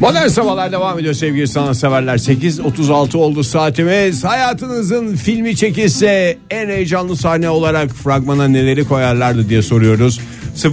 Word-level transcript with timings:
Modern 0.00 0.28
Sabahlar 0.28 0.72
devam 0.72 0.98
ediyor 0.98 1.14
sevgili 1.14 1.48
sanatseverler. 1.48 2.16
8.36 2.18 3.16
oldu 3.16 3.44
saatimiz. 3.44 4.24
Hayatınızın 4.24 5.16
filmi 5.16 5.56
çekilse 5.56 6.38
en 6.50 6.68
heyecanlı 6.68 7.16
sahne 7.16 7.50
olarak 7.50 7.90
fragmana 7.90 8.48
neleri 8.48 8.88
koyarlardı 8.88 9.48
diye 9.48 9.62
soruyoruz. 9.62 10.20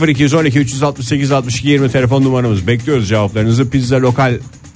0212 0.08 0.60
368 0.60 1.32
62 1.32 1.68
20 1.68 1.92
telefon 1.92 2.24
numaramız. 2.24 2.68
Bekliyoruz 2.68 3.10
cevaplarınızı. 3.10 3.70
Pizza 3.70 4.02
Lokal 4.02 4.34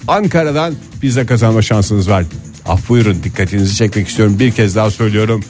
Ankara'dan 0.08 0.74
pizza 1.00 1.26
kazanma 1.26 1.62
şansınız 1.62 2.10
var. 2.10 2.24
Af 2.66 2.88
buyurun 2.88 3.22
dikkatinizi 3.24 3.76
çekmek 3.76 4.08
istiyorum. 4.08 4.36
Bir 4.38 4.50
kez 4.50 4.76
daha 4.76 4.90
söylüyorum. 4.90 5.44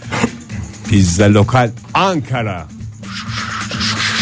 Pizza 0.88 1.34
Lokal 1.34 1.70
Ankara. 1.94 2.77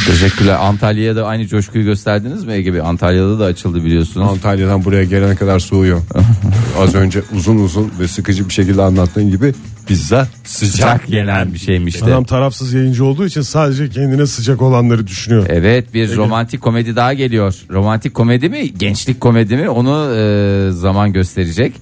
Teşekkürler. 0.06 0.56
Antalya'ya 0.60 1.16
da 1.16 1.26
aynı 1.26 1.46
coşkuyu 1.46 1.84
gösterdiniz 1.84 2.44
mi 2.44 2.52
Ege 2.52 2.74
Bey? 2.74 2.80
Antalya'da 2.80 3.38
da 3.38 3.44
açıldı 3.44 3.84
biliyorsunuz. 3.84 4.28
Antalya'dan 4.30 4.84
buraya 4.84 5.04
gelene 5.04 5.34
kadar 5.34 5.58
soğuyor. 5.58 6.00
Az 6.78 6.94
önce 6.94 7.22
uzun 7.36 7.56
uzun 7.56 7.92
ve 8.00 8.08
sıkıcı 8.08 8.48
bir 8.48 8.52
şekilde 8.54 8.82
anlattığın 8.82 9.30
gibi 9.30 9.54
pizza 9.86 10.28
sıcak, 10.44 10.72
Sıcak 10.72 11.10
yenen 11.10 11.54
bir 11.54 11.58
şeymiş 11.58 12.00
de. 12.00 12.04
Adam 12.04 12.24
tarafsız 12.24 12.72
yayıncı 12.72 13.04
olduğu 13.04 13.26
için 13.26 13.40
sadece 13.40 13.90
kendine 13.90 14.26
sıcak 14.26 14.62
olanları 14.62 15.06
düşünüyor. 15.06 15.46
Evet 15.48 15.94
bir 15.94 16.16
romantik 16.16 16.60
komedi 16.60 16.96
daha 16.96 17.12
geliyor. 17.12 17.54
Romantik 17.70 18.14
komedi 18.14 18.48
mi 18.48 18.74
gençlik 18.74 19.20
komedi 19.20 19.56
mi 19.56 19.68
onu 19.68 20.14
e, 20.16 20.70
zaman 20.72 21.12
gösterecek. 21.12 21.72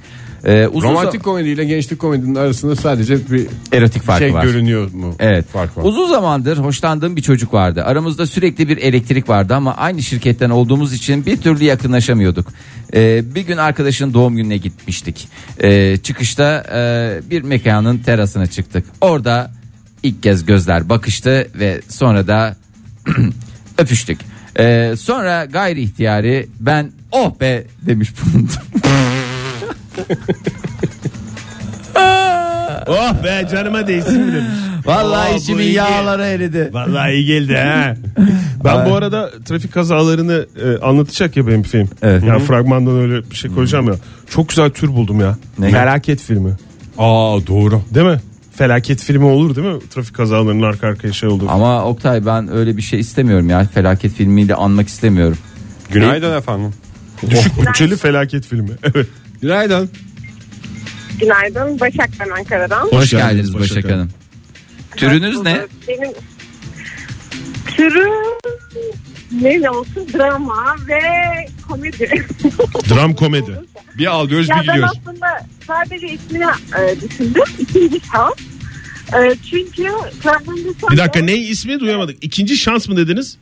E, 0.44 0.66
uzun 0.66 0.88
Romantik 0.88 1.24
komediyle 1.24 1.64
gençlik 1.64 1.98
komedinin 1.98 2.34
arasında 2.34 2.76
sadece 2.76 3.30
bir 3.30 3.46
erotik 3.72 4.02
farkı 4.02 4.24
şey 4.24 4.34
var. 4.34 4.44
görünüyor 4.44 4.92
mu? 4.92 5.14
Evet. 5.18 5.48
Fark 5.52 5.76
var. 5.76 5.82
Uzun 5.84 6.08
zamandır 6.08 6.58
hoşlandığım 6.58 7.16
bir 7.16 7.22
çocuk 7.22 7.54
vardı. 7.54 7.84
Aramızda 7.84 8.26
sürekli 8.26 8.68
bir 8.68 8.76
elektrik 8.76 9.28
vardı 9.28 9.54
ama 9.54 9.74
aynı 9.74 10.02
şirketten 10.02 10.50
olduğumuz 10.50 10.92
için 10.92 11.26
bir 11.26 11.36
türlü 11.36 11.64
yakınlaşamıyorduk. 11.64 12.46
Ee, 12.94 13.34
bir 13.34 13.40
gün 13.40 13.56
arkadaşın 13.56 14.14
doğum 14.14 14.36
gününe 14.36 14.56
gitmiştik. 14.56 15.28
Ee, 15.62 15.96
çıkışta 15.96 16.64
e, 16.74 17.30
bir 17.30 17.42
mekanın 17.42 17.98
terasına 17.98 18.46
çıktık. 18.46 18.86
Orada 19.00 19.50
ilk 20.02 20.22
kez 20.22 20.46
gözler 20.46 20.88
bakıştı 20.88 21.48
ve 21.54 21.80
sonra 21.88 22.26
da 22.26 22.56
öpüştük. 23.78 24.18
Ee, 24.58 24.94
sonra 24.98 25.44
gayri 25.44 25.82
ihtiyari 25.82 26.46
ben 26.60 26.92
oh 27.12 27.40
be 27.40 27.64
demiş 27.82 28.12
bulundum. 28.22 28.54
Oh 32.86 33.24
be 33.24 33.48
canıma 33.52 33.86
değsin 33.86 34.20
mi 34.20 34.32
demiş. 34.32 34.48
Vallahi 34.84 35.34
bu 35.34 35.38
içimin 35.38 35.64
yağları 35.64 36.22
eridi. 36.22 36.70
Vallahi 36.72 37.12
iyi 37.12 37.26
geldi 37.26 37.56
ha. 37.56 37.94
Ben 38.64 38.90
bu 38.90 38.94
arada 38.94 39.30
trafik 39.44 39.72
kazalarını 39.72 40.46
e, 40.64 40.78
anlatacak 40.84 41.36
ya 41.36 41.46
benim 41.46 41.62
film. 41.62 41.88
Evet. 42.02 42.24
Ya 42.24 42.38
fragmandan 42.38 42.98
öyle 42.98 43.30
bir 43.30 43.36
şey 43.36 43.50
koyacağım 43.50 43.86
ya. 43.86 43.94
Çok 44.30 44.48
güzel 44.48 44.70
tür 44.70 44.88
buldum 44.88 45.20
ya. 45.20 45.36
Ne? 45.58 45.70
Felaket 45.70 46.20
filmi. 46.20 46.50
Aa 46.98 47.46
doğru. 47.46 47.82
Değil 47.94 48.06
mi? 48.06 48.20
Felaket 48.56 49.00
filmi 49.00 49.24
olur 49.24 49.56
değil 49.56 49.66
mi? 49.66 49.80
Trafik 49.90 50.14
kazalarının 50.14 50.62
arka 50.62 50.86
arkaya 50.86 51.12
şey 51.12 51.28
olur. 51.28 51.46
Ama 51.48 51.84
Oktay 51.84 52.26
ben 52.26 52.52
öyle 52.52 52.76
bir 52.76 52.82
şey 52.82 53.00
istemiyorum 53.00 53.50
ya. 53.50 53.64
Felaket 53.74 54.12
filmiyle 54.12 54.54
anmak 54.54 54.88
istemiyorum. 54.88 55.38
Günaydın 55.90 56.36
efendim. 56.36 56.72
Düşük 57.30 57.62
bütçeli 57.62 57.96
felaket 57.96 58.46
filmi. 58.46 58.70
Evet. 58.94 59.06
Günaydın. 59.44 59.90
Günaydın. 61.20 61.80
Başak 61.80 62.10
ben 62.20 62.28
Ankara'dan. 62.30 62.86
Hoş, 62.86 63.10
geldiniz 63.10 63.10
geldiniz 63.10 63.54
Başak 63.54 63.76
Başak 63.76 63.84
Hanım. 63.84 63.96
Hanım. 63.98 64.10
Türünüz 64.96 65.42
ne? 65.42 65.60
Benim 65.88 66.12
türüm 67.66 68.12
ne 69.42 69.70
olsun 69.70 70.08
drama 70.14 70.76
ve 70.88 71.00
komedi. 71.68 72.26
Dram 72.90 73.14
komedi. 73.14 73.60
Bir 73.98 74.06
alıyoruz 74.06 74.48
ya 74.48 74.56
bir 74.62 74.68
ben 74.68 74.74
gidiyoruz. 74.74 74.98
aslında 75.00 75.26
sadece 75.66 76.08
ismini 76.08 76.44
e, 76.78 77.00
düşündüm. 77.00 77.42
İkinci 77.58 78.00
şans. 78.12 78.34
E, 79.14 79.36
çünkü 79.50 79.88
sonra... 80.22 80.40
Bir 80.90 80.96
dakika 80.96 81.20
ne 81.20 81.36
ismi 81.36 81.80
duyamadık. 81.80 82.24
İkinci 82.24 82.56
şans 82.56 82.88
mı 82.88 82.96
dediniz? 82.96 83.36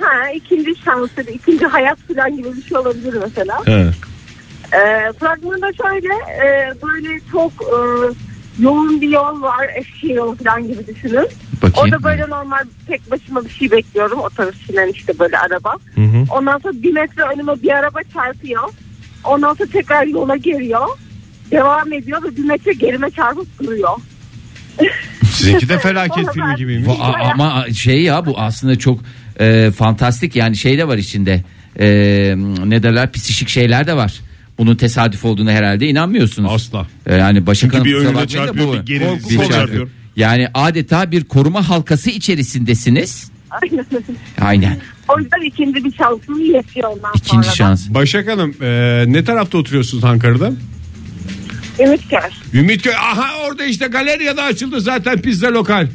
Ha, 0.00 0.30
ikinci 0.34 0.74
şans 0.84 1.10
ya 1.16 1.26
da 1.26 1.30
ikinci 1.30 1.66
hayat 1.66 1.98
falan 1.98 2.36
gibi 2.36 2.56
bir 2.56 2.62
şey 2.62 2.78
olabilir 2.78 3.14
mesela. 3.24 3.66
He. 3.66 3.90
E, 4.72 5.12
fragmanda 5.12 5.66
şöyle 5.72 6.08
e, 6.44 6.72
böyle 6.82 7.20
çok 7.32 7.52
e, 7.62 7.76
yoğun 8.62 9.00
bir 9.00 9.08
yol 9.08 9.42
var. 9.42 9.66
Eski 9.76 10.12
yol 10.12 10.36
falan 10.36 10.62
gibi 10.68 10.86
düşünün. 10.86 11.28
Bakayım. 11.62 11.74
Orada 11.94 12.02
böyle 12.02 12.22
normal 12.28 12.58
tek 12.86 13.10
başıma 13.10 13.44
bir 13.44 13.50
şey 13.50 13.70
bekliyorum. 13.70 14.18
Otobüs 14.20 14.66
falan 14.66 14.88
işte 14.88 15.18
böyle 15.18 15.38
araba. 15.38 15.74
Ondan 16.30 16.58
sonra 16.58 16.72
bir 16.82 16.92
metre 16.92 17.22
önüme 17.22 17.52
bir 17.62 17.70
araba 17.70 17.98
çarpıyor. 18.14 18.62
Ondan 19.24 19.54
sonra 19.54 19.68
tekrar 19.72 20.06
yola 20.06 20.36
giriyor. 20.36 20.86
Devam 21.50 21.92
ediyor 21.92 22.22
ve 22.22 22.36
bir 22.36 22.44
metre 22.44 22.72
gerime 22.72 23.10
çarpıp 23.10 23.46
duruyor. 23.62 23.90
Sizinki 25.32 25.68
de 25.68 25.78
felaket 25.78 26.32
filmi 26.32 26.54
gibiymiş. 26.56 26.86
Bu- 26.88 27.02
a- 27.04 27.30
ama 27.32 27.64
şey 27.70 28.02
ya 28.02 28.26
bu 28.26 28.38
aslında 28.38 28.78
çok 28.78 29.00
e, 29.40 29.70
fantastik 29.70 30.36
yani 30.36 30.56
şey 30.56 30.78
de 30.78 30.88
var 30.88 30.98
içinde. 30.98 31.42
E, 31.80 31.86
ne 32.64 32.82
derler 32.82 33.12
psişik 33.12 33.48
şeyler 33.48 33.86
de 33.86 33.96
var. 33.96 34.20
Bunun 34.60 34.76
tesadüf 34.76 35.24
olduğunu 35.24 35.50
herhalde 35.50 35.88
inanmıyorsunuz. 35.88 36.50
Asla. 36.52 36.86
E, 37.06 37.16
yani 37.16 37.46
Başak 37.46 37.60
Çünkü 37.60 37.72
Hanım 37.76 37.84
bir 37.84 37.94
önüne 37.94 38.28
çarpıyor, 38.28 38.68
bu- 38.68 38.72
bir 38.72 38.78
geri 38.78 39.00
bir 39.00 39.20
çarpıyor. 39.36 39.50
çarpıyor. 39.50 39.88
Yani 40.16 40.48
adeta 40.54 41.10
bir 41.10 41.24
koruma 41.24 41.68
halkası 41.68 42.10
içerisindesiniz. 42.10 43.30
Aynen. 43.50 43.86
Aynen. 44.40 44.78
o 45.08 45.18
yüzden 45.20 45.40
ikinci 45.46 45.84
bir 45.84 45.92
şansım 45.92 46.40
yetiyor 46.54 46.88
ondan 46.90 47.10
İkinci 47.14 47.30
sonra. 47.32 47.46
da. 47.46 47.50
şans. 47.50 47.88
Başak 47.90 48.28
Hanım 48.28 48.54
e, 48.62 49.04
ne 49.08 49.24
tarafta 49.24 49.58
oturuyorsunuz 49.58 50.04
Ankara'da? 50.04 50.52
Ümitkar. 51.80 52.32
Ümitköy. 52.54 52.92
Aha 52.94 53.26
orada 53.48 53.64
işte 53.64 53.86
galeriyada 53.86 54.42
açıldı 54.42 54.80
zaten 54.80 55.20
pizza 55.22 55.52
lokal. 55.52 55.86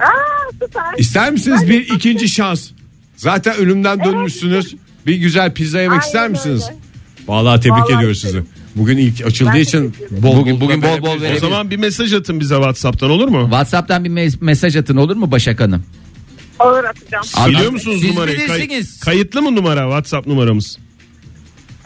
Aa 0.00 0.04
süper. 0.52 0.82
İster 0.98 1.32
misiniz 1.32 1.60
Ben 1.62 1.68
bir 1.68 1.80
ikinci 1.94 2.28
şans? 2.28 2.70
Zaten 3.16 3.56
ölümden 3.56 4.04
dönmüşsünüz. 4.04 4.74
Bir 5.06 5.16
güzel 5.16 5.52
pizza 5.54 5.80
yemek 5.80 5.92
Aynen 5.98 6.06
ister 6.06 6.28
misiniz? 6.28 6.64
öyle. 6.70 6.87
Vallahi 7.28 7.60
tebrik 7.60 7.72
Vallahi 7.72 7.94
ediyoruz 7.96 8.16
isterim. 8.24 8.46
sizi. 8.54 8.78
Bugün 8.82 8.96
ilk 8.98 9.26
açıldığı 9.26 9.50
Ben 9.54 9.60
için 9.60 9.94
bol 10.10 10.36
Bugün- 10.36 10.60
bugün 10.60 10.82
bol 10.82 11.02
bol 11.02 11.06
O 11.08 11.10
verebiliriz. 11.10 11.40
zaman 11.40 11.70
bir 11.70 11.76
mesaj 11.76 12.12
atın 12.14 12.40
bize 12.40 12.54
Whatsapp'tan 12.54 13.10
olur 13.10 13.28
mu? 13.28 13.40
WhatsApp'tan 13.42 14.04
bir 14.04 14.10
mes- 14.10 14.38
mesaj 14.40 14.76
atın 14.76 14.96
olur 14.96 15.16
mu 15.16 15.30
Başak 15.30 15.60
Hanım? 15.60 15.82
Olur 16.60 16.84
atacağım. 16.84 17.48
Biliyor 17.48 17.70
musunuz 17.72 18.00
Siz 18.00 18.10
numarayı? 18.10 18.46
Kay- 18.46 18.58
bilirsiniz. 18.60 19.00
kayıtlı 19.00 19.42
mı 19.42 19.56
numara 19.56 19.80
WhatsApp 19.82 20.26
numaramız? 20.26 20.78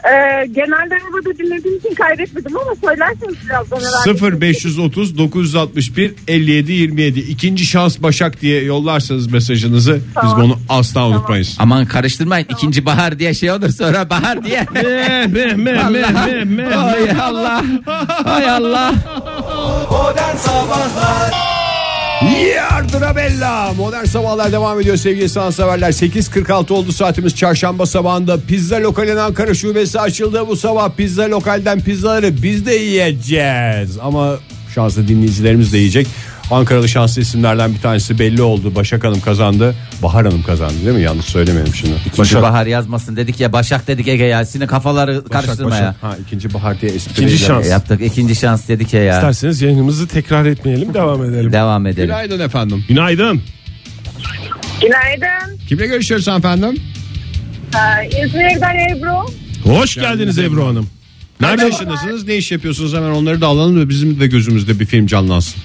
Ee, 0.05 0.45
genelde 0.45 0.95
arabada 0.95 1.37
dinlediğim 1.37 1.77
için 1.77 1.93
kaydetmedim 1.95 2.57
ama 2.57 2.71
söylerseniz 2.85 3.35
birazdan 3.45 3.77
herhalde. 3.77 4.41
0530 4.41 5.17
961 5.17 6.13
57 6.27 6.71
27 6.71 7.19
ikinci 7.19 7.65
şans 7.65 7.99
Başak 8.01 8.41
diye 8.41 8.63
yollarsanız 8.63 9.27
mesajınızı 9.31 9.93
biz 9.95 10.13
Tamam. 10.13 10.41
bunu 10.41 10.59
asla 10.69 11.07
unutmayız. 11.07 11.55
Aman 11.59 11.85
karıştırmayın. 11.85 12.47
ikinci 12.49 12.85
bahar 12.85 13.19
diye 13.19 13.33
şey 13.33 13.51
olur 13.51 13.69
sonra 13.69 14.09
bahar 14.09 14.43
diye. 14.43 14.65
Meh 14.73 15.27
meh 15.27 15.55
meh 15.55 15.89
meh 15.89 16.09
meh 16.09 16.43
meh. 16.45 16.83
Ay 16.93 17.11
Allah. 17.21 17.63
Ay 18.25 18.49
Allah. 18.49 18.93
Modern 19.91 20.35
Sabahlar 20.37 21.52
Yardıra 22.31 23.15
bella. 23.15 23.73
Modern 23.73 24.05
sabahlar 24.05 24.51
devam 24.51 24.79
ediyor 24.79 24.97
sevgili 24.97 25.29
sanatseverler. 25.29 25.91
8.46 25.91 26.73
oldu 26.73 26.91
saatimiz 26.91 27.35
çarşamba 27.35 27.85
sabahında. 27.85 28.37
Pizza 28.47 28.75
Lokal'in 28.81 29.17
Ankara 29.17 29.53
şubesi 29.53 29.99
açıldı. 29.99 30.47
Bu 30.47 30.55
sabah 30.55 30.89
Pizza 30.97 31.29
Lokal'den 31.29 31.81
pizzaları 31.81 32.43
biz 32.43 32.65
de 32.65 32.73
yiyeceğiz. 32.73 33.97
Ama 34.01 34.37
şanslı 34.75 35.07
dinleyicilerimiz 35.07 35.73
de 35.73 35.77
yiyecek. 35.77 36.07
Ankaralı 36.53 36.89
şanslı 36.89 37.21
isimlerden 37.21 37.73
bir 37.73 37.81
tanesi 37.81 38.19
belli 38.19 38.41
oldu. 38.41 38.75
Başak 38.75 39.03
Hanım 39.03 39.21
kazandı. 39.21 39.75
Bahar 40.03 40.25
Hanım 40.25 40.43
kazandı 40.43 40.85
değil 40.85 40.95
mi? 40.97 41.01
Yanlış 41.01 41.25
söylemeyelim 41.25 41.75
şimdi. 41.75 41.93
İkinci 42.05 42.41
bahar 42.41 42.65
yazmasın 42.65 43.15
dedik 43.15 43.39
ya 43.39 43.53
Başak 43.53 43.87
dedik 43.87 44.07
Ege 44.07 44.23
ya. 44.23 44.45
Sizin 44.45 44.67
kafaları 44.67 45.23
karıştırma 45.25 45.75
ya. 45.75 45.95
Ha, 46.01 46.17
ikinci 46.27 46.53
bahar 46.53 46.81
diye 46.81 46.91
espri. 46.91 47.11
İkinci 47.11 47.37
şans. 47.37 47.69
Yaptık 47.69 48.01
ikinci 48.01 48.35
şans 48.35 48.67
dedik 48.67 48.93
ya 48.93 49.03
ya. 49.03 49.15
İsterseniz 49.15 49.61
yayınımızı 49.61 50.07
tekrar 50.07 50.45
etmeyelim 50.45 50.93
devam 50.93 51.25
edelim. 51.25 51.51
Devam 51.51 51.87
edelim. 51.87 52.07
Günaydın 52.07 52.39
efendim. 52.39 52.85
Günaydın. 52.87 53.41
Günaydın. 54.81 55.57
Kimle 55.69 55.87
görüşüyoruz 55.87 56.27
efendim? 56.27 56.81
Ee, 57.75 58.07
İzmir'den 58.25 58.95
Ebru. 58.95 59.25
Hoş 59.63 59.95
geldiniz 59.95 60.39
Ebru 60.39 60.67
Hanım. 60.67 60.87
Nerede 61.41 61.65
yaşındasınız? 61.65 62.27
Ne 62.27 62.35
iş 62.35 62.51
yapıyorsunuz? 62.51 62.93
Hemen 62.93 63.09
onları 63.11 63.41
da 63.41 63.47
alalım 63.47 63.81
da 63.81 63.89
bizim 63.89 64.19
de 64.19 64.27
gözümüzde 64.27 64.79
bir 64.79 64.85
film 64.85 65.07
canlansın. 65.07 65.63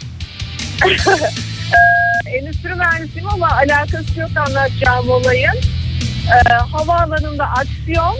Endüstri 2.38 2.74
mühendisiyim 2.74 3.28
ama 3.28 3.48
alakası 3.50 4.20
yok 4.20 4.30
anlatacağım 4.46 5.08
olayın. 5.10 5.54
Ee, 6.28 6.52
havaalanında 6.54 7.44
aksiyon. 7.44 8.16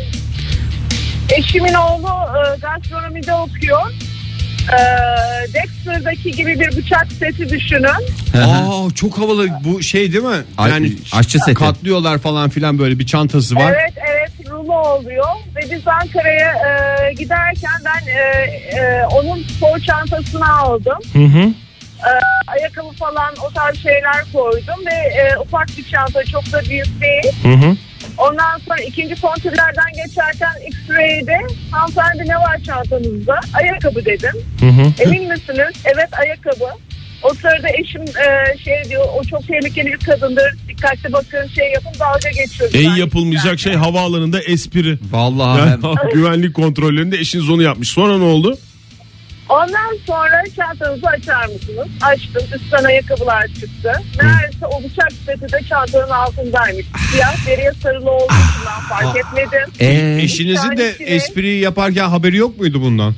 Eşimin 1.39 1.75
oğlu 1.75 2.07
e, 2.09 2.59
gastronomide 2.61 3.33
okuyor. 3.35 3.93
Ee, 4.73 5.53
Dexter'daki 5.55 6.31
gibi 6.33 6.61
bir 6.61 6.77
bıçak 6.77 7.07
seti 7.13 7.49
düşünün. 7.49 7.89
Aa 8.45 8.91
çok 8.95 9.19
havalı 9.19 9.49
bu 9.65 9.83
şey 9.83 10.13
değil 10.13 10.25
mi? 10.25 10.45
Ay- 10.59 10.71
Yani 10.71 10.93
aşçı 11.13 11.39
seti. 11.39 11.55
katlıyorlar 11.55 12.19
falan 12.19 12.51
filan 12.51 12.79
böyle 12.79 12.99
bir 12.99 13.07
çantası 13.07 13.55
var. 13.57 13.73
Evet 13.73 13.95
evet 14.11 14.51
doğumlu 14.69 14.79
oluyor 14.79 15.27
ve 15.57 15.61
biz 15.71 15.89
Ankara'ya 15.89 16.53
e, 16.53 17.13
giderken 17.13 17.73
ben 17.85 18.13
e, 18.13 18.21
e, 18.81 19.05
onun 19.07 19.43
spor 19.43 19.79
çantasını 19.79 20.59
aldım. 20.59 20.99
Hı 21.13 21.25
hı. 21.25 21.53
E, 21.99 22.11
ayakkabı 22.47 22.93
falan 22.93 23.35
o 23.49 23.51
tarz 23.55 23.83
şeyler 23.83 24.25
koydum 24.33 24.87
ve 24.87 24.95
e, 24.95 25.39
ufak 25.39 25.69
bir 25.79 25.85
çanta 25.85 26.25
çok 26.25 26.53
da 26.53 26.61
büyük 26.71 27.01
değil. 27.01 27.33
Hı 27.43 27.67
hı. 27.67 27.77
Ondan 28.19 28.59
sonra 28.59 28.83
ikinci 28.83 29.21
kontrollerden 29.21 29.93
geçerken 30.07 30.53
X-ray'de 30.67 31.39
hanımefendi 31.71 32.29
ne 32.29 32.37
var 32.37 32.59
çantanızda? 32.67 33.41
Ayakkabı 33.55 34.05
dedim. 34.05 34.35
Hı 34.61 34.67
hı. 34.67 34.93
Emin 34.99 35.29
misiniz? 35.29 35.83
Evet 35.85 36.09
ayakkabı. 36.19 36.65
O 37.23 37.35
sırada 37.35 37.69
eşim 37.69 38.03
e, 38.03 38.59
şey 38.59 38.91
diyor 38.91 39.05
o 39.19 39.25
çok 39.25 39.49
tehlikeli 39.49 39.87
bir 39.87 39.99
kadındır. 39.99 40.55
Dikkatli 40.69 41.13
bakın 41.13 41.47
şey 41.55 41.73
yapın 41.73 42.01
dalga 42.01 42.31
geçiyor. 42.43 42.71
En 42.75 42.97
yapılmayacak 42.97 43.59
şey 43.59 43.75
havaalanında 43.75 44.41
espri. 44.41 44.99
Vallahi 45.11 45.61
Yani 45.61 45.97
güvenlik 46.15 46.55
kontrollerinde 46.55 47.19
eşiniz 47.19 47.51
onu 47.51 47.63
yapmış. 47.63 47.89
Sonra 47.89 48.19
ne 48.19 48.25
oldu? 48.25 48.59
Ondan 49.49 49.97
sonra 50.07 50.43
çantanızı 50.57 51.07
açar 51.07 51.45
mısınız? 51.47 51.87
Açtım. 52.03 52.43
Üstten 52.55 52.85
ayakkabılar 52.85 53.47
çıktı. 53.47 53.93
Meğerse 54.23 54.67
o 54.67 54.83
bıçak 54.85 55.13
seti 55.27 55.53
de 55.53 55.61
çantanın 55.69 56.11
altındaymış. 56.11 56.87
Siyah 57.11 57.47
deriye 57.47 57.73
sarılı 57.83 58.11
olduğu 58.11 58.25
için 58.33 58.63
ben 58.67 58.89
fark 58.89 59.17
etmedim. 59.17 59.73
Ee, 59.81 60.23
Eşinizin 60.23 60.71
de 60.77 60.93
tanesi- 60.93 61.05
espriyi 61.05 61.61
yaparken 61.63 62.09
haberi 62.09 62.37
yok 62.37 62.59
muydu 62.59 62.81
bundan? 62.83 63.15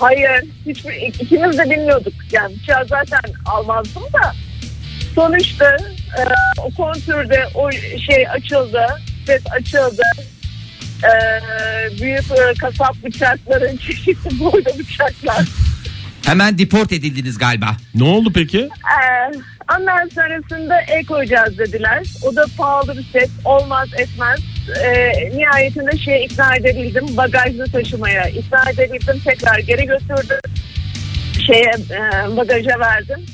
Hayır. 0.00 0.44
Hiçbir, 0.66 0.92
ikimiz 1.20 1.58
de 1.58 1.70
bilmiyorduk. 1.70 2.12
Yani 2.32 2.56
bıçağı 2.62 2.86
zaten 2.86 3.20
almazdım 3.46 4.02
da. 4.02 4.32
Sonuçta 5.14 5.76
e, 6.18 6.22
o 6.58 6.70
kontürde 6.70 7.44
o 7.54 7.70
şey 8.10 8.28
açıldı. 8.28 8.86
Set 9.26 9.42
açıldı. 9.52 10.02
E, 11.04 11.12
büyük 12.02 12.24
e, 12.30 12.54
kasap 12.60 12.94
bıçakların 13.04 13.76
çeşitli 13.86 14.40
boyda 14.40 14.70
bıçaklar. 14.78 15.44
Hemen 16.26 16.58
deport 16.58 16.92
edildiniz 16.92 17.38
galiba. 17.38 17.76
Ne 17.94 18.04
oldu 18.04 18.32
peki? 18.34 18.58
Ee, 18.58 19.32
ondan 19.78 20.08
sonrasında 20.08 20.80
el 20.80 21.06
koyacağız 21.06 21.58
dediler. 21.58 22.02
O 22.22 22.36
da 22.36 22.44
pahalı 22.58 22.96
bir 22.98 23.04
set. 23.12 23.30
Olmaz 23.44 23.88
etmez. 23.98 24.40
Ee, 24.84 25.12
nihayetinde 25.36 25.98
şey 25.98 26.24
ikna 26.24 26.56
edebildim. 26.56 27.16
Bagajlı 27.16 27.64
taşımaya 27.64 28.28
ikna 28.28 28.70
edebildim. 28.70 29.20
Tekrar 29.24 29.58
geri 29.58 29.86
götürdüm. 29.86 30.40
Şeye 31.46 31.72
e, 31.90 32.36
bagaja 32.36 32.78
verdim. 32.80 33.26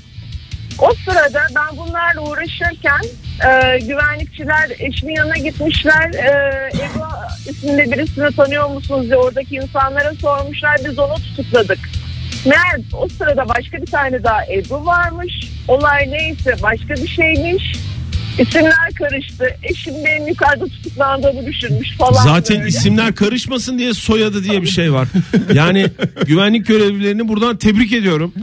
O 0.79 0.95
sırada 0.95 1.47
ben 1.55 1.77
bunlarla 1.77 2.21
uğraşırken 2.21 3.01
e, 3.49 3.79
güvenlikçiler 3.79 4.71
eşimin 4.79 5.15
yanına 5.15 5.37
gitmişler. 5.37 6.15
E, 6.15 6.69
Ebru 6.75 7.07
isimli 7.51 7.93
birisini 7.93 8.37
tanıyor 8.37 8.69
musunuz 8.69 9.07
diye 9.07 9.17
oradaki 9.17 9.55
insanlara 9.55 10.15
sormuşlar. 10.15 10.77
Biz 10.85 10.99
onu 10.99 11.15
tutukladık. 11.15 11.79
Meğer 12.47 12.81
o 12.93 13.09
sırada 13.09 13.49
başka 13.49 13.77
bir 13.83 13.87
tane 13.87 14.25
daha 14.25 14.45
Ebru 14.45 14.87
varmış. 14.87 15.33
Olay 15.69 16.11
neyse 16.11 16.57
başka 16.63 16.95
bir 16.95 17.09
şeymiş. 17.09 17.73
İsimler 18.39 18.93
karıştı. 18.99 19.57
Eşim 19.63 19.95
benim 20.05 20.29
yukarıda 20.29 20.65
tutuklandığımı 20.67 21.47
düşünmüş 21.47 21.97
falan. 21.97 22.25
Zaten 22.25 22.59
böyle. 22.59 22.69
isimler 22.69 23.15
karışmasın 23.15 23.79
diye 23.79 23.95
soyadı 23.95 24.45
diye 24.45 24.63
bir 24.63 24.67
şey 24.67 24.93
var. 24.93 25.09
Yani 25.55 25.87
güvenlik 26.27 26.67
görevlilerini 26.67 27.29
buradan 27.29 27.57
tebrik 27.57 27.93
ediyorum. 27.93 28.35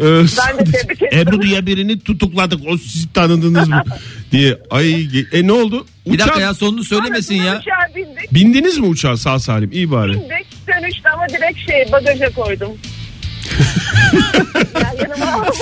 Ee, 0.00 0.02
Ben 0.02 0.58
de 0.58 0.70
tebrik 0.72 1.02
ederim. 1.02 1.28
Ebru 1.28 1.42
diye 1.42 1.66
birini 1.66 2.00
tutukladık. 2.00 2.60
O 2.68 2.78
sizi 2.78 3.12
tanıdınız 3.12 3.68
mı? 3.68 3.82
diye. 4.32 4.58
Ay 4.70 5.08
e 5.32 5.46
ne 5.46 5.52
oldu? 5.52 5.86
Bir 6.06 6.18
dakika 6.18 6.34
Uçak- 6.36 6.40
ya 6.40 6.54
sonunu 6.54 6.84
söylemesin 6.84 7.36
Sonra 7.36 7.48
ya. 7.48 7.58
Uçağa 7.58 7.96
bindik. 7.96 8.34
Bindiniz 8.34 8.78
mi 8.78 8.86
uçağa 8.86 9.16
sağ 9.16 9.38
salim? 9.38 9.72
İyi 9.72 9.90
bari. 9.90 10.12
Bindik. 10.12 10.46
Dönüşte 10.68 11.08
ama 11.08 11.28
direkt 11.28 11.70
şey 11.70 11.92
bagaja 11.92 12.30
koydum. 12.34 12.72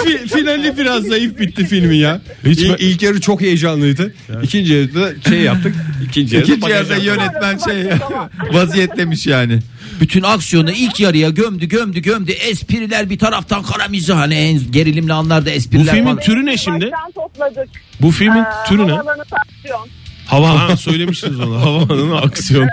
Fi- 0.05 0.29
finali 0.29 0.79
biraz 0.79 1.05
zayıf 1.05 1.39
bitti 1.39 1.67
filmin 1.67 1.97
ya. 1.97 2.21
Hiç 2.45 2.59
İl- 2.61 2.77
ilk 2.79 3.03
yarı 3.03 3.21
çok 3.21 3.41
heyecanlıydı. 3.41 4.15
İkinci 4.43 4.73
yarıda 4.75 5.09
şey 5.29 5.41
yaptık. 5.41 5.75
İkinci 6.09 6.37
yarıda 6.37 6.53
İkinci 6.55 6.71
yarıda 6.73 6.97
yönetmen 6.97 7.59
şey 7.59 7.85
vaziyetlemiş 8.53 9.27
yani. 9.27 9.59
Bütün 10.01 10.23
aksiyonu 10.23 10.71
ilk 10.71 11.01
yarıya 11.01 11.29
gömdü 11.31 11.67
gömdü 11.67 12.01
gömdü. 12.01 12.33
Espriler 12.33 13.11
bir 13.11 13.19
taraftan 13.19 13.63
kara 13.63 13.89
mizah 13.89 14.17
hani 14.19 14.35
en 14.35 14.61
gerilimli 14.73 15.13
anlarda 15.13 15.47
Bu 15.47 15.51
espriler 15.51 15.95
filmin 15.95 16.05
falan. 16.05 16.21
türü 16.21 16.47
ne 16.47 16.57
şimdi? 16.57 16.85
Baştan 16.93 17.13
topladık. 17.15 17.69
Bu 18.01 18.11
filmin 18.11 18.43
Ee, 18.43 18.69
türü 18.69 18.87
ne? 18.87 18.93
Havaalanı 18.93 19.25
taksiyon. 19.25 19.89
Hava 20.27 20.61
ha, 20.69 20.77
söylemiştiniz 20.77 21.41
onu. 21.41 21.61
Havaalanı 21.61 22.21
aksiyon. 22.21 22.69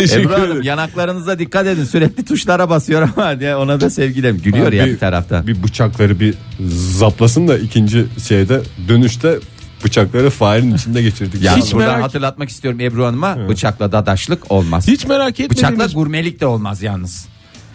Ebru 0.00 0.32
Hanım 0.32 0.62
yanaklarınıza 0.62 1.38
dikkat 1.38 1.66
edin 1.66 1.84
sürekli 1.84 2.24
tuşlara 2.24 2.70
basıyor 2.70 3.08
ama 3.16 3.40
diye 3.40 3.56
ona 3.56 3.80
da 3.80 3.90
sevgilim 3.90 4.38
gülüyor 4.42 4.72
ya 4.72 4.86
bir 4.86 4.98
tarafta. 4.98 5.46
Bir 5.46 5.62
bıçakları 5.62 6.20
bir 6.20 6.34
zaplasın 6.68 7.48
da 7.48 7.58
ikinci 7.58 8.06
şeyde 8.28 8.60
dönüşte 8.88 9.38
bıçakları 9.84 10.30
farenin 10.30 10.74
içinde 10.74 11.02
geçirdik. 11.02 11.42
Ya 11.42 11.56
Hiç 11.56 11.72
buradan 11.74 11.88
merak- 11.98 12.02
hatırlatmak 12.02 12.48
istiyorum 12.48 12.80
Ebru 12.80 13.06
Hanım'a 13.06 13.48
bıçakla 13.48 13.92
dadaşlık 13.92 14.52
olmaz. 14.52 14.88
Hiç 14.88 15.06
merak 15.06 15.28
Bıçakla 15.38 15.54
etmediğiniz 15.54 15.94
gurmelik 15.94 16.40
de 16.40 16.46
olmaz 16.46 16.82
yalnız. 16.82 17.26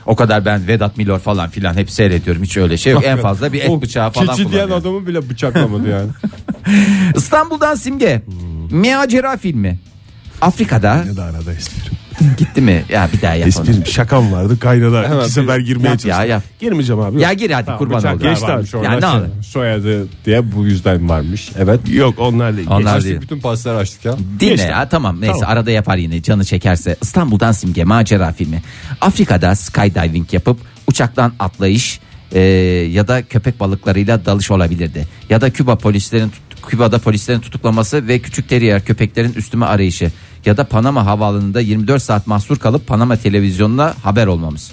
O 0.05 0.15
kadar 0.15 0.45
ben 0.45 0.67
Vedat 0.67 0.97
Milor 0.97 1.19
falan 1.19 1.49
filan 1.49 1.73
hep 1.73 1.91
seyrediyorum. 1.91 2.43
Hiç 2.43 2.57
öyle 2.57 2.77
şey 2.77 2.93
yok. 2.93 3.03
En 3.05 3.17
fazla 3.21 3.53
bir 3.53 3.61
et 3.61 3.81
bıçağı 3.81 4.11
falan 4.11 4.27
Keçi 4.35 4.51
diyen 4.51 4.65
kullanıyor. 4.67 4.77
adamı 4.81 5.07
bile 5.07 5.29
bıçaklamadı 5.29 5.89
yani. 5.89 6.09
İstanbul'dan 7.15 7.75
Simge. 7.75 8.21
Macera 8.71 9.37
filmi. 9.37 9.79
Afrika'da 10.41 10.95
Ne 11.03 11.15
de 11.15 11.21
arada 11.21 11.53
esprim. 11.53 11.93
Gitti 12.37 12.61
mi? 12.61 12.83
Ya 12.89 13.09
bir 13.13 13.21
daha 13.21 13.35
yapalım. 13.35 13.67
Esprim 13.69 13.85
şakam 13.85 14.31
vardı 14.31 14.59
kaynadı. 14.59 15.03
Hemen 15.03 15.19
İki 15.23 15.29
sefer 15.31 15.59
bir- 15.59 15.65
girmeye 15.65 15.87
yap 15.89 15.99
çalıştım. 15.99 16.09
ya, 16.11 16.25
yap. 16.25 16.43
Girmeyeceğim 16.59 17.01
abi. 17.01 17.21
Ya 17.21 17.33
gir 17.33 17.51
hadi 17.51 17.71
kurban 17.77 17.97
Bıçak 17.97 18.15
olayım. 18.15 18.33
geçti 18.33 18.51
abi. 18.77 18.85
Ya 18.85 18.99
ne 18.99 19.07
olur. 19.07 19.27
Soyadı 19.43 20.07
diye 20.25 20.51
bu 20.51 20.65
yüzden 20.65 21.09
varmış. 21.09 21.49
Evet. 21.59 21.79
Yok 21.93 22.19
onlar 22.19 22.57
değil. 22.57 22.67
Onlar 22.71 22.95
Açtık 22.95 23.09
değil. 23.09 23.21
bütün 23.21 23.39
pasları 23.39 23.77
açtık 23.77 24.05
ya. 24.05 24.15
Dinle 24.39 24.49
Geçti. 24.49 24.67
ya 24.71 24.89
tamam 24.89 25.21
neyse 25.21 25.33
Tamam. 25.39 25.49
arada 25.57 25.71
yapar 25.71 25.97
yine 25.97 26.21
canı 26.21 26.45
çekerse. 26.45 26.95
İstanbul'dan 27.01 27.51
Simge 27.51 27.83
macera 27.83 28.31
filmi. 28.33 28.61
Afrika'da 29.01 29.55
skydiving 29.55 30.33
yapıp 30.33 30.57
uçaktan 30.87 31.33
atlayış 31.39 31.99
e, 32.31 32.39
ya 32.91 33.07
da 33.07 33.23
köpek 33.23 33.59
balıklarıyla 33.59 34.25
dalış 34.25 34.51
olabilirdi. 34.51 35.07
Ya 35.29 35.41
da 35.41 35.49
Küba 35.49 35.75
polislerin 35.75 36.29
tut- 36.29 36.52
Küba'da 36.69 36.99
polislerin 36.99 37.39
tutuklaması 37.39 38.07
ve 38.07 38.19
küçük 38.19 38.49
terrier 38.49 38.85
köpeklerin 38.85 39.33
üstüme 39.33 39.65
arayışı. 39.65 40.11
Ya 40.45 40.57
da 40.57 40.63
Panama 40.63 41.05
havaalanında 41.05 41.59
24 41.59 42.03
saat 42.03 42.27
mahsur 42.27 42.57
kalıp 42.59 42.87
Panama 42.87 43.15
televizyonuna 43.17 43.93
haber 44.03 44.27
olmamız. 44.27 44.71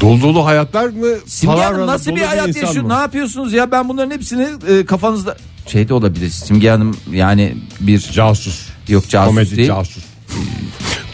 Dolu 0.00 0.22
dolu 0.22 0.46
hayatlar 0.46 0.88
mı? 0.88 1.06
Simge 1.26 1.62
Hanım 1.62 1.86
nasıl 1.86 2.16
bir 2.16 2.20
hayat 2.22 2.56
yaşıyor? 2.56 2.88
Ne 2.88 2.92
yapıyorsunuz 2.92 3.52
ya? 3.52 3.70
Ben 3.70 3.88
bunların 3.88 4.10
hepsini 4.10 4.46
e, 4.68 4.86
kafanızda 4.86 5.36
şey 5.66 5.88
de 5.88 5.94
olabilir. 5.94 6.30
Simge 6.30 6.70
Hanım 6.70 6.96
yani 7.12 7.54
bir 7.80 7.98
Casus. 8.00 8.66
yok 8.88 9.08
casus 9.08 9.28
Komedi 9.28 9.56
değil. 9.56 9.68
casus. 9.68 10.04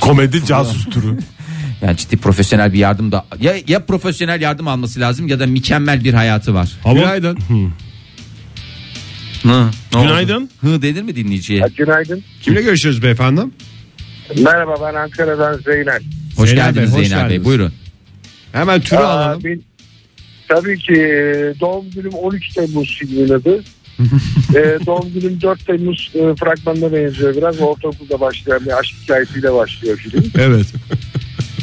Komedi 0.00 0.44
casus 0.46 0.84
turu. 0.84 1.16
Yani 1.82 1.96
ciddi 1.96 2.16
profesyonel 2.16 2.72
bir 2.72 2.78
yardım 2.78 3.12
da 3.12 3.24
ya 3.40 3.54
ya 3.68 3.86
profesyonel 3.86 4.40
yardım 4.40 4.68
alması 4.68 5.00
lazım 5.00 5.28
ya 5.28 5.40
da 5.40 5.46
mükemmel 5.46 6.04
bir 6.04 6.14
hayatı 6.14 6.54
var. 6.54 6.70
Günaydın. 6.84 7.38
Hı, 9.42 9.48
ne 9.48 9.98
oldu? 9.98 10.06
Günaydın. 10.06 10.50
Hı 10.60 10.82
denir 10.82 11.02
mi 11.02 11.16
dinleyiciye? 11.16 11.64
Günaydın. 11.76 12.22
Kimle 12.42 12.62
görüşüyoruz 12.62 13.02
beyefendi? 13.02 13.40
Merhaba 14.42 14.74
ben 14.80 14.98
Ankara'dan 14.98 15.58
Zeynel. 15.64 16.02
Hoş 16.36 16.48
Zeynel 16.50 16.64
geldiniz 16.66 16.94
Bey, 16.94 17.00
hoş 17.02 17.08
Zeynel 17.08 17.24
Bey. 17.24 17.28
geldiniz. 17.28 17.44
Buyurun. 17.44 17.72
Hemen 18.52 18.80
türü 18.80 18.98
Aa, 19.00 19.04
alalım. 19.08 19.40
ben- 19.44 19.60
tabii 20.48 20.78
ki 20.78 20.92
e, 20.94 21.60
doğum 21.60 21.90
günüm 21.90 22.12
13 22.12 22.48
Temmuz 22.48 22.96
filmin 22.98 23.28
adı. 23.28 23.64
e, 24.54 24.78
doğum 24.86 25.12
günüm 25.14 25.40
4 25.40 25.66
Temmuz 25.66 26.10
e, 26.14 26.18
fragmanına 26.34 26.92
benziyor 26.92 27.36
biraz. 27.36 27.60
Ortaokulda 27.60 28.20
başlayan 28.20 28.60
bir 28.66 28.78
aşk 28.78 28.94
hikayesiyle 29.02 29.52
başlıyor 29.52 29.96
film. 29.98 30.24
Evet. 30.38 30.66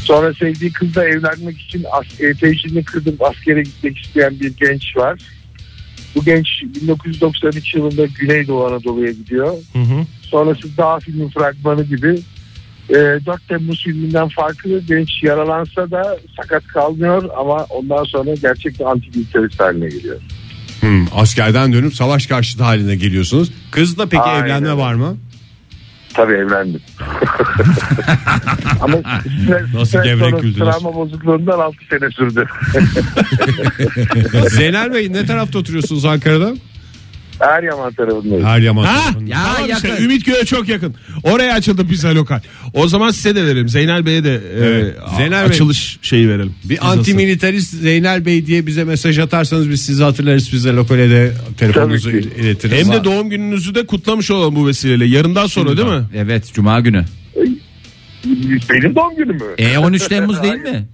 Sonra 0.03 0.33
sevdiği 0.33 0.71
kızla 0.71 1.05
evlenmek 1.05 1.61
için 1.61 1.85
as- 1.91 2.21
e, 2.21 2.33
teşhini 2.33 2.83
kırdım 2.83 3.15
askere 3.19 3.61
gitmek 3.63 3.97
isteyen 3.97 4.39
bir 4.39 4.53
genç 4.57 4.97
var. 4.97 5.19
Bu 6.15 6.23
genç 6.23 6.47
1993 6.63 7.75
yılında 7.75 8.05
Güneydoğu 8.05 8.65
Anadolu'ya 8.65 9.11
gidiyor. 9.11 9.53
Hı 9.73 9.79
hı. 9.79 10.05
Sonrası 10.21 10.77
daha 10.77 10.99
filmin 10.99 11.29
fragmanı 11.29 11.83
gibi. 11.83 12.19
E, 12.89 12.93
4 12.93 13.47
Temmuz 13.47 13.83
filminden 13.83 14.29
farklı 14.29 14.79
genç 14.79 15.23
yaralansa 15.23 15.91
da 15.91 16.17
sakat 16.37 16.67
kalmıyor 16.67 17.29
ama 17.37 17.63
ondan 17.69 18.03
sonra 18.03 18.33
gerçekten 18.41 18.85
anti-militarist 18.85 19.59
haline 19.59 19.89
geliyor. 19.89 20.21
Hmm, 20.79 21.05
askerden 21.15 21.73
dönüp 21.73 21.95
savaş 21.95 22.27
karşıtı 22.27 22.63
haline 22.63 22.95
geliyorsunuz. 22.95 23.51
Kızla 23.71 24.05
peki 24.05 24.21
Aynen 24.23 24.45
evlenme 24.45 24.77
var 24.77 24.93
mı? 24.93 25.17
Tabii 26.15 26.33
evlendim. 26.33 26.81
ama 28.81 28.97
stres, 28.97 29.73
Nasıl 29.73 29.85
stres 29.85 30.03
gevrek 30.03 30.29
sonrası 30.29 30.41
güldünüz? 30.45 30.57
Travma 30.71 30.95
bozukluğundan 30.95 31.59
6 31.59 31.77
sene 31.89 32.11
sürdü. 32.11 32.47
Zeynel 34.49 34.93
Bey 34.93 35.13
ne 35.13 35.25
tarafta 35.25 35.59
oturuyorsunuz 35.59 36.05
Ankara'da? 36.05 36.53
Eryaman 37.39 37.93
tarafındayız. 37.93 38.43
Her 38.45 38.59
yaman. 38.59 38.83
Ha? 38.83 39.01
tarafında. 39.03 39.29
Ya, 39.29 39.43
tamam 39.55 39.69
işte 39.71 39.87
yakın. 39.87 40.03
Ümitköy'e 40.03 40.45
çok 40.45 40.69
yakın. 40.69 40.95
Oraya 41.23 41.53
açıldı 41.53 41.87
pizza 41.87 42.15
lokal. 42.15 42.39
O 42.73 42.87
zaman 42.87 43.09
size 43.11 43.35
de 43.35 43.45
verelim. 43.45 43.69
Zeynel 43.69 44.05
Bey'e 44.05 44.23
de 44.23 44.33
e, 44.35 44.39
Evet. 44.65 44.95
a- 45.05 45.15
Zeynel 45.17 45.39
Bey. 45.43 45.49
açılış 45.49 45.99
şeyi 46.01 46.29
verelim. 46.29 46.53
Bir 46.63 46.91
antimilitarist 46.91 47.73
Zeynel 47.73 48.25
Bey 48.25 48.45
diye 48.45 48.67
bize 48.67 48.83
mesaj 48.83 49.19
atarsanız 49.19 49.69
biz 49.69 49.81
sizi 49.81 50.03
hatırlarız. 50.03 50.53
Bize 50.53 50.71
lokale 50.73 51.09
de 51.09 51.31
telefonunuzu 51.57 52.09
iletiriz. 52.11 52.77
Hem 52.87 52.93
de 52.93 53.03
doğum 53.03 53.29
gününüzü 53.29 53.75
de 53.75 53.85
kutlamış 53.85 54.31
olalım 54.31 54.55
bu 54.55 54.67
vesileyle. 54.67 55.05
Yarından 55.05 55.47
sonra 55.47 55.77
değil 55.77 55.87
mi? 55.87 56.03
Evet 56.15 56.51
cuma 56.53 56.79
günü. 56.79 57.05
Benim 58.69 58.95
doğum 58.95 59.15
günüm 59.15 59.35
mü? 59.35 59.43
E 59.57 59.77
13 59.77 60.07
Temmuz 60.07 60.43
değil 60.43 60.53
mi? 60.53 60.85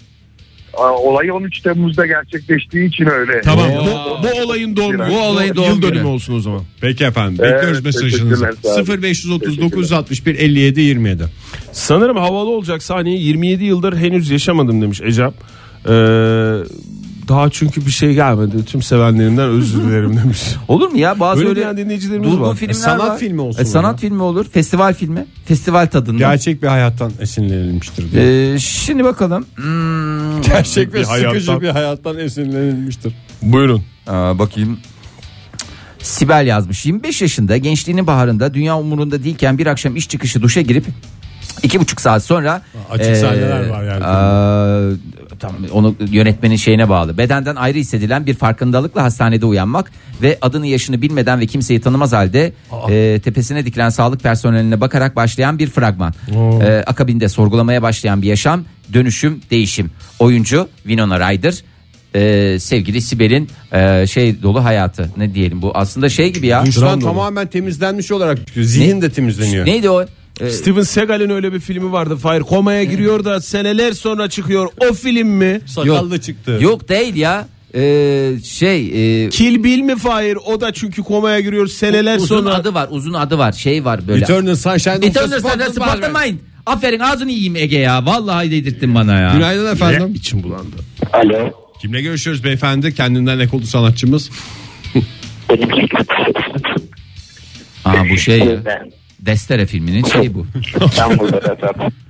Olay 0.78 1.32
13 1.32 1.60
Temmuz'da 1.60 2.06
gerçekleştiği 2.06 2.88
için 2.90 3.06
öyle. 3.06 3.42
Tamam. 3.42 3.66
Bu, 3.82 4.24
bu 4.24 4.42
olayın 4.46 4.76
doğum. 4.76 4.98
Bu 5.00 5.20
olayın 5.20 5.56
doğum 5.56 5.70
Yıl 5.70 5.82
dönümü 5.82 6.08
olsun 6.08 6.34
o 6.34 6.40
zaman. 6.40 6.62
Peki 6.82 7.04
efendim. 7.04 7.38
Evet, 7.42 7.54
Bekliyoruz 7.56 7.86
mesajınızı. 7.86 8.18
teşekkürler, 8.30 8.54
sağ 8.64 8.70
olun. 8.94 9.02
0530 9.04 9.62
961 9.62 10.36
57 10.40 10.82
27. 10.82 11.24
Sanırım 11.72 12.18
havalı 12.18 12.50
olacak 12.50 12.84
sahneyi 12.84 13.24
27 13.24 13.64
yıldır 13.64 13.98
henüz 13.98 14.30
yaşamadım 14.30 14.82
demiş 14.82 15.02
Ecem. 15.02 15.34
Ee, 15.86 15.90
daha 17.28 17.50
çünkü 17.50 17.86
bir 17.86 17.92
şey 17.92 18.14
gelmedi. 18.14 18.66
Tüm 18.66 18.82
sevenlerimden 18.82 19.50
özür 19.50 19.84
dilerim 19.84 20.18
demiş. 20.24 20.40
Olur 20.68 20.90
mu 20.90 20.98
ya? 20.98 21.20
Bazı 21.20 21.40
Öyle 21.40 21.50
öyle, 21.50 21.60
diyen 21.60 21.78
dinleyicilerimiz 21.78 22.32
durgun 22.32 22.42
var. 22.48 22.56
filmler 22.56 22.74
sanat 22.74 23.10
var. 23.10 23.18
filmi 23.18 23.42
olsun 23.42 23.62
E, 23.62 23.66
sanat 23.66 23.92
ya. 24.04 24.10
filmi 24.10 24.22
olur. 24.24 24.46
Festival 24.46 24.94
filmi. 24.94 25.26
Festival 25.46 25.86
tadında. 25.88 26.18
Gerçek 26.18 26.64
bir 26.64 26.68
hayattan 26.68 27.12
esinlenilmiştir. 27.20 28.12
diye. 28.12 28.54
Ee, 28.54 28.60
şimdi 28.60 29.04
bakalım. 29.04 29.46
Hmm, 29.56 30.31
Gerçek 30.54 30.94
ve 30.94 31.00
bir 31.00 31.04
sıkıcı 31.04 31.26
hayattan. 31.28 31.62
bir 31.62 31.70
hayattan 31.70 32.18
esinlenilmiştir. 32.20 33.14
Buyurun. 33.42 33.84
Aa, 34.08 34.40
bakayım. 34.40 34.80
Sibel 36.00 36.48
yazmış. 36.48 36.86
25 36.86 37.22
yaşında 37.22 37.58
gençliğinin 37.58 38.08
baharında 38.08 38.54
dünya 38.54 38.80
umurunda 38.80 39.24
değilken 39.24 39.58
bir 39.58 39.68
akşam 39.68 39.96
iş 39.96 40.10
çıkışı 40.10 40.42
duşa 40.42 40.62
girip 40.62 40.86
iki 41.64 41.80
buçuk 41.80 42.02
saat 42.02 42.24
sonra 42.24 42.62
Açık 42.92 43.18
sahneler 43.18 43.70
var 43.70 43.84
yani. 43.84 44.04
aa, 44.04 44.92
tamam, 45.40 45.58
onu 45.72 45.96
yönetmenin 46.12 46.56
şeyine 46.56 46.90
bağlı. 46.90 47.18
Bedenden 47.18 47.56
ayrı 47.56 47.78
hissedilen 47.78 48.26
bir 48.26 48.34
farkındalıkla 48.34 49.04
hastanede 49.04 49.46
uyanmak 49.46 49.92
ve 50.22 50.38
adını 50.42 50.68
yaşını 50.68 51.02
bilmeden 51.02 51.40
ve 51.40 51.46
kimseyi 51.48 51.82
tanımaz 51.82 52.14
halde 52.14 52.54
e, 52.90 53.20
tepesine 53.24 53.66
dikilen 53.66 53.90
sağlık 53.90 54.24
personeline 54.24 54.82
bakarak 54.82 55.16
başlayan 55.16 55.60
bir 55.60 55.70
fragman. 55.70 56.14
E, 56.62 56.84
akabinde 56.88 57.30
sorgulamaya 57.30 57.82
başlayan 57.82 58.22
bir 58.22 58.28
yaşam, 58.28 58.66
dönüşüm, 58.94 59.42
değişim. 59.52 59.92
Oyuncu 60.20 60.68
Winona 60.84 61.32
Ryder. 61.32 61.54
e, 62.16 62.60
sevgili 62.60 63.02
Sibel'in 63.02 63.50
e, 63.74 64.08
şey 64.08 64.44
dolu 64.44 64.64
hayatı 64.64 65.10
ne 65.18 65.34
diyelim 65.36 65.62
bu 65.62 65.72
aslında 65.78 66.10
şey 66.10 66.34
gibi 66.34 66.48
ya 66.48 66.66
Duştan 66.66 67.00
tamamen 67.00 67.48
temizlenmiş 67.48 68.12
olarak 68.12 68.48
çıkıyor. 68.48 68.66
Zihin 68.66 68.98
Ne? 68.98 69.02
de 69.02 69.10
temizleniyor. 69.12 69.66
neydi 69.66 69.90
o 69.90 70.06
E, 70.42 70.50
Steven 70.50 70.84
Seagal'in 70.84 71.30
öyle 71.30 71.54
bir 71.54 71.60
filmi 71.60 71.92
vardı. 71.92 72.18
Fire 72.18 72.40
komaya 72.40 72.84
giriyor 72.84 73.26
da 73.26 73.42
seneler 73.42 73.92
sonra 73.94 74.30
çıkıyor. 74.30 74.68
O 74.90 74.94
film 74.94 75.28
mi? 75.28 75.62
Sakallı 75.66 76.22
çıktı. 76.22 76.58
yok 76.62 76.90
değil 76.90 77.16
ya 77.16 77.48
E, 77.76 77.82
şey 78.44 79.26
e, 79.26 79.30
Kill 79.30 79.64
Bill 79.64 79.80
mi 79.82 79.96
Fire? 79.98 80.38
O 80.38 80.62
da 80.62 80.74
çünkü 80.74 81.04
komaya 81.04 81.40
giriyor 81.40 81.68
seneler 81.68 82.18
uzun 82.18 82.28
sonra. 82.28 82.54
adı 82.54 82.74
var 82.74 82.88
uzun 82.92 83.14
adı 83.14 83.38
var 83.38 83.52
şey 83.54 83.86
var 83.86 84.08
böyle 84.08 84.24
Eternal 84.24 84.56
Sunshine 84.56 84.94
of 84.96 85.02
the 85.02 85.08
Eternal 85.08 85.40
Sunshine. 85.40 85.70
Spotless 85.70 86.26
Mind. 86.26 86.40
Aferin 86.66 87.00
ağzını 87.00 87.32
yiyeyim 87.32 87.56
Ege 87.56 87.78
ya. 87.78 88.06
Vallahi 88.06 88.52
dedirttin 88.52 88.96
bana 88.96 89.20
ya. 89.20 89.34
Günaydın 89.34 89.74
efendim. 89.74 90.14
İçim 90.16 90.44
bulandı. 90.44 90.76
Alo. 91.14 91.52
Kimle 91.82 92.02
görüşüyoruz 92.02 92.44
beyefendi? 92.44 92.96
Kendinden 92.96 93.40
ekolu 93.40 93.66
sanatçımız. 93.66 94.30
Aa 97.86 98.10
bu 98.10 98.18
şey 98.18 98.40
ya. 98.40 98.86
Destere 99.20 99.66
filminin 99.66 100.04
şeyi 100.04 100.34
bu. 100.34 100.48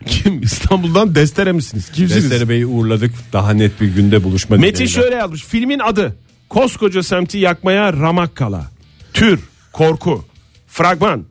Kim? 0.06 0.42
İstanbul'dan 0.42 1.16
Destere 1.16 1.52
misiniz? 1.52 1.92
Kimsiniz? 1.94 2.24
Destere 2.32 2.50
Bey'i 2.50 2.66
uğurladık. 2.66 3.12
Daha 3.34 3.54
net 3.54 3.82
bir 3.82 3.88
günde 3.88 4.24
buluşma 4.24 4.56
Metin 4.58 4.74
dileğiyle. 4.74 4.94
şöyle 4.94 5.16
yazmış. 5.16 5.44
Filmin 5.44 5.80
adı 5.80 6.16
Koskoca 6.50 7.04
semti 7.04 7.38
yakmaya 7.38 7.94
ramak 7.94 8.36
kala. 8.36 8.72
Tür, 9.14 9.40
korku, 9.74 10.26
fragman. 10.68 11.26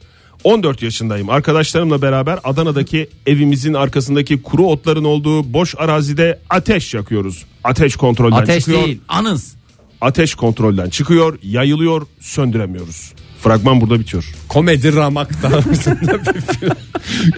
14 0.44 0.82
yaşındayım. 0.82 1.30
Arkadaşlarımla 1.30 2.02
beraber 2.02 2.38
Adana'daki 2.44 3.08
evimizin 3.26 3.74
arkasındaki 3.74 4.42
kuru 4.42 4.66
otların 4.66 5.04
olduğu 5.04 5.52
boş 5.52 5.74
arazide 5.78 6.38
ateş 6.50 6.94
yakıyoruz. 6.94 7.44
Ateş 7.64 7.96
kontrolden 7.96 8.36
Ateş 8.36 8.58
çıkıyor. 8.64 8.84
değil 8.86 9.00
anız. 9.08 9.54
Ateş 10.00 10.34
kontrolden 10.34 10.88
çıkıyor, 10.90 11.38
yayılıyor, 11.42 12.06
söndüremiyoruz. 12.20 13.12
Fragman 13.42 13.80
burada 13.80 14.00
bitiyor. 14.00 14.24
Komedi 14.48 14.94
ramak 14.96 15.42
tarzında 15.42 16.20
bir 16.34 16.40
film. 16.40 16.70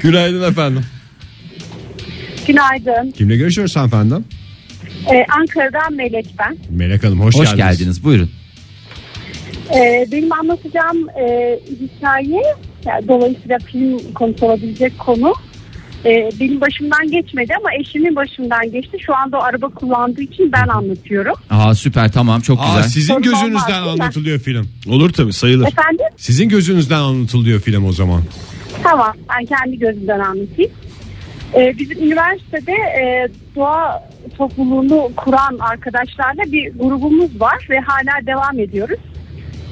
Günaydın 0.02 0.50
efendim. 0.50 0.84
Günaydın. 2.46 3.10
Kimle 3.10 3.36
görüşüyoruz 3.36 3.76
hanımefendi? 3.76 4.14
Ee, 5.12 5.24
Ankara'dan 5.40 5.92
Melek 5.94 6.26
ben. 6.38 6.56
Melek 6.70 7.04
Hanım 7.04 7.20
hoş, 7.20 7.34
Hoş 7.34 7.50
geldiniz. 7.56 7.78
geldiniz 7.78 8.04
buyurun. 8.04 8.30
Ee, 9.74 10.06
benim 10.12 10.32
anlatacağım 10.32 11.08
e, 11.10 11.58
hikaye 11.80 12.42
yani 12.86 13.08
dolayısıyla 13.08 13.58
film 13.58 14.12
konusu 14.14 14.46
olabilecek 14.46 14.98
konu 14.98 15.34
e, 16.04 16.30
benim 16.40 16.60
başımdan 16.60 17.10
geçmedi 17.10 17.52
ama 17.60 17.68
eşimin 17.80 18.16
başından 18.16 18.72
geçti. 18.72 18.98
Şu 19.06 19.16
anda 19.16 19.38
o 19.38 19.42
araba 19.42 19.68
kullandığı 19.68 20.22
için 20.22 20.52
ben 20.52 20.68
anlatıyorum. 20.68 21.34
Aa 21.50 21.74
süper 21.74 22.12
tamam 22.12 22.40
çok 22.40 22.60
Aa, 22.60 22.66
güzel. 22.66 22.82
sizin 22.82 23.08
Sorun 23.14 23.22
gözünüzden 23.22 23.82
olmaz, 23.82 24.00
anlatılıyor 24.00 24.38
film. 24.38 24.68
Olur 24.88 25.10
tabii 25.12 25.32
sayılır. 25.32 25.66
Efendim? 25.66 26.06
Sizin 26.16 26.48
gözünüzden 26.48 26.98
anlatılıyor 26.98 27.60
film 27.60 27.84
o 27.84 27.92
zaman. 27.92 28.22
Tamam 28.82 29.12
ben 29.28 29.44
kendi 29.46 29.78
gözümden 29.78 30.20
anlatayım. 30.20 30.70
Ee, 31.54 31.74
bizim 31.78 32.02
üniversitede 32.02 32.72
e, 32.72 33.28
doğa 33.56 34.08
topluluğunu 34.38 35.10
kuran 35.16 35.58
arkadaşlarla 35.60 36.52
bir 36.52 36.72
grubumuz 36.78 37.40
var 37.40 37.66
ve 37.70 37.78
hala 37.80 38.26
devam 38.26 38.58
ediyoruz. 38.58 38.98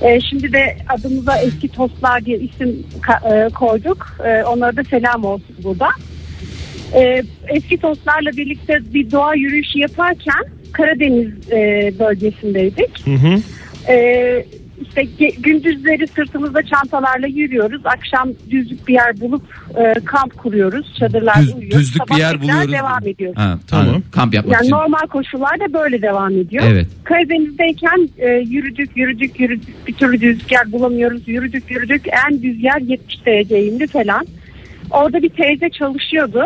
Ee, 0.02 0.20
şimdi 0.30 0.52
de 0.52 0.76
adımıza 0.88 1.38
eski 1.38 1.68
tostlar 1.68 2.24
diye 2.24 2.38
isim 2.38 2.86
e, 3.32 3.48
koyduk. 3.48 4.16
Ee, 4.24 4.44
onlara 4.44 4.76
da 4.76 4.84
selam 4.84 5.24
olsun 5.24 5.56
burada. 5.64 5.88
Ee, 6.94 7.22
eski 7.48 7.78
tostlarla 7.78 8.30
birlikte 8.30 8.78
bir 8.94 9.10
doğa 9.10 9.34
yürüyüşü 9.34 9.78
yaparken 9.78 10.44
Karadeniz 10.72 11.52
e, 11.52 11.92
bölgesindeydik. 11.98 13.06
Hı 13.06 13.14
hı. 13.14 13.36
Ee, 13.88 14.44
işte 14.80 15.02
gündüzleri 15.38 16.06
sırtımızda 16.06 16.62
çantalarla 16.62 17.26
yürüyoruz. 17.26 17.82
Akşam 17.84 18.28
düzlük 18.50 18.88
bir 18.88 18.94
yer 18.94 19.20
bulup 19.20 19.42
e, 19.78 19.94
kamp 20.04 20.38
kuruyoruz. 20.38 20.94
Çadırlarda 20.98 21.42
Düz- 21.42 21.54
uyuyoruz. 21.54 21.78
düzlük 21.78 21.96
Sabah 21.96 22.16
bir 22.16 22.20
yer 22.20 22.30
tekrar 22.32 22.42
buluyoruz. 22.42 22.72
devam 22.72 23.06
ediyoruz. 23.08 23.36
Ha, 23.38 23.58
Tamam. 23.68 23.86
tamam. 23.86 24.02
Kamp 24.12 24.34
yapmak 24.34 24.54
Yani 24.54 24.62
için. 24.66 24.76
normal 24.76 25.06
koşullarda 25.10 25.72
böyle 25.72 26.02
devam 26.02 26.32
ediyor. 26.38 26.64
Evet. 26.68 26.86
Karadeniz'deyken 27.04 28.08
e, 28.18 28.28
yürüdük 28.28 28.96
yürüdük 28.96 29.40
yürüdük 29.40 29.86
bir 29.86 29.92
türlü 29.94 30.20
düz 30.20 30.38
yer 30.52 30.72
bulamıyoruz. 30.72 31.28
Yürüdük 31.28 31.70
yürüdük 31.70 32.06
en 32.28 32.42
düz 32.42 32.62
yer 32.62 32.80
70 32.80 33.26
derece 33.26 33.64
indi 33.66 33.86
falan. 33.86 34.26
Orada 34.90 35.22
bir 35.22 35.28
teyze 35.28 35.70
çalışıyordu. 35.70 36.44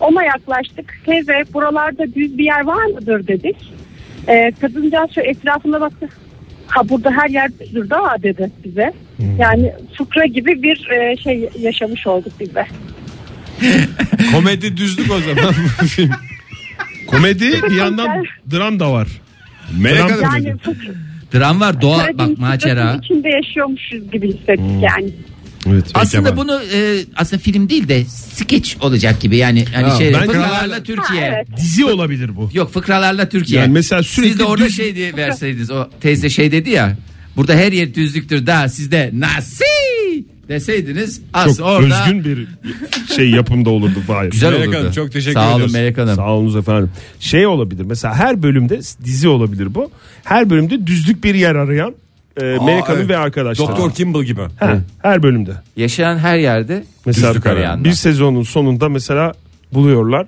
Ona 0.00 0.22
yaklaştık. 0.24 0.98
Teyze 1.06 1.42
buralarda 1.54 2.06
düz 2.14 2.38
bir 2.38 2.44
yer 2.44 2.64
var 2.64 2.84
mıdır 2.84 3.26
dedik. 3.26 3.56
E, 4.28 4.52
kadıncağız 4.60 5.10
şu 5.14 5.20
etrafına 5.20 5.80
baktı. 5.80 6.08
Ha 6.66 6.88
burada 6.88 7.10
her 7.10 7.28
yer 7.28 7.50
düzdür 7.60 7.90
daha 7.90 8.22
dedi 8.22 8.50
bize. 8.64 8.92
Yani 9.38 9.72
fıkra 9.98 10.24
gibi 10.26 10.62
bir 10.62 10.88
e, 10.90 11.16
şey 11.16 11.48
yaşamış 11.60 12.06
olduk 12.06 12.32
biz 12.40 12.54
de. 12.54 12.66
Komedi 14.32 14.76
düzlük 14.76 15.10
o 15.10 15.20
zaman 15.20 15.54
bu 15.82 15.86
film. 15.86 16.10
Komedi 17.06 17.62
bir 17.62 17.76
yandan 17.76 18.24
dram 18.52 18.80
da 18.80 18.92
var. 18.92 19.08
Melek 19.80 20.00
Dram- 20.00 20.22
Hanım. 20.24 20.46
Yani 20.46 20.58
fıkra, 20.58 20.92
Dram 21.34 21.60
var 21.60 21.80
doğa 21.82 21.98
bak 21.98 22.06
Karadeniz 22.06 22.38
macera. 22.38 22.74
fıkrasının 22.74 23.02
içinde 23.02 23.28
yaşıyormuşuz 23.28 24.10
gibi 24.10 24.28
hissettik 24.28 24.82
yani. 24.82 25.10
Evet. 25.66 25.84
Aslında 25.94 26.24
Peki 26.24 26.36
bunu 26.36 26.60
e, 26.74 27.04
aslında 27.16 27.42
film 27.42 27.68
değil 27.68 27.88
de 27.88 28.04
skeç 28.04 28.76
olacak 28.80 29.20
gibi 29.20 29.36
yani 29.36 29.64
hani 29.74 29.86
Ha, 29.86 29.98
şey 29.98 30.12
ben- 30.14 30.26
fıkralarla 30.26 30.82
Türkiye. 30.82 31.20
Ha, 31.30 31.36
evet. 31.36 31.46
Dizi 31.56 31.84
olabilir 31.84 32.36
bu. 32.36 32.50
Yok 32.52 32.72
fıkralarla 32.72 33.28
Türkiye. 33.28 33.60
Yani 33.60 33.72
mesela 33.72 34.02
sürekli 34.02 34.30
Siz 34.30 34.38
de 34.38 34.44
orada 34.44 34.66
düz- 34.66 34.76
şey 34.76 34.94
diye 34.94 35.16
verseydiniz 35.16 35.70
o 35.70 35.88
teyze 36.00 36.28
şey 36.30 36.52
dedi 36.52 36.70
ya. 36.70 36.96
Burada 37.36 37.54
her 37.54 37.72
yer 37.72 37.94
düzlüktür 37.94 38.46
da 38.46 38.68
sizde 38.68 39.10
nasi 39.14 39.64
deseydiniz 40.48 41.16
Çok 41.16 41.24
aslında 41.32 41.68
orada 41.68 42.00
özgün 42.04 42.24
bir 42.24 42.48
şey 43.16 43.30
yapımda 43.30 43.70
olurdu 43.70 43.98
Fahir. 44.06 44.30
güzel 44.30 44.52
Melek 44.52 44.68
olurdu. 44.68 44.78
Hanım, 44.78 44.92
çok 44.92 45.12
teşekkür 45.12 45.32
Sağ 45.40 45.56
olun. 45.56 45.72
Melek 45.72 45.98
Hanım. 45.98 46.16
Sağ 46.16 46.30
olunuz 46.30 46.56
efendim. 46.56 46.90
Şey 47.20 47.46
olabilir 47.46 47.84
mesela 47.84 48.14
her 48.14 48.42
bölümde 48.42 48.80
dizi 49.04 49.28
olabilir 49.28 49.74
bu. 49.74 49.90
Her 50.24 50.50
bölümde 50.50 50.86
düzlük 50.86 51.24
bir 51.24 51.34
yer 51.34 51.54
arayan 51.54 51.94
e, 52.36 52.42
Melek 52.44 52.88
Hanım 52.88 52.98
evet. 52.98 53.08
ve 53.10 53.16
arkadaşlar. 53.16 53.68
Doktor 53.68 53.92
Kimball 53.92 54.22
gibi. 54.22 54.40
Ha, 54.60 54.78
her 55.02 55.22
bölümde. 55.22 55.52
Yaşayan 55.76 56.18
her 56.18 56.38
yerde 56.38 56.84
Mesela 57.06 57.30
düzlük 57.30 57.46
arayanlar. 57.46 57.84
bir 57.84 57.92
sezonun 57.92 58.42
sonunda 58.42 58.88
mesela 58.88 59.32
buluyorlar. 59.72 60.26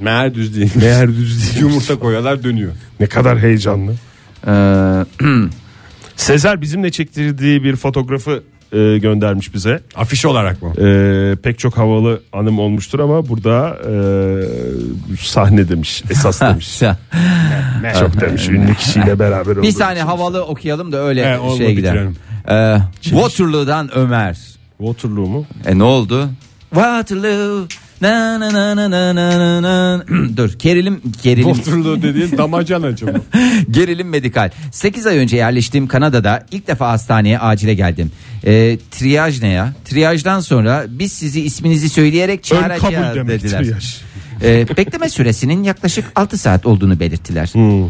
Meğer 0.00 0.34
düz 0.34 0.56
değil. 0.56 0.70
Meğer 0.76 1.08
düz 1.08 1.42
değil. 1.42 1.60
Yumurta 1.60 1.98
koyalar 1.98 2.44
dönüyor. 2.44 2.72
Ne 3.00 3.06
kadar 3.06 3.38
heyecanlı. 3.38 3.92
Ee, 4.46 5.04
Sezer 6.16 6.60
bizimle 6.60 6.90
çektirdiği 6.90 7.64
bir 7.64 7.76
fotoğrafı 7.76 8.42
e, 8.72 8.98
göndermiş 8.98 9.54
bize. 9.54 9.80
Afiş 9.96 10.24
olarak 10.26 10.62
mı? 10.62 10.72
E, 10.80 11.36
pek 11.42 11.58
çok 11.58 11.78
havalı 11.78 12.20
anım 12.32 12.58
olmuştur 12.58 13.00
ama 13.00 13.28
burada 13.28 13.78
e, 13.88 15.16
sahne 15.20 15.68
demiş 15.68 16.02
esas 16.10 16.40
demiş. 16.40 16.78
çok 18.00 18.20
demiş 18.20 18.48
ünlü 18.48 18.74
kişiyle 18.74 19.18
beraber 19.18 19.62
bir 19.62 19.70
saniye 19.72 19.96
için. 20.04 20.06
havalı 20.10 20.44
okuyalım 20.44 20.92
da 20.92 20.96
öyle 20.96 21.20
Evet, 21.22 21.40
onunla 21.40 21.56
şey 21.56 21.74
gidelim. 21.74 21.94
bitirelim. 21.94 22.16
Ee, 22.48 22.78
Waterloo'dan 23.02 23.98
Ömer. 23.98 24.38
Waterloo 24.78 25.26
mu? 25.26 25.46
E 25.66 25.78
ne 25.78 25.82
oldu? 25.82 26.28
Waterloo. 26.70 27.66
Na 28.00 28.38
na 28.40 28.50
na 28.50 28.74
na 28.74 28.88
na 28.88 29.12
na 29.14 29.60
na. 29.60 30.04
Dur 30.36 30.50
gerilim 30.58 31.00
gerilim 31.22 31.54
Waterloo 31.54 32.02
dediğin 32.02 32.38
damacanacı 32.38 33.06
mı? 33.06 33.20
gerilim 33.70 34.08
medikal. 34.08 34.50
8 34.72 35.06
ay 35.06 35.18
önce 35.18 35.36
yerleştiğim 35.36 35.86
Kanada'da 35.86 36.46
ilk 36.50 36.66
defa 36.66 36.88
hastaneye 36.90 37.38
acile 37.38 37.74
geldim. 37.74 38.10
E, 38.46 38.78
triyaj 38.90 39.42
ne 39.42 39.48
ya? 39.48 39.72
Triyajdan 39.84 40.40
sonra 40.40 40.84
biz 40.88 41.12
sizi 41.12 41.40
isminizi 41.40 41.88
söyleyerek 41.88 42.44
çağıracağız 42.44 43.28
dediler. 43.28 43.58
triyaj. 43.64 44.00
E, 44.42 44.76
bekleme 44.76 45.08
süresinin 45.08 45.62
yaklaşık 45.62 46.04
6 46.14 46.38
saat 46.38 46.66
olduğunu 46.66 47.00
belirttiler. 47.00 47.46
Hmm. 47.52 47.88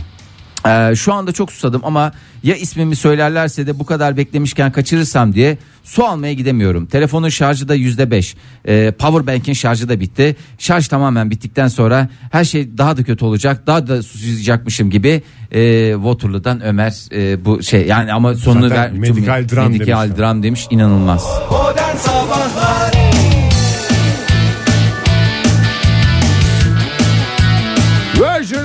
Ee, 0.66 0.96
şu 0.96 1.12
anda 1.12 1.32
çok 1.32 1.52
susadım 1.52 1.80
ama 1.84 2.12
ya 2.42 2.56
ismimi 2.56 2.96
söylerlerse 2.96 3.66
de 3.66 3.78
bu 3.78 3.86
kadar 3.86 4.16
beklemişken 4.16 4.72
kaçırırsam 4.72 5.34
diye 5.34 5.58
su 5.84 6.04
almaya 6.04 6.32
gidemiyorum. 6.32 6.86
Telefonun 6.86 7.28
şarjı 7.28 7.68
da 7.68 7.74
yüzde 7.74 8.10
beş. 8.10 8.36
Ee, 8.68 8.92
Powerbank'in 8.98 9.52
şarjı 9.52 9.88
da 9.88 10.00
bitti. 10.00 10.36
Şarj 10.58 10.88
tamamen 10.88 11.30
bittikten 11.30 11.68
sonra 11.68 12.08
her 12.32 12.44
şey 12.44 12.78
daha 12.78 12.96
da 12.96 13.02
kötü 13.02 13.24
olacak. 13.24 13.66
Daha 13.66 13.86
da 13.86 14.02
susayacakmışım 14.02 14.90
gibi. 14.90 15.22
Ee, 15.52 15.92
Waterloo'dan 15.94 16.60
Ömer 16.64 16.94
e, 17.12 17.44
bu 17.44 17.62
şey 17.62 17.86
yani 17.86 18.12
ama 18.12 18.34
sonunu 18.34 18.68
Zaten 18.68 18.92
ver. 18.92 18.98
medikal 18.98 19.48
dram 19.48 19.70
medikal 19.72 20.02
demişler. 20.04 20.18
dram 20.18 20.42
demiş 20.42 20.66
inanılmaz. 20.70 21.24
Modern 21.50 21.96
Sabahlar 21.96 23.05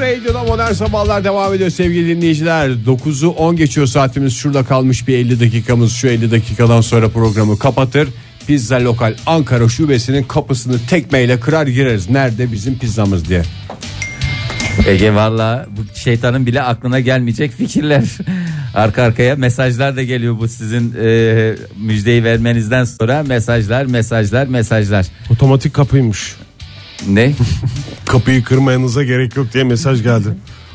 Radio'da 0.02 0.44
modern 0.44 0.74
sabahlar 0.74 1.24
devam 1.24 1.54
ediyor 1.54 1.70
sevgili 1.70 2.16
dinleyiciler. 2.16 2.70
9'u 2.70 3.30
10 3.30 3.56
geçiyor 3.56 3.88
saatimiz. 3.88 4.36
Şurada 4.36 4.64
kalmış 4.64 5.08
bir 5.08 5.18
50 5.18 5.40
dakikamız. 5.40 5.94
Şu 5.94 6.08
50 6.08 6.32
dakikadan 6.32 6.82
sonra 6.82 7.10
programı 7.10 7.60
kapatır. 7.60 8.10
Pizza 8.48 8.84
Lokal 8.84 9.14
Ankara 9.26 9.70
şubesinin 9.70 10.24
kapısını 10.24 10.76
tekmeyle 10.90 11.40
kırar 11.40 11.68
gireriz. 11.68 12.10
Nerede 12.10 12.52
bizim 12.52 12.80
pizzamız 12.80 13.30
diye. 13.30 13.42
Ege 14.88 15.14
valla 15.14 15.68
bu 15.78 16.00
şeytanın 16.00 16.46
bile 16.46 16.62
aklına 16.62 17.00
gelmeyecek 17.00 17.52
fikirler. 17.52 18.04
Arka 18.76 19.04
arkaya 19.04 19.36
mesajlar 19.36 19.96
da 19.96 20.04
geliyor 20.04 20.40
bu 20.40 20.48
sizin 20.48 20.96
e, 21.04 21.56
müjdeyi 21.78 22.24
vermenizden 22.24 22.84
sonra 22.84 23.24
mesajlar 23.24 23.86
mesajlar 23.86 24.48
mesajlar. 24.48 25.06
Otomatik 25.30 25.74
kapıymış. 25.74 26.36
Ne? 27.10 27.34
Kapıyı 28.06 28.44
kırmayanıza 28.44 29.04
gerek 29.04 29.36
yok 29.36 29.54
diye 29.54 29.64
mesaj 29.64 30.04
geldi. 30.04 30.28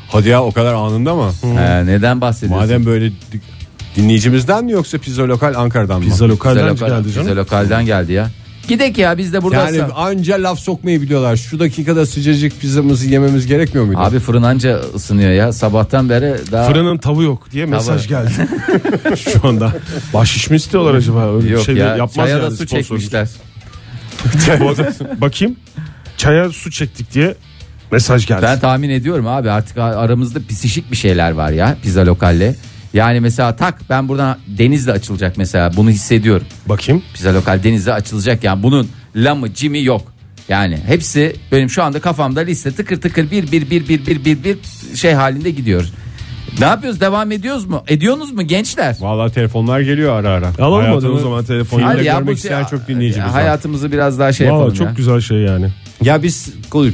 Hadi 0.09 0.29
ya 0.29 0.43
o 0.43 0.51
kadar 0.51 0.73
anında 0.73 1.15
mı? 1.15 1.31
Ha, 1.57 1.79
neden 1.85 2.21
bahsediyorsun? 2.21 2.67
Madem 2.67 2.85
böyle 2.85 3.09
di- 3.11 3.41
dinleyicimizden 3.95 4.65
mi 4.65 4.71
yoksa 4.71 4.97
Pizza 4.97 5.27
Lokal 5.27 5.53
Ankara'dan 5.55 5.97
mı? 5.99 6.03
Pizza 6.03 6.13
Pizza 6.15 6.27
lokalden 6.27 6.67
lokal- 6.75 6.87
geldi 6.89 7.03
Pizza 7.07 7.23
canım. 7.23 7.37
lokalden 7.37 7.85
geldi 7.85 8.13
ya. 8.13 8.29
Gidek 8.67 8.97
ya 8.97 9.17
biz 9.17 9.33
de 9.33 9.43
burada. 9.43 9.55
Yani 9.57 9.83
anca 9.83 10.35
laf 10.43 10.59
sokmayı 10.59 11.01
biliyorlar. 11.01 11.35
Şu 11.35 11.59
dakikada 11.59 12.05
sıcacık 12.05 12.61
pizzamızı 12.61 13.07
yememiz 13.07 13.47
gerekmiyor 13.47 13.85
muydu? 13.85 13.99
Abi 13.99 14.19
fırın 14.19 14.43
anca 14.43 14.79
ısınıyor 14.95 15.31
ya. 15.31 15.53
Sabahtan 15.53 16.09
beri 16.09 16.35
daha 16.51 16.67
Fırının 16.67 16.97
tavu 16.97 17.23
yok 17.23 17.51
diye 17.51 17.65
mesaj 17.65 18.07
geldi. 18.07 18.31
Şu 19.33 19.47
anda. 19.47 19.73
Bahşiş 20.13 20.49
mi 20.49 20.55
istiyorlar 20.57 20.93
acaba? 20.93 21.35
Öyle 21.35 21.49
yok 21.49 21.59
bir 21.59 21.65
şey 21.65 21.75
de 21.75 21.79
ya. 21.79 21.95
yapmaz 21.95 22.15
Çaya 22.15 22.37
da 22.39 22.43
yani 22.43 22.55
su 22.57 22.67
çekmişler. 22.67 23.27
Bak- 24.59 25.21
Bakayım. 25.21 25.55
Çaya 26.17 26.49
su 26.49 26.71
çektik 26.71 27.13
diye 27.13 27.35
mesaj 27.91 28.27
geldi. 28.27 28.41
Ben 28.41 28.59
tahmin 28.59 28.89
ediyorum 28.89 29.27
abi 29.27 29.51
artık 29.51 29.77
aramızda 29.77 30.39
pisişik 30.39 30.91
bir 30.91 30.95
şeyler 30.95 31.31
var 31.31 31.51
ya 31.51 31.77
pizza 31.83 32.05
lokalle. 32.05 32.55
Yani 32.93 33.19
mesela 33.19 33.55
tak 33.55 33.89
ben 33.89 34.07
buradan 34.07 34.37
denizle 34.47 34.91
açılacak 34.91 35.37
mesela 35.37 35.71
bunu 35.75 35.89
hissediyorum. 35.89 36.47
Bakayım. 36.65 37.03
Pizza 37.13 37.33
lokal 37.33 37.63
denizde 37.63 37.93
açılacak 37.93 38.43
yani 38.43 38.63
bunun 38.63 38.89
lamı 39.15 39.53
cimi 39.53 39.83
yok. 39.83 40.13
Yani 40.49 40.77
hepsi 40.87 41.35
benim 41.51 41.69
şu 41.69 41.83
anda 41.83 41.99
kafamda 41.99 42.39
liste 42.39 42.71
tıkır 42.71 43.01
tıkır 43.01 43.31
bir 43.31 43.51
bir 43.51 43.69
bir 43.69 43.87
bir 43.87 44.05
bir 44.05 44.25
bir 44.25 44.43
bir 44.43 44.57
şey 44.95 45.13
halinde 45.13 45.49
gidiyor. 45.49 45.85
Ne 46.59 46.65
yapıyoruz 46.65 47.01
devam 47.01 47.31
ediyoruz 47.31 47.65
mu? 47.65 47.83
Ediyorsunuz 47.87 48.31
mu 48.31 48.41
gençler? 48.47 48.95
Vallahi 48.99 49.33
telefonlar 49.33 49.79
geliyor 49.79 50.15
ara 50.19 50.29
ara. 50.29 50.51
Alalım 50.59 50.89
mı 50.89 50.95
o 51.13 51.19
zaman 51.19 51.43
telefonu? 51.45 51.85
Hadi 51.85 52.03
ya, 52.05 52.13
görmek 52.13 52.27
bu- 52.27 52.31
isteyen 52.37 52.63
çok 52.65 52.87
dinleyicimiz 52.87 53.25
var. 53.27 53.33
Hayatımızı 53.33 53.91
biraz 53.91 54.19
daha 54.19 54.33
şey 54.33 54.47
Valla 54.47 54.55
yapalım 54.57 54.73
çok 54.75 54.87
ya. 54.87 54.93
güzel 54.97 55.21
şey 55.21 55.37
yani. 55.37 55.69
Ya 56.03 56.23
biz 56.23 56.49
kulüp 56.69 56.93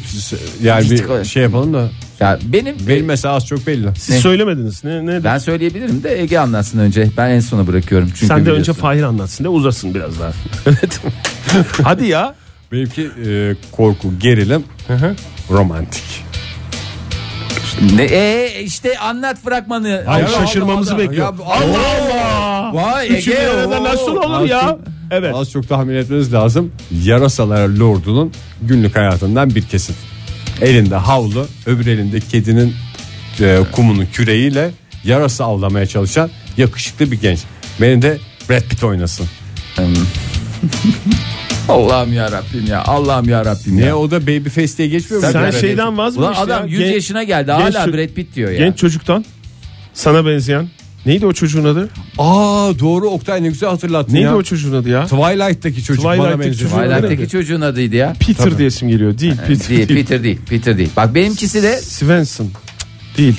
yani 0.64 0.84
Biz- 0.84 0.92
bir 1.10 1.26
şey 1.26 1.44
yapalım 1.44 1.74
da 1.74 1.90
Ya 2.20 2.40
benim 2.44 2.76
benim 2.88 3.06
mesela 3.06 3.34
az 3.36 3.46
çok 3.48 3.68
belli. 3.68 3.88
Siz 3.98 4.10
Ne? 4.16 4.22
söylemediniz. 4.22 4.84
Ne, 4.84 5.06
ne 5.06 5.24
ben 5.24 5.38
söyleyebilirim 5.38 6.04
de 6.04 6.22
Ege 6.22 6.38
anlatsın 6.40 6.80
önce. 6.80 7.10
Ben 7.18 7.30
en 7.30 7.40
sona 7.40 7.68
bırakıyorum. 7.68 8.08
Çünkü 8.08 8.26
Sen 8.26 8.38
de 8.38 8.42
önce 8.42 8.52
biliyorsun. 8.52 8.74
Fahir 8.74 9.04
anlatsın 9.04 9.44
de 9.44 9.50
uzasın 9.50 9.94
biraz 9.96 10.20
daha. 10.20 10.32
evet. 10.66 11.00
Hadi 11.84 12.08
ya. 12.08 12.36
Benimki 12.72 13.10
e, 13.28 13.56
korku, 13.72 14.14
gerilim, 14.20 14.64
romantik. 15.52 16.04
Ne 17.96 18.04
e, 18.04 18.52
işte 18.64 19.00
anlat 19.00 19.38
fragmanı. 19.44 20.04
Ay 20.08 20.22
Allah 20.24 20.30
şaşırmamızı 20.30 20.94
Allah. 20.94 21.00
bekliyor. 21.00 21.34
Ya 21.40 21.46
Allah 21.46 21.80
Allah. 22.02 22.74
Vay 22.74 23.08
Üçü 23.18 23.32
bir 23.32 23.36
Ege. 23.36 23.48
arada 23.48 23.80
oo. 23.80 23.84
nasıl 23.84 24.16
olur 24.16 24.50
ya? 24.50 24.78
Evet. 25.12 25.36
Az 25.36 25.52
çok 25.52 25.70
tahmin 25.70 25.96
etmeniz 25.96 26.34
lazım. 26.34 26.72
Yarasalar 27.04 27.68
Lord'unun 27.70 28.32
günlük 28.62 28.96
hayatından 28.96 29.56
bir 29.56 29.62
kesit. 29.62 29.96
Elinde 30.62 30.96
havlu, 30.96 31.48
öbür 31.66 31.88
elinde 31.88 32.20
kedinin 32.20 32.74
e, 33.42 33.60
kumunun 33.72 34.06
küreğiyle 34.14 34.72
yarasa 35.04 35.46
avlamaya 35.46 35.86
çalışan 35.86 36.30
yakışıklı 36.58 37.12
bir 37.12 37.22
genç. 37.22 37.40
Beni 37.82 38.02
de 38.02 38.18
Brad 38.50 38.62
Pitt 38.62 38.84
oynasın. 38.84 39.28
Allah'ım 41.70 42.14
ya 42.14 42.32
Rabbim 42.32 42.66
ya. 42.68 42.84
Allah'ım 42.84 43.30
ya 43.30 43.46
Rabbim 43.46 43.80
ya. 43.80 43.98
o 43.98 44.12
da 44.12 44.22
Babyface 44.28 44.78
diye 44.78 44.88
geçmiyor 44.88 45.24
mu? 45.24 45.30
Sen 45.32 45.52
şeyden 45.52 45.98
vaz 45.98 46.18
mı 46.18 46.22
Ulan 46.24 46.34
adam 46.34 46.62
ya? 46.68 46.72
100 46.72 46.80
Gen- 46.80 46.92
yaşına 46.92 47.24
geldi 47.24 47.52
genç 47.60 47.76
hala 47.76 47.86
ço- 47.86 47.94
Brad 47.98 48.08
Pitt 48.14 48.36
diyor 48.36 48.52
ya. 48.52 48.58
Genç 48.58 48.78
çocuktan 48.78 49.26
sana 49.94 50.26
benzeyen. 50.26 50.68
Neydi 51.06 51.26
o 51.26 51.34
çocuğun 51.34 51.66
adı? 51.66 51.90
Aa 52.18 52.72
doğru 52.80 53.10
Oktay 53.10 53.44
ne 53.44 53.48
güzel 53.48 53.70
hatırlattın 53.70 54.14
Neydi 54.14 54.24
ya. 54.26 54.36
o 54.36 54.44
çocuğun 54.44 54.74
adı 54.74 54.90
ya? 54.90 55.04
Twilight'taki 55.06 55.84
çocuk 55.84 56.04
bana 56.06 56.14
Twilight'taki 56.16 56.50
benziyor. 56.50 56.70
Twilight'teki 56.72 57.30
çocuğun 57.32 57.62
adıydı 57.62 57.96
ya. 57.96 58.14
Peter 58.28 58.58
diye 58.58 58.68
isim 58.68 58.90
geliyor. 58.90 59.18
Değil. 59.18 59.36
Peter 59.48 59.70
değil, 59.70 59.88
değil. 59.90 60.00
Peter 60.00 60.24
değil. 60.24 60.40
Peter 60.50 60.78
değil. 60.78 60.90
Bak 60.98 61.16
benimkisi 61.16 61.64
de 61.64 61.78
Svensson. 61.78 62.48
Değil. 63.18 63.36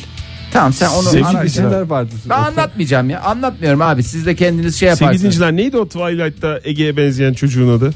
tamam 0.53 0.73
sen 0.73 0.89
onu 0.89 1.03
Sevgili 1.03 1.25
araştır. 1.25 1.39
dinleyiciler. 1.39 1.81
vardı. 1.81 2.11
Ben 2.31 2.39
anlatmayacağım 2.39 3.11
ya. 3.11 3.21
Anlatmıyorum 3.21 3.83
abi. 3.83 4.03
Siz 4.03 4.27
de 4.27 4.35
kendiniz 4.35 4.77
şey 4.77 4.89
Sevgili 4.89 5.03
yaparsınız. 5.03 5.23
dinleyiciler 5.23 5.57
neydi 5.57 5.77
o 5.77 5.89
Twilight'ta 5.89 6.61
Ege'ye 6.65 6.97
benzeyen 6.97 7.33
çocuğun 7.33 7.79
adı? 7.79 7.95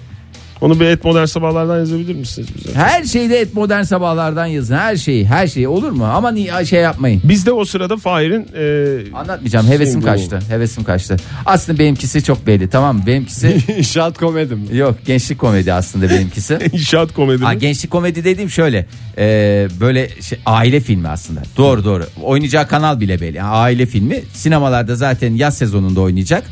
Onu 0.60 0.80
bir 0.80 0.84
et 0.84 1.04
modern 1.04 1.24
sabahlardan 1.24 1.78
yazabilir 1.78 2.14
misiniz 2.14 2.48
bize? 2.56 2.74
Her 2.74 3.04
şeyde 3.04 3.40
et 3.40 3.54
modern 3.54 3.82
sabahlardan 3.82 4.46
yazın. 4.46 4.76
Her 4.76 4.96
şeyi, 4.96 5.26
her 5.26 5.46
şeyi 5.46 5.68
olur 5.68 5.90
mu? 5.90 6.04
Ama 6.04 6.30
niye 6.30 6.64
şey 6.64 6.80
yapmayın. 6.80 7.20
Biz 7.24 7.46
de 7.46 7.52
o 7.52 7.64
sırada 7.64 7.96
Fahir'in 7.96 8.46
e, 8.56 9.16
Anlatmayacağım. 9.16 9.66
Hevesim 9.66 9.92
Şimdi 9.92 10.04
kaçtı. 10.04 10.38
Hevesim 10.48 10.84
kaçtı. 10.84 11.16
Aslında 11.46 11.78
benimkisi 11.78 12.22
çok 12.22 12.46
belli. 12.46 12.70
Tamam 12.70 12.96
mı? 12.96 13.02
Benimkisi 13.06 13.48
İnşaat 13.78 14.18
komedi 14.18 14.54
mi? 14.54 14.76
yok 14.76 14.94
gençlik 15.06 15.38
komedi 15.38 15.72
aslında 15.72 16.10
benimkisi. 16.10 16.58
inşaat 16.72 17.14
komedi. 17.14 17.44
Ha, 17.44 17.54
gençlik 17.54 17.90
komedi 17.90 18.24
dediğim 18.24 18.50
şöyle 18.50 18.86
e, 19.18 19.68
böyle 19.80 20.08
şey, 20.22 20.38
aile 20.46 20.80
filmi 20.80 21.08
aslında 21.08 21.40
doğru 21.56 21.84
doğru 21.84 22.06
oynayacağı 22.22 22.68
kanal 22.68 23.00
bile 23.00 23.20
belli 23.20 23.36
Yani 23.36 23.48
aile 23.48 23.86
filmi 23.86 24.22
sinemalarda 24.32 24.96
zaten 24.96 25.34
yaz 25.34 25.58
sezonunda 25.58 26.00
oynayacak 26.00 26.44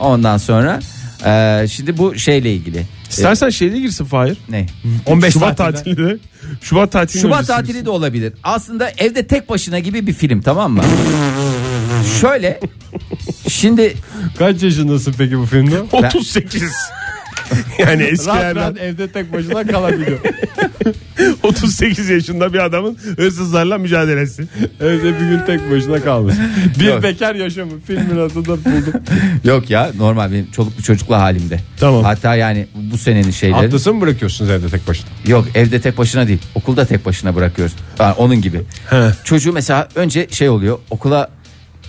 ondan 0.00 0.36
sonra 0.38 0.80
e, 1.26 1.64
şimdi 1.68 1.98
bu 1.98 2.14
şeyle 2.18 2.52
ilgili 2.52 2.82
İstersen 3.10 3.50
şeyde 3.50 3.78
girsin 3.78 4.04
Fahir. 4.04 4.36
ne 4.48 4.66
15 5.06 5.32
Şubat 5.32 5.58
tatili 5.58 5.96
de. 5.96 6.18
Şubat 6.60 6.92
tatili. 6.92 7.22
Şubat 7.22 7.46
tatili 7.46 7.84
de 7.84 7.90
olabilir 7.90 8.32
aslında 8.42 8.90
evde 8.98 9.26
tek 9.26 9.48
başına 9.48 9.78
gibi 9.78 10.06
bir 10.06 10.12
film 10.12 10.40
tamam 10.40 10.72
mı 10.72 10.82
şöyle 12.20 12.60
şimdi 13.48 13.94
Kaç 14.38 14.62
yaşındasın 14.62 15.14
peki 15.18 15.38
bu 15.38 15.46
filmde? 15.46 15.80
38. 15.92 16.72
yani 17.78 18.00
rahat 18.02 18.12
eskilerden 18.12 18.56
rahat 18.56 18.78
evde 18.78 19.08
tek 19.08 19.32
başına 19.32 19.66
kalabiliyor. 19.66 20.18
38 21.42 22.08
yaşında 22.08 22.52
bir 22.52 22.58
adamın 22.58 22.98
hırsızlarla 23.16 23.78
mücadelesi. 23.78 24.42
Evde 24.80 25.20
bir 25.20 25.26
gün 25.28 25.40
tek 25.46 25.70
başına 25.70 26.00
kalmış. 26.02 26.34
Bir 26.80 26.84
Yok. 26.84 27.02
bekar 27.02 27.34
yaşamı 27.34 27.80
filmin 27.86 28.16
adını 28.18 28.44
da 28.44 28.48
buldum. 28.64 28.92
yok 29.44 29.70
ya 29.70 29.90
normal 29.98 30.32
benim 30.32 30.50
çoluklu 30.50 30.82
çocuklu 30.82 31.16
halimde 31.16 31.60
Tamam. 31.80 32.04
hatta 32.04 32.34
yani 32.36 32.66
bu 32.92 32.98
senenin 32.98 33.30
şeyleri 33.30 33.66
Atlas'ı 33.66 33.94
mı 33.94 34.00
bırakıyorsunuz 34.00 34.50
evde 34.50 34.68
tek 34.68 34.88
başına? 34.88 35.06
Yok 35.26 35.46
evde 35.54 35.80
tek 35.80 35.98
başına 35.98 36.28
değil. 36.28 36.38
Okulda 36.54 36.84
tek 36.86 37.06
başına 37.06 37.34
bırakıyoruz. 37.34 37.74
Yani 38.00 38.12
onun 38.12 38.40
gibi. 38.42 38.60
He. 38.90 39.10
Çocuğu 39.24 39.52
mesela 39.52 39.88
önce 39.94 40.26
şey 40.30 40.48
oluyor. 40.48 40.78
Okula 40.90 41.30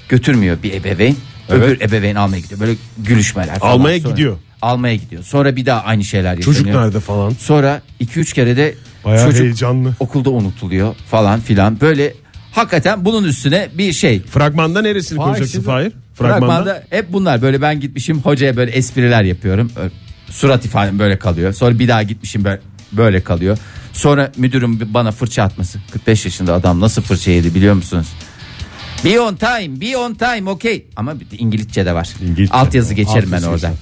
götürmüyor 0.10 0.58
bir 0.64 0.74
ebeveyn. 0.74 1.16
Öbür 1.50 1.82
ebeveyn 1.82 2.16
almaya 2.16 2.40
gidiyor. 2.40 2.60
Böyle 2.60 2.74
gülüşmeler 2.98 3.60
falan. 3.60 3.72
Almaya 3.72 4.00
Sonra- 4.00 4.12
gidiyor. 4.12 4.38
Almaya 4.62 4.96
gidiyor. 4.96 5.24
Sonra 5.24 5.56
bir 5.56 5.66
daha 5.66 5.82
aynı 5.84 6.04
şeyler 6.04 6.36
yaşanıyor. 6.38 6.56
Çocuk 6.60 6.76
nerede 6.76 7.00
falan. 7.00 7.30
Sonra 7.40 7.82
2-3 8.02 8.34
kere 8.34 8.58
de 8.58 8.76
Bayağı 9.06 9.26
çocuk 9.26 9.44
heyecanlı. 9.44 9.96
okulda 10.00 10.30
unutuluyor 10.30 10.96
falan 11.12 11.40
filan. 11.40 11.82
Böyle 11.82 12.14
hakikaten 12.52 13.06
bunun 13.06 13.24
üstüne 13.24 13.70
bir 13.78 13.94
şey. 13.94 14.22
Fragmanda 14.24 14.82
neresini 14.82 15.18
Fahir, 15.18 15.28
koyacaksın 15.30 15.54
şimdi- 15.54 15.66
Fahir? 15.66 15.92
Fragmanda. 16.14 16.40
Fragmanda 16.64 16.84
hep 16.90 17.14
bunlar 17.14 17.42
böyle 17.42 17.62
ben 17.62 17.80
gitmişim 17.80 18.20
hocaya 18.22 18.56
böyle 18.58 18.72
espriler 18.72 19.24
yapıyorum. 19.24 19.72
Ö- 19.76 19.90
Surat 20.32 20.66
ifadem 20.66 21.00
böyle 21.00 21.20
kalıyor. 21.20 21.54
Sonra 21.54 21.80
bir 21.80 21.88
daha 21.88 22.04
gitmişim 22.04 22.44
böyle, 22.44 22.62
böyle 22.92 23.24
kalıyor. 23.24 23.58
Sonra 23.94 24.32
müdürüm 24.38 24.94
bana 24.94 25.12
fırça 25.12 25.44
atması. 25.44 25.80
45 25.92 26.26
yaşında 26.26 26.54
adam 26.54 26.80
nasıl 26.80 27.02
fırça 27.02 27.32
yedi 27.32 27.56
biliyor 27.56 27.74
musunuz? 27.74 28.08
Be 29.06 29.20
on 29.20 29.36
time, 29.36 29.82
be 29.82 29.98
on 29.98 30.14
time, 30.14 30.50
okay. 30.50 30.84
Ama 30.96 31.20
bir 31.20 31.32
de 31.32 31.38
İngilizce 31.38 31.86
de 31.86 31.94
var. 31.94 32.10
İngilizce. 32.24 32.54
Altyazı 32.54 32.94
geçerim 32.94 33.32
ben 33.32 33.38
Altyazı 33.38 33.50
oradan. 33.50 33.68
Yani 33.68 33.78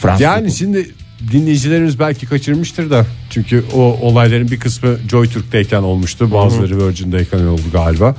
Fransız. 0.00 0.20
Yani 0.20 0.52
şimdi 0.52 0.90
dinleyicilerimiz 1.32 1.98
belki 1.98 2.26
kaçırmıştır 2.26 2.90
da 2.90 3.06
çünkü 3.30 3.64
o 3.74 3.80
olayların 3.80 4.50
bir 4.50 4.60
kısmı 4.60 4.96
Joy 5.10 5.28
Türk'teyken 5.28 5.82
olmuştu. 5.82 6.32
Bazıları 6.32 6.86
Virgin'deyken 6.88 7.38
oldu 7.38 7.62
galiba. 7.72 8.16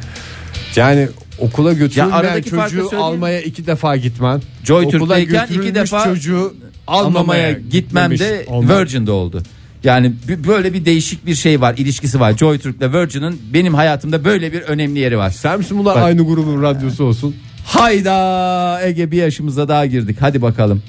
Yani 0.76 1.08
okula 1.40 1.74
götürülmeyen 1.74 2.18
aradaki 2.18 2.50
farkı 2.50 2.72
çocuğu 2.72 2.90
söyleyeyim. 2.90 3.14
almaya 3.14 3.42
iki 3.42 3.68
defa 3.68 3.98
gitmen. 3.98 4.42
Joy 4.64 4.86
okula 4.86 5.00
Türk'teyken 5.00 5.46
iki 5.46 5.54
götürülmüş 5.56 5.76
defa 5.76 6.04
çocuğu 6.04 6.54
almamaya 6.88 7.52
gitmem 7.52 8.12
de 8.12 8.16
gitmemiş 8.16 8.48
olman. 8.48 8.80
Virgin'de 8.80 9.12
oldu. 9.12 9.44
Yani 9.84 10.12
b- 10.28 10.48
böyle 10.48 10.74
bir 10.74 10.86
değişik 10.86 11.26
bir 11.26 11.36
şey 11.36 11.62
var, 11.62 11.76
ilişkisi 11.78 12.20
var. 12.20 12.38
Joy 12.38 12.60
Türk'le 12.60 12.82
Virgin'in 12.94 13.42
benim 13.54 13.74
hayatımda 13.74 14.26
böyle 14.26 14.54
bir 14.54 14.62
önemli 14.62 15.00
yeri 15.00 15.18
var. 15.18 15.30
Sen 15.30 15.58
misin 15.58 15.78
bunlar 15.80 15.96
Bak. 15.96 16.04
aynı 16.04 16.22
grubun 16.26 16.62
radyosu 16.64 17.04
olsun? 17.04 17.36
Hayda 17.66 18.80
Ege 18.84 19.12
bir 19.12 19.18
yaşımıza 19.18 19.68
daha 19.68 19.86
girdik. 19.86 20.18
Hadi 20.20 20.42
bakalım. 20.42 20.84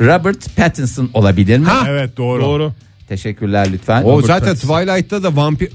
Robert 0.00 0.56
Pattinson 0.56 1.10
olabilir 1.14 1.58
mi? 1.58 1.68
Evet 1.88 2.16
doğru. 2.16 2.42
Doğru. 2.42 2.72
Teşekkürler 3.08 3.72
lütfen. 3.72 4.02
O 4.02 4.12
Robert 4.12 4.26
zaten 4.26 4.48
Pattinson. 4.48 4.74
Twilight'ta 4.82 5.22
da 5.22 5.36
vampir 5.36 5.68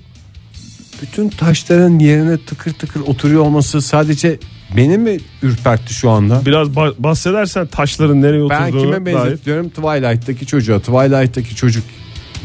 bütün 1.01 1.29
taşların 1.29 1.99
yerine 1.99 2.37
tıkır 2.45 2.73
tıkır 2.73 2.99
oturuyor 3.01 3.41
olması 3.41 3.81
sadece 3.81 4.37
beni 4.77 4.97
mi 4.97 5.17
ürpertti 5.41 5.93
şu 5.93 6.09
anda? 6.09 6.41
Biraz 6.45 6.67
ba- 6.67 6.93
bahsedersen 6.99 7.67
taşların 7.67 8.21
nereye 8.21 8.49
Ben 8.49 8.61
oturduğunu 8.67 8.81
kime 8.93 9.05
dair. 9.05 9.15
benzetiyorum? 9.15 9.69
Twilight'taki 9.69 10.45
çocuğa. 10.45 10.79
Twilight'taki 10.79 11.55
çocuk 11.55 11.83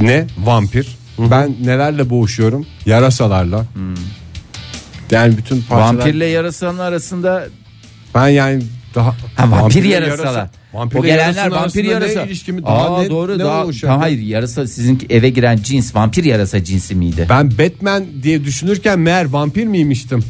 ne? 0.01 0.27
Vampir. 0.45 0.97
Ben 1.19 1.55
nelerle 1.65 2.11
boğuşuyorum? 2.11 2.67
Yarasalarla. 2.87 3.65
Yani 5.11 5.37
bütün 5.39 5.63
parçalar. 5.63 5.95
Vampirle 5.95 6.27
yarasanın 6.27 6.79
arasında 6.79 7.47
Ben 8.15 8.29
yani 8.29 8.63
daha 8.97 9.07
ha, 9.07 9.15
vampir 9.39 9.63
vampirle 9.63 9.89
yarasalar. 9.89 10.25
yarasa- 10.33 10.51
vampirle 10.73 11.01
o 11.01 11.03
gelenler 11.03 11.51
vampir 11.51 11.85
yarasa. 11.85 12.27
Ne 12.49 12.63
daha 12.63 12.97
Aa, 12.97 13.03
ne, 13.03 13.11
doğru 13.11 13.39
ne 13.39 13.45
daha, 13.45 13.67
daha 13.83 14.01
hayır 14.01 14.19
yarasa 14.19 14.67
sizin 14.67 15.03
eve 15.11 15.31
giren 15.31 15.57
cins 15.57 15.95
vampir 15.95 16.25
yarasa 16.25 16.65
cinsi 16.65 16.95
miydi? 16.95 17.27
Ben 17.31 17.51
Batman 17.59 18.05
diye 18.23 18.45
düşünürken 18.45 18.99
meğer 18.99 19.25
vampir 19.25 19.65
miymiştim? 19.67 20.25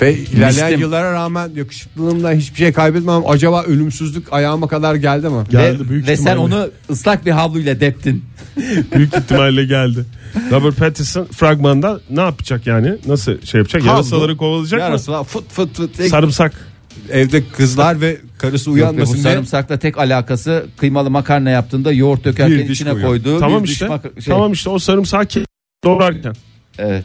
Ve 0.00 0.14
ilerleyen 0.18 0.66
Miştim. 0.66 0.80
yıllara 0.80 1.12
rağmen 1.12 1.50
yakışıklılığımdan 1.56 2.32
hiçbir 2.32 2.58
şey 2.58 2.72
kaybetmem. 2.72 3.22
Acaba 3.28 3.62
ölümsüzlük 3.62 4.32
ayağıma 4.32 4.68
kadar 4.68 4.94
geldi 4.94 5.28
mi? 5.28 5.44
Geldi 5.50 5.84
ve, 5.84 5.88
büyük 5.88 6.08
ve 6.08 6.16
sen 6.16 6.36
onu 6.36 6.70
ıslak 6.90 7.26
bir 7.26 7.30
havluyla 7.30 7.80
deptin. 7.80 8.24
Büyük 8.94 9.14
ihtimalle 9.16 9.64
geldi. 9.64 10.04
Robert 10.50 10.76
Pattinson 10.76 11.24
fragmanda 11.24 12.00
ne 12.10 12.20
yapacak 12.20 12.66
yani? 12.66 12.94
Nasıl 13.06 13.42
şey 13.42 13.58
yapacak? 13.58 13.84
Yarasaları 13.84 14.36
kovalayacak 14.36 14.80
mı? 14.80 14.84
Yarasalar 14.86 15.24
fıt 15.24 15.50
fıt 15.50 15.74
fıt. 15.76 16.02
Sarımsak. 16.08 16.73
Evde 17.10 17.42
kızlar 17.56 18.00
ve 18.00 18.16
karısı 18.38 18.70
Yok 18.70 18.76
be, 18.76 18.80
bu 18.80 18.84
uyanmasın 18.84 19.14
diye. 19.14 19.22
sarımsakla 19.22 19.78
tek 19.78 19.98
alakası 19.98 20.66
kıymalı 20.76 21.10
makarna 21.10 21.50
yaptığında 21.50 21.92
yoğurt 21.92 22.24
dökerken 22.24 22.58
Bir 22.58 22.68
içine 22.68 22.90
koyuyor. 22.90 23.08
koyduğu 23.08 23.40
Tamam 23.40 23.62
bir 23.62 23.66
diş 23.68 23.72
işte. 23.72 23.86
maka- 23.86 24.22
şey. 24.22 24.34
Tamam 24.34 24.52
işte 24.52 24.70
o 24.70 24.78
sarımsağı 24.78 25.22
ke- 25.24 25.46
doğrarken. 25.84 26.34
Evet. 26.78 27.04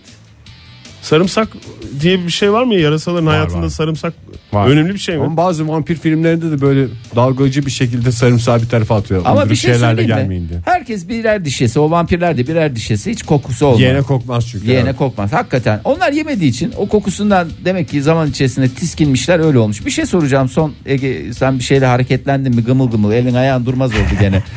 Sarımsak 1.01 1.47
diye 2.01 2.25
bir 2.25 2.29
şey 2.31 2.51
var 2.51 2.63
mı 2.63 2.73
ya? 2.73 2.79
Yarasaların 2.79 3.27
hayatında 3.27 3.61
var. 3.61 3.69
sarımsak 3.69 4.13
Var. 4.53 4.67
önemli 4.67 4.93
bir 4.93 4.99
şey 4.99 5.17
mi? 5.17 5.23
Ama 5.23 5.37
bazı 5.37 5.67
vampir 5.67 5.95
filmlerinde 5.95 6.51
de 6.51 6.61
böyle 6.61 6.87
dalgacı 7.15 7.65
bir 7.65 7.71
şekilde 7.71 8.11
sarımsağı 8.11 8.61
bir 8.61 8.69
tarafa 8.69 8.95
atıyor. 8.95 9.21
Ama 9.25 9.33
Uyduruk 9.35 9.51
bir 9.51 9.55
şey 9.55 9.73
şeylerle 9.73 10.03
gelmeyin 10.03 10.43
mi? 10.43 10.49
diye. 10.49 10.59
Herkes 10.65 11.07
birer 11.09 11.45
dişesi. 11.45 11.79
O 11.79 11.91
vampirler 11.91 12.37
de 12.37 12.47
birer 12.47 12.75
dişesi. 12.75 13.11
Hiç 13.11 13.23
kokusu 13.23 13.65
olmaz. 13.65 13.81
Yeğene 13.81 14.01
kokmaz 14.01 14.47
çünkü. 14.51 14.67
Yeğene 14.67 14.89
Evet. 14.89 14.97
kokmaz. 14.97 15.33
Hakikaten. 15.33 15.81
Onlar 15.83 16.11
yemediği 16.11 16.49
için 16.51 16.73
o 16.77 16.87
kokusundan 16.87 17.47
demek 17.65 17.89
ki 17.89 18.01
zaman 18.01 18.29
içerisinde 18.29 18.69
tiskinmişler 18.69 19.39
öyle 19.39 19.57
olmuş. 19.57 19.85
Bir 19.85 19.91
şey 19.91 20.05
soracağım 20.05 20.49
son 20.49 20.73
Ege 20.85 21.33
sen 21.33 21.59
bir 21.59 21.63
şeyle 21.63 21.85
hareketlendin 21.85 22.55
mi 22.55 22.63
gımıl 22.63 22.91
gımıl 22.91 23.11
elin 23.11 23.33
ayağın 23.33 23.65
durmaz 23.65 23.91
oldu 23.91 24.19
gene. 24.19 24.43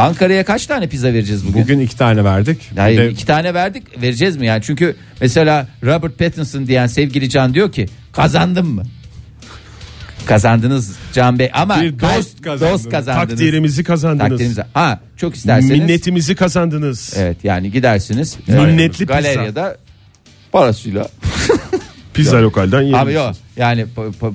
Ankara'ya 0.00 0.44
kaç 0.44 0.66
tane 0.66 0.88
pizza 0.88 1.12
vereceğiz 1.12 1.46
bugün? 1.48 1.62
Bugün 1.62 1.80
iki 1.80 1.96
tane 1.96 2.24
verdik. 2.24 2.70
Hayır 2.76 2.98
de 2.98 3.10
iki 3.10 3.26
tane 3.26 3.54
verdik 3.54 4.02
vereceğiz 4.02 4.36
mi 4.36 4.46
yani 4.46 4.62
çünkü 4.62 4.96
mesela 5.20 5.66
Robert 5.84 6.18
Pattinson 6.18 6.66
diyen 6.66 6.86
sevgili 6.86 7.30
Can 7.30 7.54
diyor 7.54 7.72
ki 7.72 7.86
kazandım 8.12 8.66
mı? 8.66 8.82
Kazandınız 10.26 10.96
Can 11.12 11.38
Bey 11.38 11.50
ama 11.54 11.80
Bir 11.82 11.98
dost 12.00 12.42
kazandınız. 12.42 12.72
dost 12.72 12.90
kazandınız. 12.90 13.28
Takdirimizi 13.28 13.84
kazandınız. 13.84 14.28
Takdirimizi. 14.30 14.62
Ha 14.74 15.00
çok 15.16 15.34
isterseniz. 15.34 15.70
Minnetimizi 15.70 16.34
kazandınız. 16.34 17.14
Evet 17.16 17.36
yani 17.44 17.70
gidersiniz. 17.70 18.36
Minnetli 18.46 19.06
pizza. 19.06 19.20
Galeryada 19.20 19.76
parasıyla. 20.52 21.08
Pizza 22.24 22.42
lokalden 22.42 22.80
yiyelim. 22.82 22.98
Abi 23.00 23.12
yok 23.12 23.32
yani 23.56 23.86
pa- 23.96 24.12
pa- 24.20 24.32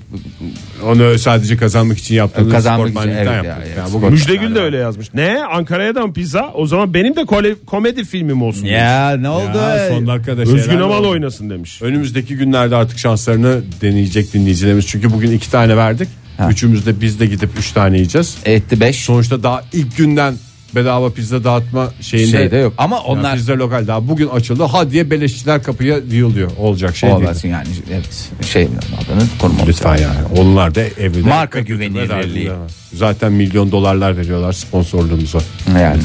onu 0.86 1.20
sadece 1.20 1.58
kazanmak 1.58 1.98
için 1.98 2.16
yaptığımız 2.16 2.52
Kazanmak 2.52 2.90
için, 2.90 3.00
evet 3.10 3.26
yaptık. 3.26 3.46
ya, 3.46 3.52
Yani 3.52 3.64
evet, 3.76 3.94
bugün- 3.94 4.10
Müjdegül 4.12 4.56
de 4.56 4.60
öyle 4.60 4.78
yazmış. 4.78 5.14
Ne? 5.14 5.38
Ankara'ya 5.52 5.96
da 5.96 6.08
mı 6.08 6.14
pizza? 6.14 6.52
O 6.54 6.66
zaman 6.68 6.94
benim 6.94 7.16
de 7.16 7.22
kole- 7.26 7.56
komedi 7.66 8.04
filmim 8.06 8.42
olsun. 8.42 8.66
ya 8.66 9.18
ne 9.18 9.30
oldu? 9.30 9.58
Ya, 9.58 9.88
son 9.90 10.08
dakikada 10.08 10.38
demiş. 10.38 10.50
Özgün 10.62 10.78
Amal 10.80 11.00
oldu. 11.00 11.10
oynasın 11.10 11.50
demiş. 11.50 11.82
Önümüzdeki 11.82 12.36
günlerde 12.38 12.76
artık 12.76 12.98
şanslarını 13.00 13.62
deneyecek 13.82 14.34
dinleyicilerimiz. 14.34 14.88
Çünkü 14.88 15.14
bugün 15.14 15.32
iki 15.32 15.52
tane 15.52 15.78
verdik. 15.78 16.08
Ha. 16.38 16.50
Üçümüz 16.52 16.86
de 16.86 17.02
biz 17.02 17.20
de 17.20 17.26
gidip 17.26 17.50
üç 17.60 17.72
tane 17.72 17.96
yiyeceğiz. 17.96 18.38
Etti 18.46 18.80
5. 18.80 18.96
Sonuçta 18.96 19.44
daha 19.44 19.64
ilk 19.74 19.98
günden 19.98 20.34
bedava 20.76 21.10
pizza 21.10 21.44
dağıtma 21.44 21.90
şeyinde 22.02 22.32
Şeyde 22.38 22.58
yok. 22.58 22.74
Ama 22.78 22.96
Yani 22.96 23.06
onlar 23.06 23.36
pizza 23.36 23.54
lokal 23.54 23.88
daha 23.88 24.08
bugün 24.08 24.28
açıldı. 24.28 24.64
Ha 24.64 24.92
diye 24.92 25.12
beleşçiler 25.12 25.64
kapıya 25.64 25.98
yığılıyor. 26.12 26.52
Olacak 26.58 26.96
şey 26.96 27.10
değil. 27.10 27.22
olmasın 27.22 27.48
yani 27.48 27.68
evet 27.94 28.30
şey 28.46 28.64
adını 28.64 29.24
konumamız. 29.40 29.68
Lütfen 29.68 29.98
yani. 29.98 30.18
Onlar 30.38 30.76
da 30.76 30.82
evde. 30.82 31.22
Marka 31.22 31.60
güvenilirliği. 31.60 32.52
Zaten 32.94 33.32
milyon 33.32 33.72
dolarlar 33.72 34.18
veriyorlar 34.18 34.54
sponsorluğumuza. 34.54 35.40
Yani 35.80 36.02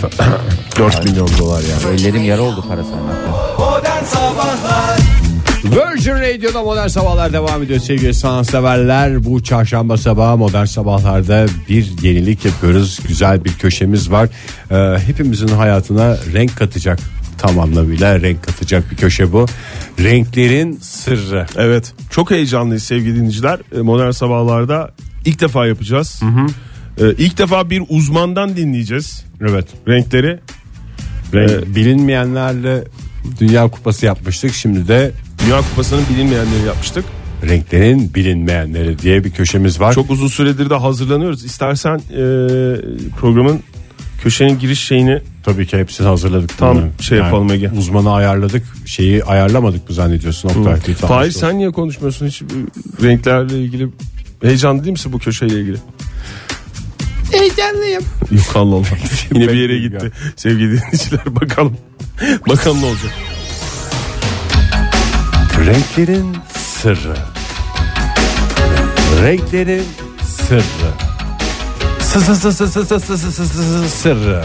4 0.78 1.04
milyon 1.10 1.28
dolar 1.38 1.62
yani. 1.62 2.00
ellerim 2.00 2.24
yara 2.24 2.42
oldu 2.42 2.64
para 2.68 2.84
saymakta. 2.84 3.49
Virgin 5.70 6.14
Radio'da 6.14 6.62
Modern 6.62 6.86
Sabahlar 6.88 7.32
devam 7.32 7.62
ediyor 7.62 7.80
sevgili 7.80 8.14
sanatseverler. 8.14 9.24
Bu 9.24 9.42
çarşamba 9.42 9.96
sabahı 9.96 10.36
Modern 10.36 10.64
Sabahlar'da 10.64 11.46
bir 11.68 12.02
yenilik 12.02 12.44
yapıyoruz. 12.44 12.98
Güzel 13.08 13.44
bir 13.44 13.52
köşemiz 13.52 14.10
var. 14.10 14.28
Ee, 14.70 14.98
hepimizin 15.06 15.48
hayatına 15.48 16.16
renk 16.32 16.56
katacak 16.56 16.98
tam 17.38 17.58
anlamıyla 17.58 18.20
renk 18.20 18.42
katacak 18.42 18.90
bir 18.90 18.96
köşe 18.96 19.32
bu. 19.32 19.46
Renklerin 19.98 20.78
sırrı. 20.82 21.46
Evet. 21.56 21.92
Çok 22.10 22.30
heyecanlıyız 22.30 22.82
sevgili 22.82 23.16
dinleyiciler. 23.16 23.58
Ee, 23.76 23.80
Modern 23.80 24.10
Sabahlar'da 24.10 24.90
ilk 25.24 25.40
defa 25.40 25.66
yapacağız. 25.66 26.20
Ee, 27.00 27.04
ilk 27.18 27.38
defa 27.38 27.70
bir 27.70 27.82
uzmandan 27.88 28.56
dinleyeceğiz 28.56 29.24
Evet. 29.40 29.66
renkleri. 29.88 30.38
Renk, 31.34 31.50
Ee, 31.50 31.74
bilinmeyenlerle 31.74 32.84
Dünya 33.40 33.68
Kupası 33.68 34.06
yapmıştık. 34.06 34.54
Şimdi 34.54 34.88
de 34.88 35.12
Dünya 35.44 35.60
Kupası'nın 35.60 36.04
bilinmeyenleri 36.10 36.66
yapmıştık. 36.66 37.04
renklerin 37.48 38.14
bilinmeyenleri 38.14 38.98
diye 38.98 39.24
bir 39.24 39.30
köşemiz 39.30 39.80
var. 39.80 39.92
Çok 39.94 40.10
uzun 40.10 40.28
süredir 40.28 40.70
de 40.70 40.74
hazırlanıyoruz. 40.74 41.44
İstersen 41.44 41.96
e, 41.96 42.22
programın 43.20 43.60
köşenin 44.22 44.58
giriş 44.58 44.80
şeyini 44.80 45.22
Tabii 45.44 45.66
ki 45.66 45.78
hepsini 45.78 46.06
hazırladık. 46.06 46.58
Tam 46.58 46.76
Bunu. 46.76 46.88
şey 47.00 47.18
yapalım 47.18 47.52
Ege. 47.52 47.70
Uzmanı 47.78 48.12
ayarladık. 48.12 48.62
Şeyi 48.86 49.24
ayarlamadık 49.24 49.88
mı 49.88 49.94
zannediyorsun? 49.94 50.48
Oktay? 50.48 50.94
Fahir 50.94 51.30
şey 51.30 51.40
sen 51.40 51.58
niye 51.58 51.70
konuşmuyorsun 51.70 52.26
hiç 52.26 52.42
e, 52.42 52.46
renklerle 53.02 53.58
ilgili 53.58 53.88
heyecanlı 54.42 54.84
değil 54.84 54.92
misin 54.92 55.12
bu 55.12 55.18
köşeyle 55.18 55.60
ilgili? 55.60 55.76
Heyecanlıyım. 57.32 58.02
Yok 58.30 58.50
Allah 58.54 58.74
Allah. 58.74 58.86
Yine 59.34 59.48
bir 59.48 59.54
yere 59.56 59.78
gitti. 59.78 60.10
Sevgili 60.36 60.70
dinleyiciler 60.70 61.36
bakalım. 61.40 61.76
bakalım 62.48 62.80
ne 62.82 62.86
olacak. 62.86 63.12
Renklerin 65.66 66.36
sırrı. 66.52 67.16
Renklerin 69.22 69.84
sırrı. 70.22 70.90
Sı 72.00 72.20
sı 72.20 72.36
sı 72.36 72.52
sı 72.52 72.68
sı 72.68 72.84
sı 72.84 73.00
sı 73.00 73.18
sı 73.18 73.32
sı 73.32 73.46
sı 73.46 73.88
sırrı. 73.88 74.44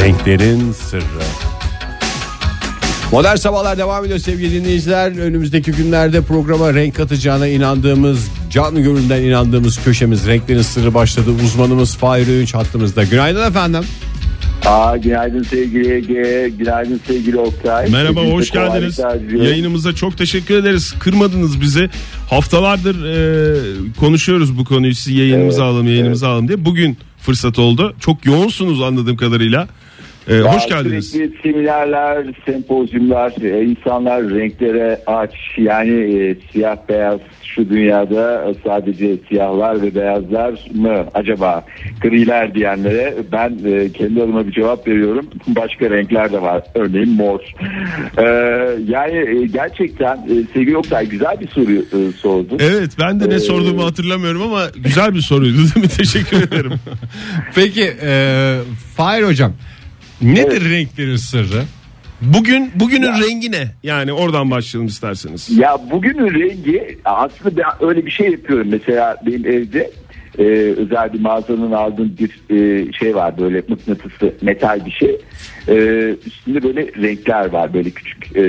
Renklerin 0.00 0.72
sırrı. 0.72 1.24
Modern 3.12 3.36
Sabahlar 3.36 3.78
devam 3.78 4.04
ediyor 4.04 4.18
sevgili 4.18 4.60
dinleyiciler. 4.60 5.18
Önümüzdeki 5.18 5.72
günlerde 5.72 6.20
programa 6.20 6.74
renk 6.74 6.96
katacağına 6.96 7.46
inandığımız 7.46 8.28
canlı 8.50 8.80
gönülden 8.80 9.22
inandığımız 9.22 9.84
köşemiz 9.84 10.26
renklerin 10.26 10.62
sırrı 10.62 10.94
başladı. 10.94 11.30
Uzmanımız 11.44 11.96
Fahir 11.96 12.28
Öğünç 12.28 12.54
hattımızda. 12.54 13.04
Günaydın 13.04 13.48
efendim. 13.48 13.84
Aa, 14.66 14.96
günaydın 14.96 15.42
sevgili 15.42 15.92
Ege, 15.92 16.52
günaydın 16.58 17.00
sevgili 17.06 17.38
Oktay. 17.38 17.90
Merhaba 17.90 18.20
Hepinize 18.20 18.34
hoş 18.36 18.50
geldiniz. 18.50 19.00
Yayınımıza 19.34 19.94
çok 19.94 20.18
teşekkür 20.18 20.54
ederiz. 20.54 20.94
Kırmadınız 20.98 21.60
bizi. 21.60 21.90
Haftalardır 22.30 23.04
e, 23.04 23.56
konuşuyoruz 24.00 24.58
bu 24.58 24.64
konuyu. 24.64 24.94
Siz 24.94 25.14
yayınımızı 25.14 25.60
Evet, 25.60 25.70
alalım, 25.70 25.86
yayınımızı 25.86 26.28
alalım 26.28 26.48
diye. 26.48 26.64
Bugün 26.64 26.96
fırsat 27.18 27.58
oldu. 27.58 27.94
Çok 28.00 28.26
yoğunsunuz 28.26 28.82
anladığım 28.82 29.16
kadarıyla. 29.16 29.68
E, 30.28 30.34
Ya 30.34 30.54
hoş 30.54 30.66
geldiniz. 30.66 31.10
Sürekli 31.10 31.42
seminerler, 31.42 32.26
sempozyumlar, 32.46 33.32
e, 33.42 33.64
insanlar 33.64 34.30
renklere 34.30 35.00
aç. 35.06 35.34
Yani 35.58 35.90
e, 35.90 36.36
siyah 36.52 36.76
beyaz 36.88 37.20
şu 37.44 37.68
dünyada 37.70 38.54
sadece 38.64 39.16
siyahlar 39.28 39.82
ve 39.82 39.94
beyazlar 39.94 40.50
mı 40.74 41.06
acaba? 41.14 41.64
Griler 42.00 42.54
diyenlere 42.54 43.14
ben 43.32 43.58
e, 43.64 43.92
kendi 43.92 44.22
adıma 44.22 44.46
bir 44.46 44.52
cevap 44.52 44.88
veriyorum. 44.88 45.26
Başka 45.46 45.90
renkler 45.90 46.32
de 46.32 46.42
var. 46.42 46.62
Örneğin 46.74 47.10
mor. 47.10 47.40
E, 48.18 48.24
yani 48.88 49.16
e, 49.42 49.46
gerçekten 49.46 50.16
e, 50.16 50.34
sevgili 50.54 50.76
Oktay 50.76 51.08
güzel 51.08 51.40
bir 51.40 51.48
soru 51.48 51.72
e, 51.72 52.12
sordun. 52.12 52.58
Evet 52.60 52.90
ben 53.00 53.20
de 53.20 53.28
ne 53.28 53.34
Ee, 53.34 53.38
sorduğumu 53.38 53.84
hatırlamıyorum 53.84 54.42
ama 54.42 54.62
güzel 54.76 55.14
bir 55.14 55.20
soruydu 55.20 55.56
değil 55.56 55.76
mi? 55.76 55.88
Teşekkür 55.96 56.42
ederim. 56.42 56.72
Peki 57.54 57.92
e, 58.02 58.56
Fahir 58.96 59.22
hocam 59.22 59.52
nedir 60.22 60.70
renklerin 60.70 61.16
sırrı? 61.16 61.64
Bugün 62.20 62.70
bugünün 62.74 63.12
rengi 63.22 63.52
ne? 63.52 63.66
Yani 63.82 64.12
oradan 64.12 64.50
başlayalım 64.50 64.88
isterseniz. 64.88 65.58
Ya 65.58 65.78
bugünün 65.90 66.34
rengi 66.34 66.98
aslında 67.04 67.56
ben 67.56 67.88
öyle 67.88 68.06
bir 68.06 68.10
şey 68.10 68.30
yapıyorum. 68.30 68.66
Mesela 68.70 69.16
benim 69.26 69.46
evde 69.46 69.90
e, 70.38 70.42
özel 70.76 71.12
bir 71.12 71.20
mağazanın 71.20 71.72
aldığım 71.72 72.16
bir 72.18 72.54
e, 72.56 72.92
şey 72.92 73.14
var 73.14 73.38
böyle 73.38 73.62
mıknatıslı 73.68 74.32
metal 74.42 74.86
bir 74.86 74.90
şey. 74.90 75.20
E, 75.68 75.74
üstünde 76.26 76.62
böyle 76.62 76.80
renkler 77.02 77.46
var 77.52 77.74
böyle 77.74 77.90
küçük 77.90 78.36
e, 78.36 78.42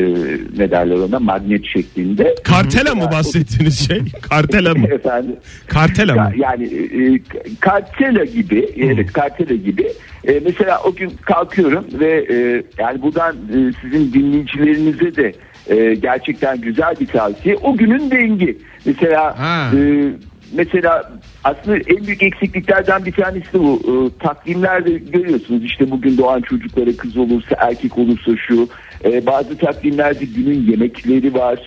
ne 0.58 0.72
derler 0.72 0.96
ona 0.96 1.20
magnet 1.20 1.66
şeklinde. 1.66 2.36
Kartela 2.44 2.96
mı 2.96 3.10
bahsettiğiniz 3.12 3.88
şey? 3.88 4.02
Kartela 4.22 4.74
mı? 4.74 4.88
Efendim. 4.92 5.36
Kartela 5.68 6.16
mı? 6.16 6.32
yani 6.38 6.64
e, 6.66 7.20
kartela 7.60 8.26
gibi 8.26 8.70
evet 8.78 9.14
kartela 9.14 9.56
gibi 9.56 9.88
E, 10.28 10.40
mesela 10.46 10.82
o 10.84 10.96
gün 10.96 11.10
kalkıyorum 11.22 11.86
ve 11.94 12.26
e, 12.30 12.64
yani 12.78 13.02
buradan 13.02 13.36
e, 13.36 13.72
sizin 13.82 14.14
dinleyicilerinize 14.14 15.16
de 15.16 15.34
e, 15.68 15.96
gerçekten 15.96 16.62
güzel 16.62 16.96
bir 17.00 17.08
tavsiye 17.08 17.56
o 17.56 17.78
günün 17.78 18.12
rengi 18.12 18.58
mesela 18.86 19.40
Ha. 19.40 19.72
e, 19.78 20.10
mesela 20.56 21.12
aslında 21.44 21.78
en 21.78 22.08
büyük 22.08 22.24
eksikliklerden 22.24 23.06
bir 23.06 23.12
tanesi 23.12 23.54
de 23.54 23.60
bu 23.60 23.82
e, 23.88 24.24
takvimlerde 24.24 24.92
görüyorsunuz 24.92 25.64
işte 25.64 25.92
bugün 25.92 26.18
doğan 26.18 26.42
çocuklara 26.42 26.98
kız 26.98 27.18
olursa 27.18 27.56
erkek 27.60 27.98
olursa 27.98 28.32
şu 28.48 28.70
E, 29.06 29.26
bazı 29.26 29.58
takvimlerde 29.58 30.26
günün 30.26 30.72
yemekleri 30.72 31.34
var 31.34 31.60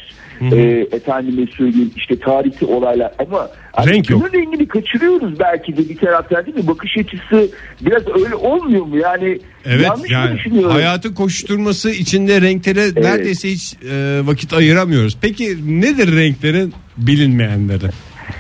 e, 0.53 0.87
efendime 0.92 1.46
söyleyeyim 1.57 1.90
işte 1.96 2.18
tarihi 2.18 2.64
olaylar 2.64 3.12
ama 3.18 3.48
hani 3.72 3.90
Renk 3.90 4.11
yok. 4.11 4.33
günün 4.33 4.42
rengini 4.44 4.68
kaçırıyoruz 4.68 5.38
belki 5.40 5.77
de 5.77 5.88
bir 5.88 5.96
taraftan 5.96 6.46
değil 6.46 6.57
mi? 6.57 6.66
Bakış 6.66 6.96
açısı 6.98 7.48
biraz 7.81 8.03
öyle 8.24 8.35
olmuyor 8.35 8.87
mu? 8.87 8.98
Yani 8.98 9.38
Evet 9.64 9.85
yanlış 9.87 10.11
mı 10.11 10.12
yani 10.12 10.37
düşünüyorum? 10.37 10.70
hayatın 10.70 11.14
koşturması 11.14 11.90
içinde 11.90 12.40
renklere 12.40 13.03
neredeyse 13.03 13.48
hiç 13.51 13.74
e, 13.90 14.20
vakit 14.24 14.53
ayıramıyoruz. 14.53 15.18
Peki 15.20 15.57
nedir 15.81 16.16
renklerin 16.16 16.72
bilinmeyenleri? 16.96 17.87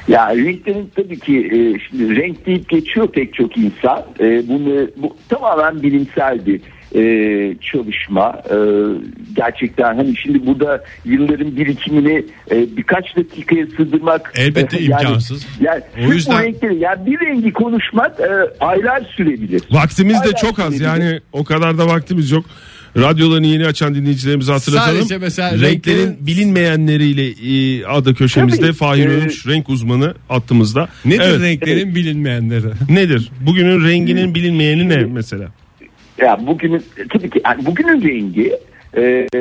Ya 0.08 0.36
renklerin 0.36 0.90
tabii 0.96 1.18
ki 1.18 1.38
e, 1.38 1.58
şimdi 1.88 2.16
renk 2.16 2.46
deyip 2.46 2.68
geçiyor 2.68 3.08
pek 3.08 3.34
çok 3.34 3.56
insan. 3.56 4.02
E, 4.20 4.48
bunu 4.48 4.88
bu 4.96 5.16
tamamen 5.28 5.82
bilimsel 5.82 6.46
bir 6.46 6.60
e, 6.94 7.54
çalışma. 7.60 8.42
E, 8.50 8.56
gerçekten 9.36 9.96
hani 9.96 10.16
şimdi 10.16 10.46
burada 10.46 10.84
yılların 11.04 11.56
birikimini 11.56 12.24
e, 12.50 12.76
birkaç 12.76 13.16
dakikaya 13.16 13.66
sığdırmak 13.66 14.32
Elbette 14.36 14.76
e, 14.76 14.80
imkansız. 14.84 15.46
Yani, 15.60 15.82
O 15.98 16.00
yani 16.02 16.14
yüzden- 16.14 16.42
renkleri 16.44 16.78
yani 16.78 17.06
bir 17.06 17.20
rengi 17.20 17.52
konuşmak 17.52 18.20
e, 18.20 18.30
aylar 18.60 19.02
sürebilir. 19.16 19.62
Vaktimiz 19.70 20.14
de 20.14 20.18
Aylar 20.26 20.40
çok 20.40 20.58
az 20.58 20.66
sürebilir. 20.76 20.84
yani 20.86 21.20
o 21.32 21.44
kadar 21.44 21.78
da 21.78 21.86
vaktimiz 21.86 22.30
yok. 22.30 22.44
Radyolarını 23.00 23.46
yeni 23.46 23.66
açan 23.66 23.94
dinleyicilerimize 23.94 24.52
hatırlatalım. 24.52 24.96
Sadece 24.98 25.18
mesela 25.18 25.50
renklerin 25.52 25.76
renklerin- 25.98 26.26
bilinmeyenleriyle 26.26 27.26
e, 27.28 27.84
adı 27.86 28.14
köşemizde 28.14 28.60
Tabii, 28.62 28.72
Fahir 28.72 29.06
e, 29.06 29.08
Öğünç 29.08 29.46
renk 29.46 29.68
uzmanı 29.68 30.14
attığımızda. 30.30 30.88
Nedir 31.04 31.20
Evet, 31.24 31.40
renklerin 31.40 31.94
bilinmeyenleri? 31.94 32.66
Nedir? 32.90 33.30
Bugünün 33.40 33.84
renginin 33.84 34.34
bilinmeyeni 34.34 34.88
ne 34.88 34.96
mesela? 34.96 35.48
Ya 36.18 36.38
bugünün 36.46 36.82
tabii 37.12 37.30
ki 37.30 37.40
yani 37.44 37.66
bugünün 37.66 38.02
rengi 38.02 38.52
e, 38.96 39.00
e, 39.02 39.38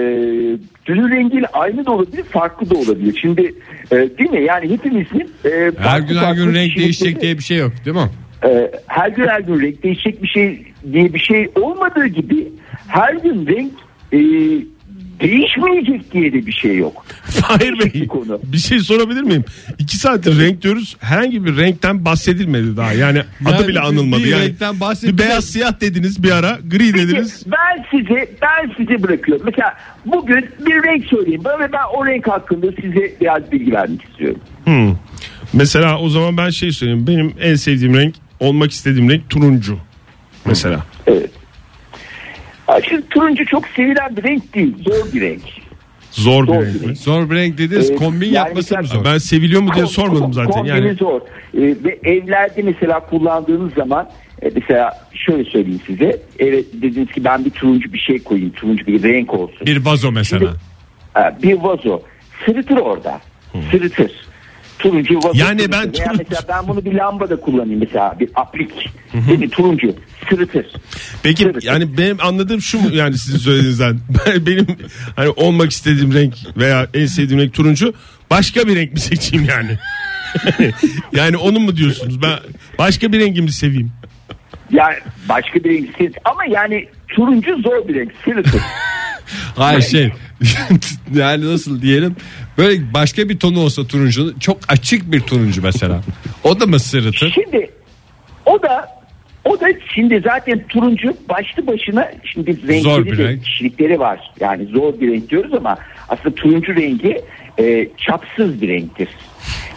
dünün 0.86 1.10
rengiyle 1.12 1.48
aynı 1.54 1.86
da 1.86 1.92
olabilir, 1.92 2.24
farklı 2.24 2.70
da 2.70 2.76
olabilir. 2.76 3.20
Şimdi 3.22 3.54
e, 3.92 3.96
değil 3.96 4.30
mi? 4.32 4.44
Yani 4.44 4.70
hepimizin 4.70 5.30
e, 5.46 5.72
Her 5.78 6.00
gün 6.00 6.16
her 6.16 6.34
gün 6.34 6.54
renk 6.54 6.76
değişecek 6.78 7.22
diye 7.22 7.38
bir 7.38 7.44
şey 7.44 7.58
yok 7.58 7.72
değil 7.86 7.96
mi? 7.98 8.10
e, 8.46 8.72
her 8.88 9.10
gün 9.10 9.28
her 9.28 9.40
gün 9.40 9.62
renk 9.62 9.84
değişecek 9.84 10.24
bir 10.24 10.28
şey 10.28 10.64
diye 10.94 11.14
bir 11.14 11.20
şey 11.20 11.50
olmadığı 11.56 12.08
gibi 12.08 12.48
her 12.88 13.14
gün 13.14 13.48
renk 13.48 13.72
e, 14.14 14.20
değişmeyecek 15.20 16.14
diye 16.14 16.34
de 16.34 16.46
bir 16.46 16.52
şey 16.52 16.78
yok. 16.78 17.06
Değişik 17.60 17.94
Bey 17.94 18.02
bir 18.02 18.08
konu. 18.08 18.40
bir 18.44 18.58
şey 18.58 18.80
sorabilir 18.80 19.22
miyim? 19.22 19.46
İki 19.80 19.98
saattir 19.98 20.40
renk 20.40 20.62
diyoruz. 20.62 20.98
Herhangi 21.00 21.46
bir 21.46 21.58
renkten 21.58 22.06
bahsedilmedi 22.06 22.78
daha. 22.78 22.94
Yani, 22.94 23.20
adı 23.46 23.54
Yani 23.56 23.68
bile 23.68 23.80
anılmadı. 23.80 24.24
bir 24.24 24.28
yani 24.28 24.44
renkten 24.44 24.80
bahsedilmedi. 24.80 25.22
bir 25.24 25.28
beyaz 25.28 25.46
siyah 25.46 25.82
dediniz 25.82 26.24
bir 26.24 26.32
ara. 26.32 26.60
Gri 26.72 26.94
dediniz. 26.94 27.44
Peki, 27.44 27.52
ben 27.52 27.86
size 27.92 28.30
ben 28.42 28.74
size 28.78 29.04
bırakıyorum. 29.04 29.46
Mesela 29.46 29.74
bugün 30.06 30.50
bir 30.66 30.84
renk 30.84 31.06
söyleyeyim 31.06 31.42
bana 31.44 31.60
ve 31.60 31.72
ben 31.74 31.98
o 31.98 32.06
renk 32.06 32.28
hakkında 32.28 32.68
size 32.82 33.14
biraz 33.22 33.52
bilgi 33.52 33.72
vermek 33.72 34.04
istiyorum. 34.04 34.40
Hmm. 34.66 34.96
Mesela 35.54 36.00
o 36.00 36.10
zaman 36.10 36.38
ben 36.38 36.50
şey 36.50 36.72
söyleyeyim. 36.72 37.08
Benim 37.08 37.34
en 37.42 37.56
sevdiğim 37.56 37.96
renk, 37.96 38.16
olmak 38.40 38.72
istediğim 38.72 39.10
renk 39.10 39.30
turuncu. 39.30 39.78
Mesela. 40.48 40.84
Evet. 41.08 41.30
Şimdi 42.90 43.10
turuncu 43.10 43.46
çok 43.46 43.68
sevilen 43.68 44.18
bir 44.18 44.24
renk 44.24 44.54
değil. 44.56 44.76
Zor 44.84 45.14
bir 45.14 45.22
renk. 45.22 45.42
Zor 46.12 46.44
bir 46.44 46.48
Zor 46.48 46.62
renk. 46.64 46.82
bir 46.82 46.88
renk. 46.88 46.98
Zor 46.98 47.30
bir 47.30 47.36
renk 47.36 47.58
dediniz 47.58 47.92
Ee, 47.92 47.96
kombin 47.96 48.26
yani 48.26 48.36
yapması 48.36 48.78
mı 48.78 48.84
zor? 48.88 49.06
Ben 49.06 49.18
seviliyor 49.18 49.62
mu 49.62 49.74
diye 49.76 49.86
Kom- 49.86 49.90
sormadım 49.90 50.34
zaten. 50.34 50.52
kombini 50.52 50.76
Yani 50.76 50.94
zor. 50.94 51.22
Ee, 51.22 51.62
ve 51.62 52.00
evlerde 52.04 52.62
mesela 52.62 53.00
kullandığınız 53.00 53.74
zaman 53.74 54.10
e, 54.42 54.50
mesela 54.56 55.08
şöyle 55.14 55.44
söyleyeyim 55.50 55.82
size. 55.88 56.20
Evet 56.40 56.66
dediniz 56.74 57.12
ki 57.12 57.24
ben 57.24 57.46
bir 57.46 57.50
turuncu 57.50 57.94
bir 57.94 58.00
şey 58.00 58.24
koyayım. 58.24 58.50
Turuncu 58.52 58.88
bir 58.88 59.04
renk 59.04 59.34
olsun. 59.34 59.68
Bir 59.68 59.86
vazo 59.86 60.12
mesela. 60.12 60.54
Ha, 61.14 61.38
bir 61.44 61.54
vazo. 61.54 62.02
Sırıtır 62.46 62.78
orada. 62.78 63.20
Sırıtır. 63.72 64.12
Turuncu 64.80 65.18
vazo. 65.18 65.32
Yani 65.34 65.72
ben 65.72 65.94
Veya 66.00 66.14
mesela 66.18 66.42
ben 66.50 66.68
bunu 66.68 66.86
bir 66.86 66.94
lambada 66.94 67.36
kullanayım 67.40 67.80
mesela 67.80 68.16
bir 68.20 68.30
aplik. 68.36 68.72
Değil 69.28 69.40
mi? 69.40 69.50
Turuncu. 69.50 69.96
Sırıtır. 70.30 70.66
Peki 71.24 71.44
Sırıtır. 71.44 71.64
yani 71.64 71.98
benim 71.98 72.18
anladığım 72.22 72.62
şu 72.62 72.80
mu 72.82 72.90
yani 72.96 73.18
sizin 73.18 73.38
söylediğinizden 73.38 74.00
Ben- 74.28 74.46
benim 74.46 74.68
hani 75.16 75.30
olmak 75.30 75.72
istediğim 75.72 76.14
renk 76.14 76.34
veya 76.58 76.88
en 76.94 77.06
sevdiğim 77.06 77.42
renk 77.42 77.54
turuncu 77.54 77.94
başka 78.30 78.68
bir 78.68 78.76
renk 78.76 78.94
mi 78.94 79.00
seçeyim 79.00 79.46
yani? 79.50 79.78
yani 81.16 81.38
onu 81.38 81.60
mu 81.60 81.78
diyorsunuz? 81.78 82.22
Ben 82.22 82.40
başka 82.80 83.12
bir 83.14 83.20
rengi 83.20 83.42
mi 83.42 83.52
seveyim? 83.52 83.92
Yani 84.72 84.96
başka 85.30 85.64
bir 85.64 85.70
renk 85.70 86.18
ama 86.26 86.46
yani 86.46 86.88
turuncu 87.08 87.62
zor 87.62 87.88
bir 87.88 87.96
renk. 87.96 88.12
Sırıtır. 88.26 88.62
Hayır 89.56 89.82
şey 89.82 90.12
yani 91.16 91.54
nasıl 91.54 91.82
diyelim 91.82 92.16
böyle 92.58 92.94
başka 92.94 93.30
bir 93.30 93.40
tonu 93.40 93.60
olsa 93.60 93.88
turuncunun 93.88 94.40
çok 94.40 94.58
açık 94.68 95.12
bir 95.12 95.20
turuncu 95.20 95.62
mesela. 95.62 96.02
O 96.44 96.60
da 96.60 96.68
mı 96.68 96.80
sırıtır? 96.80 97.32
Şimdi 97.36 97.70
o 98.46 98.62
da 98.62 98.98
o 99.46 99.60
da 99.60 99.66
şimdi 99.96 100.22
zaten 100.26 100.68
turuncu 100.70 101.14
başlı 101.30 101.68
başına 101.68 102.12
şimdi 102.34 102.48
biz 102.48 102.84
Zor 102.84 102.98
renkleri 102.98 103.12
bir 103.12 103.18
de 103.18 103.28
renk. 103.28 103.44
kişilikleri 103.46 104.00
var. 104.00 104.20
Yani 104.40 104.66
zor 104.66 105.00
bir 105.00 105.12
renk 105.12 105.30
diyoruz 105.30 105.54
ama 105.54 105.78
aslında 106.10 106.36
turuncu 106.36 106.76
rengi 106.76 107.22
e, 107.60 107.88
çapsız 107.98 108.62
bir 108.62 108.68
renktir. 108.68 109.10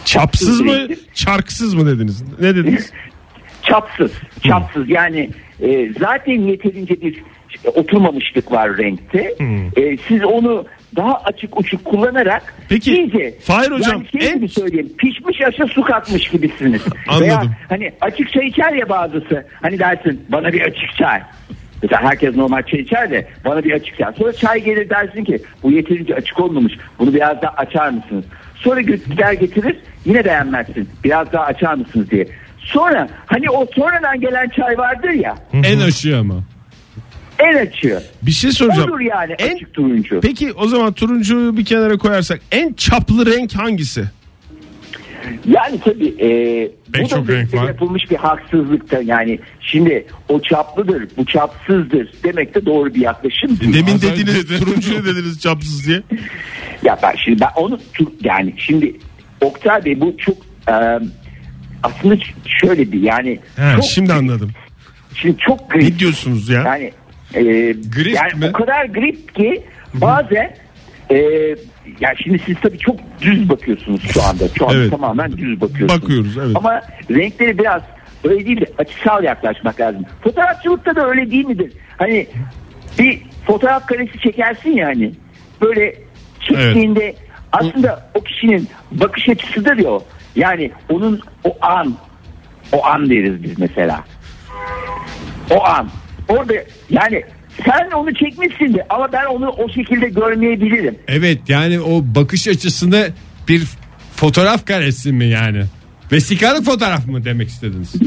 Çapsız 0.05 0.61
mı 0.61 0.75
renktir. 0.79 0.99
çarksız 1.13 1.73
mı 1.73 1.85
dediniz? 1.87 2.23
Ne 2.41 2.55
dediniz? 2.55 2.91
Çapsız. 3.63 4.11
Çapsız 4.43 4.89
yani 4.89 5.29
e, 5.61 5.93
zaten 5.99 6.41
yeterince 6.41 7.01
bir 7.01 7.23
oturmamışlık 7.75 8.51
var 8.51 8.77
renkte. 8.77 9.33
E, 9.77 9.97
siz 10.07 10.23
onu 10.23 10.65
daha 10.95 11.13
açık 11.13 11.59
uçuk 11.59 11.85
kullanarak 11.85 12.53
Peki, 12.69 12.97
iyice 12.97 13.35
Fahir 13.39 13.71
hocam, 13.71 14.03
yani 14.13 14.21
şey 14.21 14.29
en- 14.31 14.35
gibi 14.35 14.49
söyleyeyim 14.49 14.91
pişmiş 14.97 15.41
aşa 15.41 15.67
su 15.67 15.81
katmış 15.81 16.27
gibisiniz. 16.29 16.81
Anladım. 17.07 17.27
Veya 17.27 17.43
hani 17.69 17.93
açık 18.01 18.31
çay 18.33 18.47
içer 18.47 18.73
ya 18.73 18.89
bazısı 18.89 19.45
hani 19.61 19.79
dersin 19.79 20.25
bana 20.29 20.53
bir 20.53 20.61
açık 20.61 20.95
çay. 20.97 21.21
Mesela 21.83 22.01
herkes 22.03 22.35
normal 22.35 22.63
çay 22.63 22.79
içer 22.79 23.11
de 23.11 23.27
bana 23.45 23.63
bir 23.63 23.71
açık 23.71 23.97
çay. 23.97 24.13
Sonra 24.17 24.33
çay 24.33 24.63
gelir 24.63 24.89
dersin 24.89 25.23
ki 25.23 25.41
bu 25.63 25.71
yeterince 25.71 26.15
açık 26.15 26.39
olmamış. 26.39 26.73
Bunu 26.99 27.13
biraz 27.13 27.41
daha 27.41 27.51
açar 27.51 27.89
mısınız? 27.89 28.25
Sonra 28.55 28.81
gider 28.81 29.33
getirir 29.33 29.79
yine 30.05 30.25
beğenmezsin. 30.25 30.89
Biraz 31.03 31.33
daha 31.33 31.43
açar 31.43 31.73
mısınız 31.73 32.11
diye. 32.11 32.27
Sonra 32.57 33.07
hani 33.25 33.49
o 33.49 33.67
sonradan 33.75 34.21
gelen 34.21 34.49
çay 34.49 34.77
vardır 34.77 35.09
ya 35.09 35.35
En 35.53 35.79
aşığı 35.79 36.17
ama. 36.17 36.43
En 37.43 37.67
açığı. 37.67 38.03
Bir 38.21 38.31
şey 38.31 38.51
soracağım. 38.51 38.89
Odur 38.91 38.99
yani 38.99 39.33
En- 39.39 39.55
açık 39.55 39.73
turuncu. 39.73 40.19
Peki 40.21 40.53
o 40.53 40.67
zaman 40.67 40.93
turuncuyu 40.93 41.57
bir 41.57 41.65
kenara 41.65 41.97
koyarsak 41.97 42.41
en 42.51 42.73
çaplı 42.73 43.25
renk 43.25 43.53
hangisi? 43.55 44.03
Yani 45.45 45.79
tabii 45.83 46.07
e, 46.07 46.27
Pek 46.93 47.01
bu 47.05 47.09
da 47.09 47.15
çok 47.15 47.29
renk 47.29 47.45
bize 47.47 47.57
var. 47.57 47.67
yapılmış 47.67 48.11
bir 48.11 48.15
haksızlıkta 48.15 49.01
yani 49.01 49.39
şimdi 49.61 50.05
o 50.29 50.41
çaplıdır 50.41 51.07
bu 51.17 51.25
çapsızdır 51.25 52.13
demek 52.23 52.55
de 52.55 52.65
doğru 52.65 52.93
bir 52.95 53.01
yaklaşım 53.01 53.59
değil. 53.59 53.73
Demin 53.73 54.01
dediniz 54.01 54.49
de- 54.49 54.57
turuncuyu 54.59 55.05
dediniz 55.05 55.39
çapsız 55.39 55.87
diye. 55.87 56.01
Ya 56.83 56.99
ben 57.03 57.13
şimdi 57.25 57.39
ben 57.41 57.49
onu 57.55 57.79
yani 58.23 58.53
şimdi 58.57 58.95
Oktay 59.41 59.85
Bey 59.85 60.01
bu 60.01 60.15
çok 60.17 60.37
e, 60.69 60.73
aslında 61.83 62.15
şöyle 62.61 62.91
bir 62.91 63.01
yani 63.01 63.39
He, 63.55 63.75
çok, 63.75 63.83
şimdi 63.85 64.13
anladım. 64.13 64.51
şimdi 65.15 65.37
çok 65.37 65.71
grip. 65.71 65.83
Ne 65.83 65.99
diyorsunuz 65.99 66.49
ya? 66.49 66.61
Yani 66.65 66.91
e, 67.33 67.43
Grip 67.95 68.15
yani 68.15 68.33
mi? 68.39 68.45
o 68.49 68.51
kadar 68.51 68.85
grip 68.85 69.35
ki 69.35 69.63
bazen 69.93 70.55
e, 71.11 71.15
ya 71.99 72.13
şimdi 72.23 72.39
siz 72.39 72.55
tabii 72.61 72.77
çok 72.77 72.95
düz 73.21 73.49
bakıyorsunuz 73.49 74.01
şu 74.13 74.23
anda. 74.23 74.43
Şu 74.57 74.65
anda 74.67 74.77
Evet. 74.77 74.91
tamamen 74.91 75.37
düz 75.37 75.61
bakıyorsunuz. 75.61 76.01
Bakıyoruz, 76.03 76.37
evet. 76.37 76.55
Ama 76.55 76.81
renkleri 77.11 77.57
biraz 77.57 77.81
öyle 78.23 78.45
değil 78.45 78.61
de 78.61 78.65
açısal 78.77 79.23
yaklaşmak 79.23 79.79
lazım. 79.79 80.05
Fotoğrafçılıkta 80.23 80.95
da 80.95 81.07
öyle 81.09 81.31
değil 81.31 81.45
midir? 81.45 81.73
Hani 81.97 82.27
bir 82.99 83.21
fotoğraf 83.47 83.87
karesi 83.87 84.19
çekersin 84.19 84.69
ya 84.71 84.87
hani 84.87 85.11
böyle 85.61 85.95
çektiğinde 86.39 87.15
aslında 87.51 88.09
o 88.13 88.21
kişinin 88.23 88.67
bakış 88.91 89.29
açısıdır 89.29 89.77
ya 89.77 89.89
o. 89.89 90.03
Yani 90.35 90.71
onun 90.89 91.21
o 91.43 91.57
an 91.61 91.93
o 92.71 92.85
an 92.85 93.09
deriz 93.09 93.43
biz 93.43 93.59
mesela. 93.59 94.03
O 95.51 95.63
an. 95.65 95.89
Orada 96.31 96.53
yani 96.89 97.23
sen 97.65 97.91
onu 97.91 98.13
çekmişsin 98.13 98.73
de 98.73 98.85
ama 98.89 99.11
ben 99.13 99.25
onu 99.25 99.49
o 99.49 99.69
şekilde 99.69 100.09
görmeyebilirim. 100.09 100.95
Evet 101.07 101.39
yani 101.47 101.79
o 101.79 102.01
bakış 102.15 102.47
açısını 102.47 103.09
bir 103.47 103.63
fotoğraf 104.15 104.65
karesi 104.65 105.11
mi 105.11 105.25
yani? 105.25 105.63
Vesikalık 106.11 106.65
fotoğraf 106.65 107.07
mı 107.07 107.25
demek 107.25 107.47
istediniz? 107.47 107.93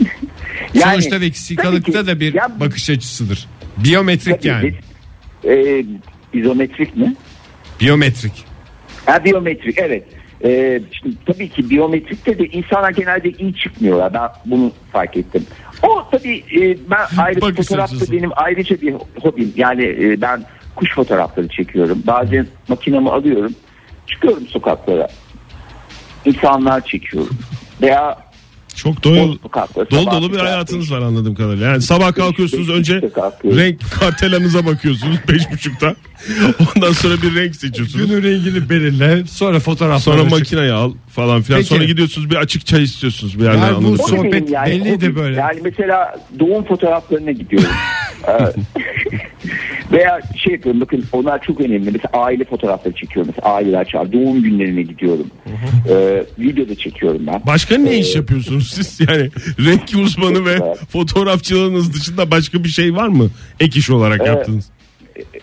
Yani, 0.75 0.93
Sonuçta 0.93 1.21
vesikalıkta 1.21 2.01
ki. 2.01 2.07
da 2.07 2.21
bir 2.21 2.35
Ya- 2.35 2.61
bakış 2.61 2.91
açısıdır. 2.91 3.47
Biyometrik 3.77 4.43
Tabii, 4.43 4.49
yani. 4.49 4.75
E, 5.45 5.85
izometrik 6.33 6.97
mi? 6.97 7.15
Biyometrik. 7.81 8.33
Ha 9.07 9.25
biyometrik 9.25 9.79
evet. 9.79 10.05
Ee, 10.45 10.81
şimdi 10.93 11.17
tabii 11.27 11.49
ki 11.49 11.71
biyometrikte 11.71 12.39
de 12.39 12.47
insanlar 12.47 12.91
genelde 12.91 13.31
iyi 13.31 13.55
çıkmıyorlar. 13.55 14.15
Ben 14.15 14.29
bunu 14.47 14.73
fark 14.93 15.17
ettim. 15.17 15.47
O 15.83 16.05
tabii 16.11 16.45
e, 16.57 16.77
ben 16.91 17.07
ayrı 17.23 17.41
Bakış 17.41 17.57
fotoğrafta 17.57 18.13
benim 18.13 18.31
ayrıca 18.37 18.81
bir 18.81 18.95
hobim. 19.23 19.53
Yani 19.57 19.85
e, 19.85 20.21
ben 20.21 20.45
kuş 20.77 20.95
fotoğrafları 20.95 21.49
çekiyorum. 21.49 22.03
Bazen 22.07 22.47
makinamı 22.69 23.13
alıyorum. 23.13 23.53
Çıkıyorum 24.07 24.47
sokaklara. 24.47 25.09
İnsanlar 26.25 26.81
çekiyorum. 26.81 27.39
Veya 27.83 28.19
Çok 28.77 29.05
dolu, 29.05 29.39
sokaklara. 29.43 29.91
dolu 29.91 30.11
dolu 30.11 30.33
bir 30.33 30.39
hayatınız 30.39 30.93
var 30.93 30.99
anladığım 30.99 31.35
kadarıyla. 31.35 31.67
Yani 31.67 31.83
sabah 31.83 32.15
kalkıyorsunuz 32.15 32.71
önce 32.71 33.01
renk 33.45 33.81
kartelanıza 34.01 34.67
bakıyorsunuz 34.67 35.17
beş 35.29 35.51
buçukta. 35.53 35.95
Ondan 36.77 36.93
sonra 36.93 37.15
bir 37.23 37.35
renk 37.37 37.57
seçiyorsunuz. 37.57 38.07
Günün 38.07 38.23
rengini 38.23 38.71
belirle 38.71 39.25
sonra 39.27 39.61
fotoğraf 39.61 40.03
Sonra 40.03 40.25
makineyi 40.25 40.73
al 40.73 40.93
falan 41.09 41.43
filan. 41.43 41.59
Peki. 41.59 41.69
Sonra 41.69 41.85
gidiyorsunuz 41.85 42.31
bir 42.31 42.37
açık 42.37 42.67
çay 42.67 42.83
istiyorsunuz 42.83 43.39
bir 43.39 43.45
yerden 43.45 43.59
Yani 43.59 43.85
bu 43.85 43.99
sohbet 43.99 44.53
belliydi 44.53 45.07
hobim. 45.07 45.17
böyle. 45.17 45.37
Yani 45.37 45.61
mesela 45.65 46.17
doğum 46.39 46.65
fotoğraflarına 46.65 47.31
gidiyorum. 47.31 47.71
Veya 49.95 50.21
şey 50.45 50.53
yapıyorum 50.53 50.81
bakın 50.81 51.05
onlar 51.13 51.43
çok 51.43 51.61
önemli. 51.61 51.91
Mesela 51.91 52.09
aile 52.13 52.45
fotoğrafları 52.45 52.95
çekiyorum. 52.95 53.33
Mesela 53.37 53.55
aileler 53.55 53.85
çağır. 53.85 54.13
Doğum 54.13 54.43
günlerine 54.43 54.83
gidiyorum. 54.83 55.27
Ee, 55.91 56.25
video 56.39 56.69
da 56.69 56.75
çekiyorum 56.75 57.27
ben. 57.27 57.43
Başka 57.47 57.77
ne 57.79 57.91
Ee, 57.91 57.99
iş 57.99 58.15
yapıyorsunuz 58.17 58.71
siz? 58.73 59.01
Yani 59.09 59.31
renk 59.59 59.83
uzmanı 60.05 60.47
ve 60.47 60.59
fotoğrafçılığınız 60.89 61.95
dışında 61.95 62.31
başka 62.31 62.65
bir 62.65 62.69
şey 62.69 62.95
var 62.97 63.09
mı? 63.09 63.31
Ek 63.61 63.79
iş 63.79 63.91
olarak 63.91 64.27
yaptığınız. 64.27 64.71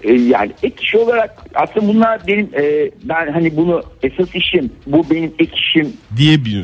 Ee, 0.04 0.14
yani 0.14 0.52
ek 0.64 0.76
iş 0.82 0.96
olarak 0.96 1.38
aslında 1.56 1.88
bunlar 1.88 2.28
benim 2.28 2.46
e, 2.46 2.92
ben 3.04 3.32
hani 3.32 3.58
bunu 3.58 3.84
esas 4.04 4.36
işim 4.36 4.72
bu 4.88 5.06
benim 5.12 5.32
ek 5.40 5.52
işim 5.56 5.86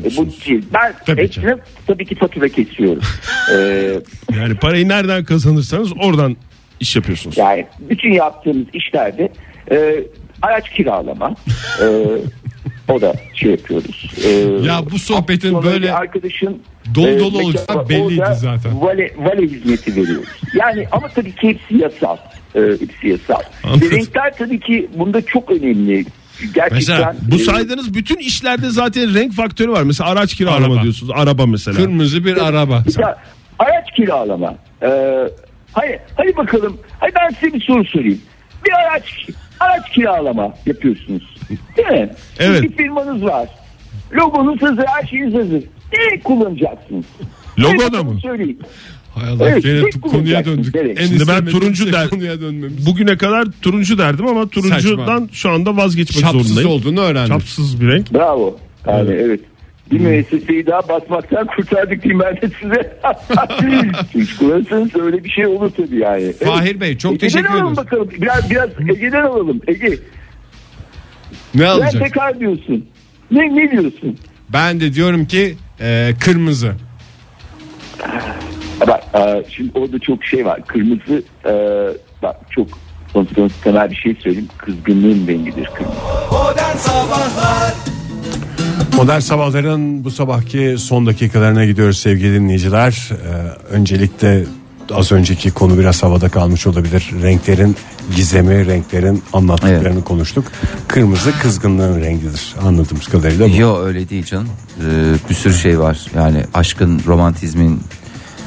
e, 0.04 0.16
bu 0.16 0.26
değil. 0.46 0.64
Ben 0.74 0.94
Tabii 1.06 1.20
ekstra 1.20 1.58
tabii 1.86 2.06
ki 2.06 2.14
fatura 2.14 2.48
kesiyorum. 2.48 3.02
Ee, 3.54 4.00
Yani 4.36 4.54
parayı 4.54 4.88
nereden 4.88 5.24
kazanırsanız 5.24 5.92
oradan 6.00 6.36
iş 6.80 6.96
yapıyorsunuz. 6.96 7.38
Yani 7.38 7.66
bütün 7.80 8.12
yaptığımız 8.12 8.66
işlerde 8.72 9.32
e, 9.70 9.94
araç 10.42 10.70
kiralama 10.70 11.34
e, 11.82 11.86
o 12.92 13.00
da 13.00 13.14
şey 13.34 13.50
yapıyoruz. 13.50 14.10
E, 14.24 14.28
Ya 14.66 14.80
bu 14.90 14.98
sohbetin 14.98 15.62
böyle 15.62 15.92
arkadaşın 15.94 16.62
dolu 16.94 17.08
e, 17.08 17.20
dolu 17.20 17.30
mekanı 17.30 17.46
olacağı 17.46 17.76
var. 17.76 17.88
belliydi 17.88 18.24
zaten. 18.34 18.80
Vale, 18.80 19.14
vale 19.18 19.42
hizmeti 19.42 19.96
veriyoruz. 19.96 20.28
Yani 20.54 20.86
ama 20.92 21.08
tabii 21.08 21.34
ki 21.34 21.48
hepsi 21.48 21.76
yasal. 21.82 22.16
E, 22.54 22.60
hepsi 22.60 23.08
yasal. 23.08 23.40
Anladım. 23.64 23.90
Ve 23.90 23.96
renkler 23.96 24.36
tabii 24.38 24.60
ki 24.60 24.88
bunda 24.98 25.22
çok 25.22 25.50
önemli. 25.50 26.04
Gerçekten 26.54 26.74
Mesela 26.74 27.16
bu 27.30 27.34
e, 27.36 27.38
saydığınız 27.38 27.94
bütün 27.94 28.16
işlerde 28.16 28.70
zaten 28.70 29.14
renk 29.14 29.32
faktörü 29.34 29.70
var. 29.72 29.82
Mesela 29.82 30.10
araç 30.10 30.34
kiralama 30.34 30.66
Araba. 30.66 30.82
diyorsunuz. 30.82 31.12
Araba 31.16 31.46
mesela. 31.46 31.76
Kırmızı 31.76 32.24
bir 32.24 32.36
araba. 32.48 32.84
Ya, 32.98 33.18
araç 33.58 33.84
kiralama. 33.96 34.54
Ee, 34.82 34.88
hadi, 35.72 36.00
hadi 36.16 36.36
bakalım. 36.36 36.76
Hadi 37.00 37.12
ben 37.20 37.34
size 37.34 37.52
bir 37.54 37.60
soru 37.60 37.84
sorayım. 37.84 38.20
Bir 38.66 38.72
araç 38.72 39.26
araç 39.60 39.90
kiralama 39.90 40.54
yapıyorsunuz. 40.66 41.36
Değil 41.76 41.88
mi? 41.88 42.10
Evet. 42.38 42.62
Bir 42.62 42.72
firmanız 42.76 43.24
var. 43.24 43.48
Logonuz 44.14 44.62
hazır, 44.62 44.84
her 44.86 45.06
şeyiniz 45.06 45.34
hazır. 45.34 45.62
Ne 45.98 46.20
kullanacaksınız? 46.20 47.04
Logo 47.58 47.92
da 47.92 48.02
mı? 48.04 48.20
Söyleyin. 48.22 48.60
Hay 49.14 49.28
Allah 49.30 49.50
Evet, 49.50 49.62
gene 49.62 49.90
konuya 50.12 50.44
döndük. 50.44 50.74
evet. 50.76 51.00
En 51.00 51.06
Şimdi 51.06 51.28
ben 51.28 51.46
turuncu 51.46 51.92
der- 51.92 52.08
konuya 52.10 52.40
dönmemiz. 52.40 52.86
Bugüne 52.86 53.16
kadar 53.16 53.44
turuncu 53.62 53.98
derdim 53.98 54.26
ama 54.26 54.48
turuncudan 54.48 55.28
şu 55.32 55.50
anda 55.50 55.76
vazgeçmek 55.76 56.20
Çapsız 56.24 56.42
zorundayım. 56.48 56.70
olduğunu 56.70 57.00
öğrendim. 57.00 57.38
Çapsız 57.38 57.80
bir 57.80 57.88
renk. 57.88 58.14
Bravo. 58.14 58.56
Yani 58.86 59.10
evet. 59.10 59.40
Bir 59.90 60.00
müesseseyi 60.00 60.66
daha 60.66 60.88
batmaktan 60.88 61.46
kurtardık 61.46 62.02
diyeyim 62.02 62.20
ben 62.24 62.36
de 62.36 62.50
size. 62.60 62.98
Hiç 64.14 64.36
kullanırsanız 64.36 64.96
öyle 64.96 65.24
bir 65.24 65.30
şey 65.30 65.46
olur 65.46 65.70
tabii 65.76 65.96
yani. 65.96 66.32
Fahir 66.32 66.80
Bey, 66.80 66.98
çok 66.98 67.12
Ege'den 67.12 67.26
teşekkür 67.28 67.46
alalım 67.48 67.58
ediyoruz. 67.72 67.76
bakalım. 67.76 68.08
Biraz, 68.20 68.50
biraz 68.50 68.70
Ege'den 68.90 69.22
alalım. 69.22 69.60
Ege 69.66 69.98
Ne 71.54 71.66
alacak? 71.66 72.02
tekrar 72.02 72.40
diyorsun. 72.40 72.86
Ne, 73.30 73.56
ne 73.56 73.70
diyorsun? 73.70 74.18
Ben 74.52 74.80
de 74.80 74.94
diyorum 74.94 75.24
ki 75.24 75.56
e, 75.80 76.10
kırmızı. 76.20 76.72
Bak 78.88 79.02
e, 79.14 79.44
şimdi 79.48 79.78
orada 79.78 79.98
çok 79.98 80.24
şey 80.24 80.46
var. 80.46 80.60
Kırmızı 80.66 81.22
e, 81.46 81.52
bak 82.22 82.36
çok 82.50 82.66
sonuçta 83.12 83.48
temel 83.64 83.90
bir 83.90 83.96
şey 83.96 84.14
söyleyeyim. 84.14 84.48
Kızgınlığın 84.58 85.26
rengidir 85.28 85.64
kırmızı. 85.74 85.96
Modern 86.32 86.76
Sabahlar 86.76 87.74
Modern 88.98 89.20
Sabahların 89.20 90.04
bu 90.04 90.10
sabahki 90.10 90.76
son 90.78 91.06
dakikalarına 91.06 91.64
gidiyoruz 91.64 91.98
sevgili 91.98 92.34
dinleyiciler. 92.34 93.10
Ee, 93.12 93.74
öncelikle 93.74 94.44
az 94.92 95.12
önceki 95.12 95.50
konu 95.50 95.78
biraz 95.78 96.02
havada 96.02 96.28
kalmış 96.28 96.66
olabilir. 96.66 97.10
Renklerin 97.22 97.76
gizemi, 98.16 98.66
renklerin 98.66 99.22
anlattıklarını 99.32 100.04
konuştuk. 100.04 100.44
Kırmızı 100.88 101.38
kızgınlığın 101.42 102.00
rengidir 102.00 102.54
anladığımız 102.62 103.06
kadarıyla. 103.06 103.46
Yok 103.46 103.80
öyle 103.84 104.08
değil 104.08 104.24
canım. 104.24 104.48
Ee, 104.80 105.14
bir 105.30 105.34
sürü 105.34 105.54
şey 105.54 105.80
var. 105.80 106.06
Yani 106.14 106.44
aşkın, 106.54 107.00
romantizmin 107.06 107.80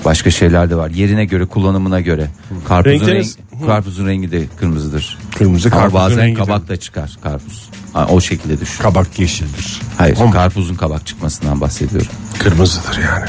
başka 0.05 0.31
şeyler 0.31 0.69
de 0.69 0.75
var. 0.75 0.89
Yerine 0.89 1.25
göre, 1.25 1.45
kullanımına 1.45 2.01
göre. 2.01 2.27
Karpuzun, 2.67 2.97
Renkleriniz- 2.99 3.37
rengi, 3.53 3.65
karpuzun 3.65 4.07
rengi 4.07 4.31
de 4.31 4.43
kırmızıdır. 4.59 5.17
Kırmızı 5.37 5.69
Ama 5.71 5.77
karpuzun 5.81 5.99
bazen 6.05 6.17
rengidir. 6.23 6.39
kabak 6.39 6.67
da 6.67 6.77
çıkar 6.77 7.17
karpuz. 7.21 7.69
Ha, 7.93 8.07
o 8.11 8.21
şekilde 8.21 8.59
düşün. 8.61 8.83
Kabak 8.83 9.19
yeşildir. 9.19 9.79
Hayır, 9.97 10.17
karpuzun 10.33 10.75
kabak 10.75 11.05
çıkmasından 11.07 11.61
bahsediyorum. 11.61 12.11
Kırmızıdır 12.39 12.97
yani. 12.97 13.25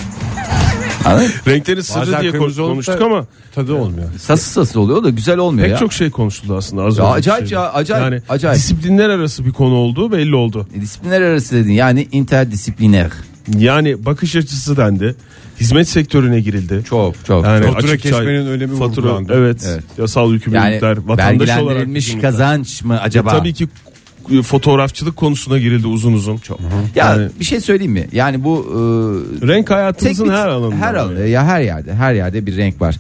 Anladın 1.05 1.27
mı? 1.27 1.33
Renklerin 1.49 1.81
sırrı 1.81 2.01
Bazen 2.01 2.21
diye 2.21 2.33
kırmızı 2.33 2.63
olup 2.63 2.73
konuştuk 2.73 3.01
da 3.01 3.05
ama 3.05 3.25
Tadı 3.55 3.75
olmuyor. 3.75 4.09
Sası 4.21 4.51
sası 4.51 4.81
oluyor 4.81 5.05
da 5.05 5.11
güzel 5.11 5.39
olmuyor 5.39 5.65
pek 5.67 5.73
ya. 5.73 5.79
çok 5.79 5.93
şey 5.93 6.11
konuşuldu 6.11 6.57
aslında 6.57 6.83
az 6.83 6.99
Ya 6.99 7.05
önceki 7.05 7.19
acayip 7.19 7.49
şeyde. 7.49 7.55
ya, 7.61 7.73
acayip, 7.73 8.05
Yani 8.13 8.23
acayip. 8.29 8.59
disiplinler 8.59 9.09
arası 9.09 9.45
bir 9.47 9.53
konu 9.53 9.75
olduğu 9.75 10.13
belli 10.13 10.35
oldu. 10.35 10.67
E, 10.75 10.81
Disiplinler 10.81 11.21
arası 11.21 11.55
dedin 11.57 11.73
yani 11.73 12.09
interdisipliner. 12.13 13.11
Yani 13.59 14.05
bakış 14.05 14.37
açısı 14.37 14.77
dendi. 14.77 15.15
Hizmet 15.61 15.89
sektörüne 15.89 16.41
girildi. 16.41 16.83
Çok 16.89 17.25
çok. 17.25 17.45
Yani 17.45 17.67
Fatura 17.67 17.79
açık 17.93 18.03
çay- 18.03 18.13
kesmenin 18.13 18.47
önemi 18.47 18.79
fatura, 18.79 19.19
evet, 19.31 19.65
Evet. 19.69 19.85
yasal 19.99 20.23
yani 20.25 20.33
yükümlülükler, 20.35 20.97
vatandaş 20.97 21.49
olarak 21.49 21.49
vergilendirilmiş 21.49 22.15
kazanç 22.23 22.83
mı 22.85 23.01
acaba? 23.01 23.31
E, 23.31 23.39
tabii 23.39 23.55
ki 23.55 23.69
fotoğrafçılık 24.43 25.17
konusuna 25.17 25.59
girildi 25.59 25.87
uzun 25.87 26.13
uzun. 26.13 26.37
Çok. 26.37 26.61
Ya 26.95 27.07
Yani- 27.07 27.29
bir 27.41 27.45
şey 27.45 27.61
söyleyeyim 27.61 27.93
mi? 27.93 28.07
Yani 28.13 28.45
bu 28.45 28.67
e, 29.43 29.47
Renk 29.49 29.71
hayatımızın 29.71 30.25
Tek 30.25 30.33
bir- 30.33 30.39
her 30.39 30.49
alanında. 30.49 30.77
Her 30.87 30.95
alanında 30.95 31.27
ya 31.27 31.45
her 31.45 31.61
yerde 31.61 31.95
her 31.95 32.15
yerde 32.15 32.47
bir 32.47 32.57
renk 32.57 32.81
var. 32.81 32.97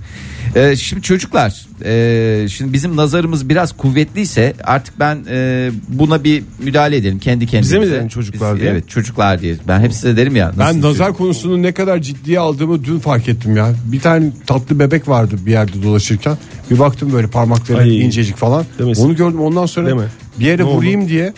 Ee, 0.56 0.76
şimdi 0.76 1.02
çocuklar 1.02 1.66
e, 1.84 2.48
şimdi 2.48 2.72
bizim 2.72 2.96
nazarımız 2.96 3.48
biraz 3.48 3.72
kuvvetliyse 3.72 4.54
artık 4.64 5.00
ben 5.00 5.18
e, 5.30 5.70
buna 5.88 6.24
bir 6.24 6.42
müdahale 6.58 6.96
edelim 6.96 7.18
kendi 7.18 7.46
kendimize. 7.46 7.78
mi 7.78 7.86
dedin 7.90 8.08
çocuklar 8.08 8.54
Biz- 8.54 8.60
diye? 8.60 8.70
Evet 8.72 8.88
çocuklar 8.88 9.40
diye. 9.40 9.56
Ben 9.68 9.80
hep 9.80 9.92
size 9.92 10.16
derim 10.16 10.36
ya. 10.36 10.52
Ben 10.58 10.80
nazar 10.82 11.12
konusunu 11.12 11.62
ne 11.62 11.72
kadar 11.72 11.98
ciddiye 11.98 12.38
aldığımı 12.38 12.84
dün 12.84 12.98
fark 12.98 13.28
ettim 13.28 13.56
ya. 13.56 13.68
Bir 13.84 14.00
tane 14.00 14.32
tatlı 14.46 14.78
bebek 14.78 15.08
vardı 15.08 15.34
bir 15.46 15.50
yerde 15.50 15.82
dolaşırken. 15.82 16.38
Bir 16.70 16.78
baktım 16.78 17.12
böyle 17.12 17.26
parmakları 17.26 17.78
Ay. 17.78 18.00
incecik 18.04 18.36
falan. 18.36 18.64
Demesin. 18.78 19.04
Onu 19.04 19.16
gördüm 19.16 19.40
ondan 19.40 19.66
sonra 19.66 19.88
Deme. 19.88 20.02
Bir 20.40 20.46
yere 20.46 20.62
Ne 20.62 20.66
oldu? 20.66 20.76
vurayım 20.76 21.08
diye 21.08 21.32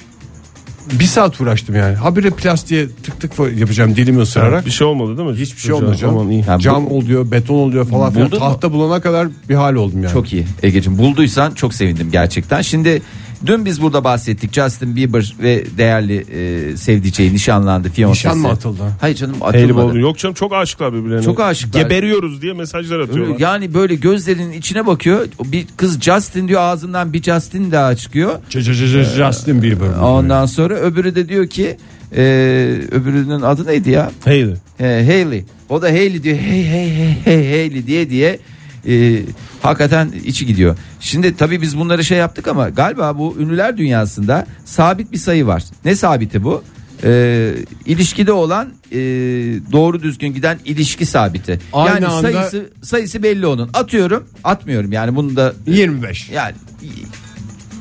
bir 0.92 1.04
saat 1.04 1.40
uğraştım 1.40 1.74
yani. 1.76 1.94
Habire 1.96 2.30
plastiğe 2.30 2.86
tık 3.02 3.20
tık 3.20 3.32
yapacağım 3.58 3.96
dilimi 3.96 4.20
ısırarak. 4.20 4.66
Bir 4.66 4.70
şey 4.70 4.86
olmadı 4.86 5.18
değil 5.18 5.28
mi? 5.28 5.36
Hiçbir 5.36 5.60
şey 5.60 5.72
olmadı 5.72 5.96
canım. 5.96 6.18
Aman 6.18 6.30
iyi. 6.30 6.44
Ya 6.48 6.56
bu- 6.58 6.62
Cam 6.62 6.86
oluyor, 6.92 7.30
beton 7.30 7.54
oluyor 7.54 7.88
falan 7.88 8.12
filan. 8.12 8.26
Buldun 8.26 8.38
mu? 8.38 8.44
Tahta 8.44 8.72
bulana 8.72 9.00
kadar 9.00 9.28
bir 9.48 9.54
hal 9.54 9.74
oldum 9.74 10.02
yani. 10.02 10.12
Çok 10.12 10.32
iyi 10.32 10.46
Ege'ciğim 10.62 10.98
bulduysan 10.98 11.54
çok 11.54 11.74
sevindim 11.74 12.08
gerçekten. 12.12 12.62
Şimdi 12.62 13.02
dün 13.46 13.64
biz 13.64 13.82
burada 13.82 14.04
bahsettik 14.04 14.52
Justin 14.52 14.96
Bieber 14.96 15.34
ve 15.42 15.64
değerli 15.78 16.24
e, 16.72 16.76
sevdiceği 16.76 17.32
nişanlandı 17.32 17.90
fiyansesi. 17.90 18.28
Nişan 18.28 18.38
mı 18.38 18.48
atıldı? 18.48 18.82
Hayır 19.00 19.16
canım 19.16 19.36
atılmadı. 19.42 19.98
Yok 19.98 20.18
canım 20.18 20.34
çok 20.34 20.52
aşıklar 20.52 20.92
birbirlerine. 20.94 21.22
Çok 21.24 21.40
aşıklar. 21.40 21.82
Geberiyoruz 21.82 22.42
diye 22.42 22.52
mesajlar 22.52 23.00
atıyorlar. 23.00 23.38
Yani 23.38 23.74
böyle 23.74 23.94
gözlerinin 23.94 24.52
içine 24.52 24.86
bakıyor. 24.86 25.26
Bir 25.44 25.66
kız 25.76 26.00
Justin 26.00 26.48
diyor 26.48 26.60
ağzından 26.60 27.12
bir 27.12 27.22
Justin 27.22 27.72
daha 27.72 27.96
çıkıyor. 27.96 28.32
C- 28.50 28.62
Justin 28.62 29.62
Bieber. 29.62 29.88
Ondan 30.02 30.46
sonra 30.46 30.74
öbürü 30.74 31.14
de 31.14 31.28
diyor 31.28 31.46
ki 31.46 31.76
e, 32.16 32.22
öbürünün 32.90 33.40
adı 33.40 33.66
neydi 33.66 33.90
ya? 33.90 34.10
Hailey. 34.24 34.54
E, 34.80 34.84
Hailey. 34.84 35.44
O 35.68 35.82
da 35.82 35.86
Hailey 35.86 36.22
diyor. 36.22 36.36
Hey 36.38 36.64
hey 36.64 36.90
hey 36.90 37.16
hey 37.24 37.50
Hailey 37.50 37.86
diye 37.86 38.10
diye 38.10 38.38
e, 38.88 39.22
hakikaten 39.62 40.12
içi 40.24 40.46
gidiyor. 40.46 40.76
Şimdi 41.00 41.36
tabii 41.36 41.62
biz 41.62 41.78
bunları 41.78 42.04
şey 42.04 42.18
yaptık 42.18 42.48
ama 42.48 42.68
galiba 42.68 43.18
bu 43.18 43.36
ünlüler 43.38 43.76
dünyasında 43.76 44.46
sabit 44.64 45.12
bir 45.12 45.18
sayı 45.18 45.46
var. 45.46 45.64
Ne 45.84 45.96
sabiti 45.96 46.44
bu? 46.44 46.62
E, 47.04 47.52
ilişkide 47.86 48.32
olan 48.32 48.68
e, 48.92 48.98
doğru 49.72 50.02
düzgün 50.02 50.34
giden 50.34 50.58
ilişki 50.64 51.06
sabiti. 51.06 51.60
Aynı 51.72 51.94
yani 51.94 52.06
anda- 52.06 52.32
sayısı 52.32 52.70
sayısı 52.82 53.22
belli 53.22 53.46
onun. 53.46 53.70
Atıyorum, 53.74 54.28
atmıyorum. 54.44 54.92
Yani 54.92 55.16
bunu 55.16 55.36
da 55.36 55.54
25. 55.66 56.30
yani 56.30 56.54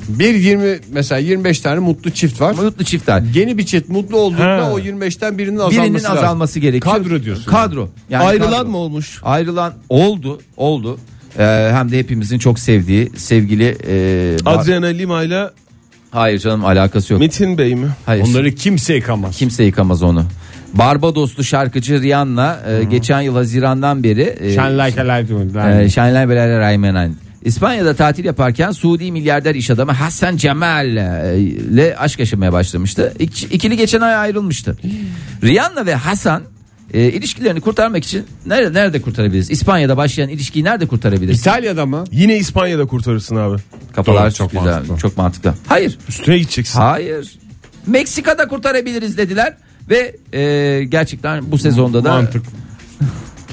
Bir 0.08 0.34
20 0.34 0.78
mesela 0.92 1.18
25 1.18 1.60
tane 1.60 1.78
mutlu 1.78 2.10
çift 2.10 2.40
var. 2.40 2.52
mutlu 2.54 2.84
çiftler. 2.84 3.22
Yeni 3.34 3.58
bir 3.58 3.66
çift 3.66 3.88
mutlu 3.88 4.16
olduğunda 4.16 4.64
Ha. 4.66 4.70
o 4.72 4.78
25'ten 4.78 5.38
birinin 5.38 5.56
azalması 5.56 5.82
Birinin 5.82 5.94
lazım. 5.94 6.10
azalması 6.18 6.58
gerekiyor. 6.60 6.96
Kadro 6.96 7.22
diyorsun. 7.22 7.50
Kadro. 7.50 7.88
Yani 8.10 8.24
Ayrılan 8.24 8.50
kadro. 8.50 8.68
mı 8.70 8.76
olmuş? 8.76 9.20
Ayrılan 9.22 9.72
oldu, 9.88 10.40
oldu. 10.56 10.98
Ee, 11.38 11.70
hem 11.72 11.90
de 11.90 11.98
hepimizin 11.98 12.38
çok 12.38 12.58
sevdiği 12.58 13.10
sevgili 13.16 13.76
e, 13.88 14.36
Bar- 14.44 14.58
Adriana 14.58 14.86
Lima 14.86 15.22
ile 15.22 15.44
Hayır 16.10 16.38
canım 16.38 16.64
alakası 16.64 17.12
yok. 17.12 17.20
Metin 17.20 17.58
Bey 17.58 17.74
mi? 17.74 17.86
Hayır. 18.06 18.24
Onları 18.28 18.52
kimse 18.54 18.94
yıkamaz. 18.94 19.36
kimse 19.36 19.64
yıkamaz 19.64 20.02
onu. 20.02 20.24
Barbadoslu 20.74 21.44
şarkıcı 21.44 22.02
Rihanna 22.02 22.60
e, 22.68 22.84
geçen 22.84 23.20
yıl 23.20 23.34
Haziran'dan 23.34 24.02
beri 24.02 24.36
e, 24.40 24.50
Shine 24.54 24.86
like 24.86 25.02
a 25.02 25.04
light. 25.14 25.30
e, 25.30 25.88
Shine 25.90 26.22
Like 26.22 26.40
a 26.40 26.58
Rayman 26.60 27.14
İspanya'da 27.44 27.94
tatil 27.96 28.24
yaparken 28.24 28.70
Suudi 28.72 29.12
milyarder 29.12 29.54
iş 29.54 29.70
adamı 29.70 29.92
Hasan 29.92 30.36
Cemal 30.36 30.96
e, 30.96 31.38
ile 31.40 31.96
aşk 31.96 32.18
yaşamaya 32.18 32.52
başlamıştı. 32.52 33.14
İk- 33.18 33.52
İkili 33.54 33.76
geçen 33.76 34.00
ay 34.00 34.14
ayrılmıştı. 34.14 34.76
Rihanna 35.42 35.86
ve 35.86 35.94
Hasan 35.94 36.42
e, 36.94 37.02
ilişkilerini 37.04 37.60
kurtarmak 37.60 38.04
için 38.04 38.24
nerede 38.46 38.72
nerede 38.80 39.00
kurtarabiliriz? 39.02 39.50
İspanya'da 39.50 39.96
başlayan 39.96 40.28
ilişkiyi 40.28 40.64
nerede 40.64 40.86
kurtarabiliriz? 40.86 41.40
İtalya'da 41.40 41.86
mı? 41.86 42.04
Yine 42.12 42.36
İspanya'da 42.36 42.86
kurtarırsın 42.86 43.36
abi. 43.36 43.56
Kafalar 43.92 44.24
Doğru, 44.24 44.34
çok 44.34 44.50
güzel, 44.50 44.64
mantıklı. 44.66 44.96
çok 44.98 45.16
mantıklı. 45.16 45.54
Hayır, 45.66 45.98
Üstüne 46.08 46.38
gideceksin. 46.38 46.78
hayır. 46.80 47.38
Meksika'da 47.86 48.48
kurtarabiliriz 48.48 49.18
dediler 49.18 49.56
ve 49.90 50.16
e, 50.38 50.84
gerçekten 50.84 51.52
bu 51.52 51.58
sezonda 51.58 52.04
da 52.04 52.08
Mantık. 52.08 52.42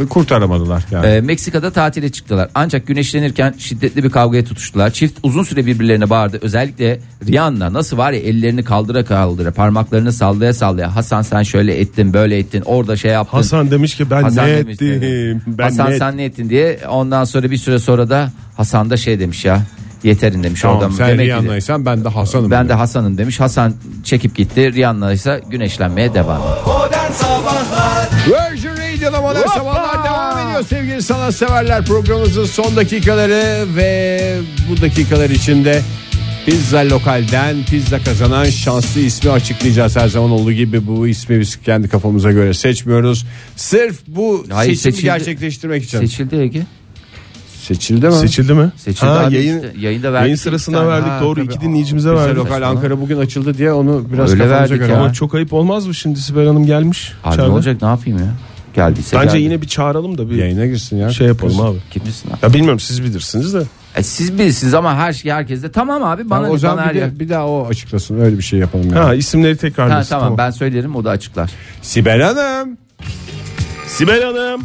Kurtaramadılar 0.10 0.84
yani. 0.92 1.06
e, 1.08 1.22
Meksika'da 1.22 1.72
tatile 1.72 2.10
çıktılar. 2.12 2.50
Ancak 2.56 2.88
güneşlenirken 2.88 3.54
şiddetli 3.58 4.04
bir 4.04 4.10
kavgaya 4.10 4.44
tutuştular. 4.44 4.90
Çift 4.90 5.20
uzun 5.24 5.44
süre 5.44 5.66
birbirlerine 5.66 6.10
bağırdı. 6.10 6.40
Özellikle 6.42 7.00
Rihanna 7.28 7.74
nasıl 7.74 7.98
var 7.98 8.12
ya 8.12 8.20
ellerini 8.20 8.64
kaldıra 8.64 9.06
kaldıra 9.06 9.52
parmaklarını 9.52 10.12
sallaya 10.12 10.54
sallaya 10.54 10.96
Hasan 10.96 11.22
sen 11.22 11.44
şöyle 11.44 11.80
ettin 11.80 12.14
böyle 12.14 12.38
ettin 12.38 12.62
orada 12.66 12.96
şey 12.96 13.12
yaptın. 13.12 13.38
Hasan 13.38 13.72
demiş 13.72 13.96
ki 13.96 14.10
ben 14.10 14.24
Hasan 14.24 14.48
ne 14.48 14.58
demiş 14.58 14.82
ettim? 14.82 15.42
Ben 15.48 15.64
Hasan 15.64 15.92
ne 15.92 15.98
sen 15.98 16.18
ne 16.18 16.26
ettin 16.26 16.50
diye 16.50 16.80
ondan 16.90 17.24
sonra 17.24 17.52
bir 17.52 17.58
süre 17.58 17.80
sonra 17.80 18.10
da 18.10 18.32
Hasan 18.58 18.90
da 18.90 18.98
şey 18.98 19.20
demiş 19.20 19.46
ya 19.46 19.62
yeterin 20.04 20.44
demiş 20.44 20.62
tamam 20.62 20.78
oradan 20.78 20.92
sen 20.92 21.08
demek 21.10 21.28
Rihanna'ysan 21.28 21.86
ben 21.86 22.04
de 22.04 22.10
Hasan'ım. 22.10 22.52
ben 22.52 22.70
de 22.70 22.74
Hasan'ım 22.74 23.18
demiş. 23.18 23.40
Hasan 23.40 23.74
çekip 24.04 24.36
gitti. 24.36 24.74
Rihanna 24.74 25.12
ise 25.14 25.42
güneşlenmeye 25.50 26.14
devam 26.14 26.42
etti. 26.42 26.62
Modern 26.66 27.12
Sabahlar 27.12 28.10
Virgin 28.28 28.70
Radio'da 28.70 29.22
modern 29.22 29.48
sabahlar 29.48 29.91
ediyor 30.62 30.82
sevgili 30.82 31.02
sanatseverler 31.02 31.86
programımızın 31.86 32.46
son 32.46 32.76
dakikaları 32.76 33.66
ve 33.76 34.22
bu 34.70 34.82
dakikalar 34.82 35.30
içinde 35.30 35.82
Pizza 36.46 36.80
Lokal'den 36.90 37.56
pizza 37.70 38.00
kazanan 38.00 38.46
şanslı 38.46 39.02
ismi 39.02 39.32
açıklayacağız 39.32 39.96
her 39.96 40.08
zaman 40.08 40.32
olduğu 40.32 40.52
gibi 40.52 40.88
bu 40.88 41.08
ismi 41.08 41.40
biz 41.40 41.56
kendi 41.62 41.90
kafamıza 41.90 42.32
göre 42.32 42.54
seçmiyoruz. 42.54 43.26
Sırf 43.56 44.00
bu 44.08 44.46
Hayır, 44.52 44.70
seçimi 44.76 44.92
seçildi. 44.94 45.04
gerçekleştirmek 45.06 45.84
için. 45.84 46.00
Seçildi 46.00 46.36
Ege. 46.36 46.62
Seçildi 47.62 48.06
mi? 48.08 48.14
Seçildi 48.14 48.54
mi? 48.54 48.72
Seçildi 48.78 49.06
Ha, 49.06 49.20
abi 49.20 49.36
yayın, 49.36 49.56
işte. 49.58 49.74
Yayında 49.80 50.14
verdik 50.14 50.24
yayın 50.26 50.36
sırasında 50.36 50.78
tane. 50.78 50.90
verdik. 50.90 51.10
Ha, 51.10 51.22
Doğru 51.22 51.36
tabii. 51.36 51.46
iki 51.54 51.62
dinleyicimize 51.62 52.10
Pizza 52.10 52.22
verdik. 52.26 52.38
Lokal 52.38 52.62
Ankara 52.62 53.02
bugün 53.02 53.18
açıldı 53.18 53.58
diye 53.58 53.72
onu 53.74 54.06
biraz 54.14 54.32
Öyle 54.32 54.44
kafamıza 54.44 54.62
verdik 54.64 54.80
göre. 54.80 54.92
ya. 54.92 54.98
Ama 55.00 55.14
çok 55.14 55.36
ayıp 55.36 55.54
olmaz 55.54 55.88
mı 55.88 55.94
şimdi 55.96 56.20
Sibel 56.20 56.48
Hanım 56.48 56.66
gelmiş? 56.66 57.14
Abi 57.24 57.38
ne 57.38 57.42
olacak 57.42 57.82
ne 57.82 57.88
yapayım 57.88 58.20
ya? 58.20 58.26
Geldiyse 58.74 59.18
Bence 59.18 59.28
geldi. 59.28 59.42
yine 59.44 59.62
bir 59.62 59.68
çağıralım 59.68 60.18
da 60.18 60.30
bir 60.30 60.36
Yayına 60.36 60.66
girsin 60.66 60.98
ya. 60.98 61.10
şey 61.10 61.28
yapalım 61.28 61.62
abi. 61.62 61.78
Kimsin 61.92 62.30
abi? 62.30 62.38
Ya 62.44 62.54
bilmiyorum 62.54 62.80
siz 62.80 63.04
bilirsiniz 63.04 63.54
de. 63.54 63.64
E, 63.96 64.04
siz 64.04 64.34
bilirsiniz 64.34 64.74
ama 64.74 64.96
her 64.96 65.14
şey 65.14 65.32
herkes 65.32 65.64
de 65.64 65.72
tamam 65.72 66.04
abi 66.04 66.30
bana 66.30 66.38
Tamam, 66.40 66.50
ne 66.50 66.54
o 66.54 66.58
zaman 66.58 66.90
bir, 66.90 66.96
yer. 66.96 67.16
de, 67.16 67.20
bir 67.20 67.30
daha 67.30 67.48
o 67.48 67.68
açıklasın 67.68 68.20
öyle 68.22 68.38
bir 68.38 68.44
şey 68.44 68.60
yapalım. 68.60 68.86
Yani. 68.90 69.00
Ha 69.00 69.16
isimleri 69.16 69.58
tekrar 69.58 69.90
Ha, 69.92 70.04
tamam 70.10 70.38
ben 70.38 70.52
söylerim 70.52 70.96
o 70.96 71.04
da 71.04 71.10
açıklar. 71.10 71.52
Sibel 71.82 72.22
Hanım. 72.22 72.78
Sibel 73.88 74.24
Hanım. 74.24 74.62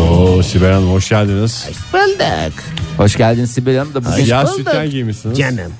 Oo 0.00 0.42
Sibel 0.42 0.72
Hanım 0.72 0.90
hoş 0.92 1.08
geldiniz. 1.08 1.68
Bulduk 1.92 2.52
Hoş 2.96 3.16
geldin 3.16 3.44
Sibel 3.44 3.76
Hanım 3.78 3.94
da 3.94 4.04
bugün 4.04 4.24
Yaz 4.24 4.56
sütyen 4.56 4.90
giymişsiniz. 4.90 5.38
canım. 5.38 5.72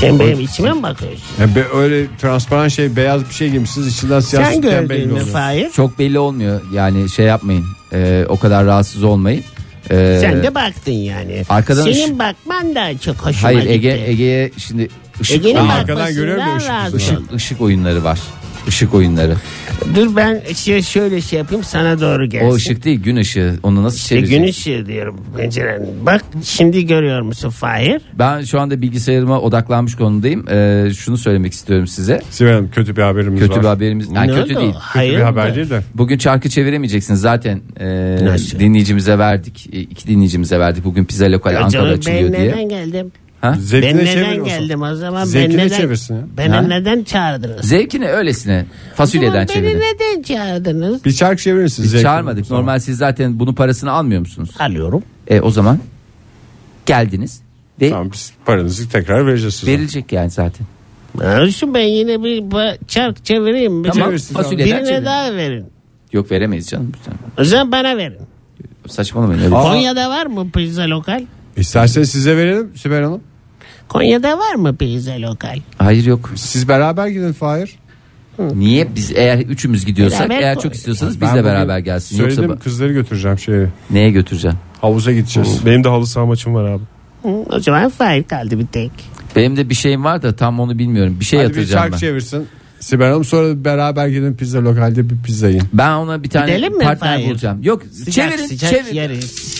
Sen 0.00 0.18
benim 0.18 0.40
içime 0.40 0.72
mi 0.72 0.82
bakıyorsun? 0.82 1.22
Ya 1.40 1.54
be- 1.54 1.66
öyle 1.78 2.06
transparan 2.20 2.68
şey 2.68 2.96
beyaz 2.96 3.28
bir 3.28 3.34
şey 3.34 3.50
giymişsiniz 3.50 3.86
içinden 3.96 4.20
siyah 4.20 4.44
Sen 4.44 4.52
sütyen 4.54 4.88
belli 4.88 4.98
gördün 4.98 5.06
mü 5.08 5.12
oluyor. 5.20 5.26
Fahir? 5.26 5.70
çok 5.70 5.98
belli 5.98 6.18
olmuyor 6.18 6.60
yani 6.74 7.08
şey 7.08 7.26
yapmayın 7.26 7.64
Ee, 7.92 8.24
o 8.28 8.38
kadar 8.38 8.64
rahatsız 8.66 9.02
olmayın. 9.02 9.44
Ee, 9.90 10.18
Sen 10.20 10.42
de 10.42 10.54
baktın 10.54 10.92
yani. 10.92 11.42
arkadan 11.48 11.82
Senin 11.82 11.94
ışık- 12.04 12.18
bakman 12.18 12.74
da 12.74 12.98
çok 12.98 13.16
hoşuma 13.16 13.42
Hayır 13.48 13.58
gitti. 13.60 13.72
Ege 13.72 14.02
Ege'ye 14.06 14.50
şimdi 14.56 14.88
ışık, 15.20 15.36
Ege'nin 15.36 15.54
oyun- 15.54 15.68
arkadan 15.68 15.96
bakmasından 16.06 16.56
ışık 16.56 16.70
razı 16.70 16.96
oldum. 17.14 17.26
ışık 17.34 17.60
oyunları 17.60 18.04
var. 18.04 18.18
Işık 18.68 18.94
oyunları. 18.94 19.34
Dur 19.94 20.16
ben 20.16 20.40
şey, 20.54 20.82
şöyle 20.82 21.20
şey 21.20 21.38
yapayım 21.38 21.64
sana 21.64 22.00
doğru 22.00 22.26
gelsin. 22.28 22.46
O 22.50 22.54
ışık 22.54 22.84
değil 22.84 23.00
gün 23.02 23.16
ışığı. 23.16 23.54
Onu 23.62 23.82
nasıl 23.82 23.96
İşte 23.96 24.08
çevireceksin? 24.08 24.42
gün 24.42 24.50
ışığı 24.50 24.86
diyorum 24.86 25.16
penceren. 25.36 25.86
Bak 26.06 26.24
şimdi 26.44 26.86
görüyor 26.86 27.22
musun 27.22 27.50
Fahir? 27.50 28.02
Ben 28.18 28.42
şu 28.42 28.60
anda 28.60 28.82
bilgisayarıma 28.82 29.40
odaklanmış 29.40 29.94
konumdayım. 29.94 30.48
Ee, 30.50 30.90
şunu 30.98 31.18
söylemek 31.18 31.52
istiyorum 31.52 31.86
size. 31.86 32.20
Sibel 32.30 32.52
Hanım 32.52 32.70
kötü 32.70 32.96
bir 32.96 33.02
haberimiz 33.02 33.40
Kötü 33.40 33.52
var. 33.54 33.60
bir 33.62 33.66
haberimiz. 33.68 34.08
Yani 34.14 34.30
Ne 34.32 34.34
kötü 34.34 34.52
oldu? 34.52 34.60
değil. 34.60 34.72
Kötü 34.72 34.82
Hayır 34.84 35.16
bir 35.18 35.22
haber 35.22 35.54
değil 35.56 35.70
de. 35.70 35.80
Bugün 35.94 36.18
çarkı 36.18 36.48
çeviremeyeceksiniz 36.48 37.20
zaten. 37.20 37.60
Nasıl? 38.22 38.58
dinleyicimize 38.58 39.18
verdik. 39.18 39.68
E, 39.72 39.80
iki 39.80 40.08
dinleyicimize 40.08 40.58
verdik. 40.58 40.84
Bugün 40.84 41.04
pizza 41.04 41.32
lokal 41.32 41.70
canım, 41.70 41.92
açılıyor 41.94 42.22
ben 42.32 42.40
diye. 42.40 42.48
neden 42.52 42.68
geldim? 42.68 43.12
Ha? 43.40 43.56
Zevkine 43.60 43.98
ben 43.98 44.04
neden 44.04 44.44
geldim 44.44 44.82
o 44.82 44.94
zaman? 44.94 45.24
Zevkine 45.24 45.58
ben 45.58 45.66
neden, 45.66 45.76
çevirsin 45.78 46.14
ya. 46.14 46.22
Beni 46.36 46.52
Ha? 46.54 46.60
neden 46.62 47.04
çağırdınız? 47.04 47.66
Zevkine 47.68 48.08
öylesine 48.08 48.66
fasulyeden 48.94 49.46
çevirin. 49.46 49.80
Beni 49.80 49.80
neden 49.94 50.22
çağırdınız? 50.22 51.04
Bir 51.04 51.12
çark 51.12 51.38
çevirir 51.38 51.62
misiniz? 51.62 51.84
Biz 51.84 51.90
Zevkine? 51.90 52.02
çağırmadık. 52.10 52.48
Tamam. 52.48 52.62
Normal 52.62 52.78
siz 52.78 52.98
zaten 52.98 53.38
bunun 53.40 53.54
parasını 53.54 53.90
almıyor 53.90 54.20
musunuz? 54.20 54.50
Alıyorum. 54.58 55.02
E 55.28 55.40
o 55.40 55.50
zaman 55.50 55.78
geldiniz 56.86 57.40
ve 57.80 57.90
Tamam 57.90 58.10
biz 58.12 58.32
paranızı 58.44 58.88
tekrar 58.88 59.26
vereceğiz 59.26 59.54
size. 59.54 59.72
verilecek 59.72 60.12
yani 60.12 60.30
zaten. 60.30 60.66
Olsun 61.42 61.74
ben 61.74 61.80
yine 61.86 62.22
bir 62.24 62.38
ba- 62.42 62.78
çark 62.88 63.24
çevireyim. 63.24 63.84
Bir 63.84 63.90
Tamam 63.90 64.08
çevirsin, 64.08 64.34
fasulyeden 64.34 64.66
Birine 64.76 64.86
çevirin. 64.88 65.04
daha 65.04 65.34
verin. 65.34 65.66
Yok 66.12 66.30
veremeyiz 66.30 66.66
canım. 66.68 66.92
O 67.40 67.44
zaman 67.44 67.72
bana 67.72 67.96
verin. 67.96 68.18
Saçmalamayın. 68.88 69.40
öyle. 69.42 69.50
Konya'da 69.54 70.10
var 70.10 70.26
mı 70.26 70.50
pizza 70.50 70.82
lokal? 70.90 71.22
İsterseniz 71.56 72.10
size 72.10 72.36
verelim 72.36 72.70
Sibel 72.76 73.02
Hanım. 73.02 73.20
Konya'da 73.94 74.38
var 74.38 74.54
mı 74.54 74.76
pizza 74.76 75.12
lokal? 75.20 75.58
Hayır 75.78 76.04
yok. 76.06 76.30
Siz 76.36 76.68
beraber 76.68 77.06
gidin 77.08 77.32
Fahir. 77.32 77.78
Niye 78.54 78.94
biz 78.96 79.12
eğer 79.14 79.38
üçümüz 79.38 79.84
gidiyorsak 79.86 80.20
Beraber 80.30 80.42
eğer 80.42 80.54
koy. 80.54 80.62
çok 80.62 80.74
istiyorsanız 80.74 81.20
biz 81.20 81.34
de 81.34 81.44
beraber 81.44 81.78
gelsin. 81.78 82.16
Söyledim 82.16 82.42
Yoksa 82.44 82.56
ba- 82.60 82.62
kızları 82.64 82.92
götüreceğim 82.92 83.38
şeye. 83.38 83.66
neye 83.90 84.10
götüreceksin? 84.10 84.58
Havuza 84.80 85.12
gideceğiz. 85.12 85.66
Benim 85.66 85.84
de 85.84 85.88
halı 85.88 86.06
saha 86.06 86.26
maçım 86.26 86.54
var 86.54 86.64
abi. 86.70 86.82
Hı, 87.22 87.28
o 87.28 87.60
zaman 87.60 87.90
Fahir 87.90 88.22
kaldı 88.22 88.58
bir 88.58 88.66
tek. 88.66 88.90
Benim 89.36 89.56
de 89.56 89.68
bir 89.68 89.74
şeyim 89.74 90.04
var 90.04 90.22
da 90.22 90.36
tam 90.36 90.60
onu 90.60 90.78
bilmiyorum. 90.78 91.16
Bir 91.20 91.24
şey 91.24 91.38
Hadi 91.38 91.48
bir 91.48 91.54
yatıracağım 91.54 91.82
çark 91.82 91.92
ben. 91.92 91.98
çevirsin. 91.98 92.46
Sibel 92.80 93.06
Hanım 93.08 93.24
sonra 93.24 93.64
beraber 93.64 94.08
gidin 94.08 94.34
pizza 94.34 94.64
lokalde 94.64 95.10
bir 95.10 95.16
pizza 95.24 95.48
yiyin. 95.48 95.62
Ben 95.72 95.90
ona 95.92 96.22
bir 96.22 96.30
tane 96.30 96.46
Gidelim 96.56 96.72
mi 96.78 96.84
partner 96.84 97.14
Fahir? 97.16 97.30
bulacağım. 97.30 97.62
Yok 97.62 97.82
Sıcak 97.92 98.12
çevirin 98.14 98.46
sıcak 98.46 98.70
çevirin. 98.70 98.94
yeriz. 98.96 99.50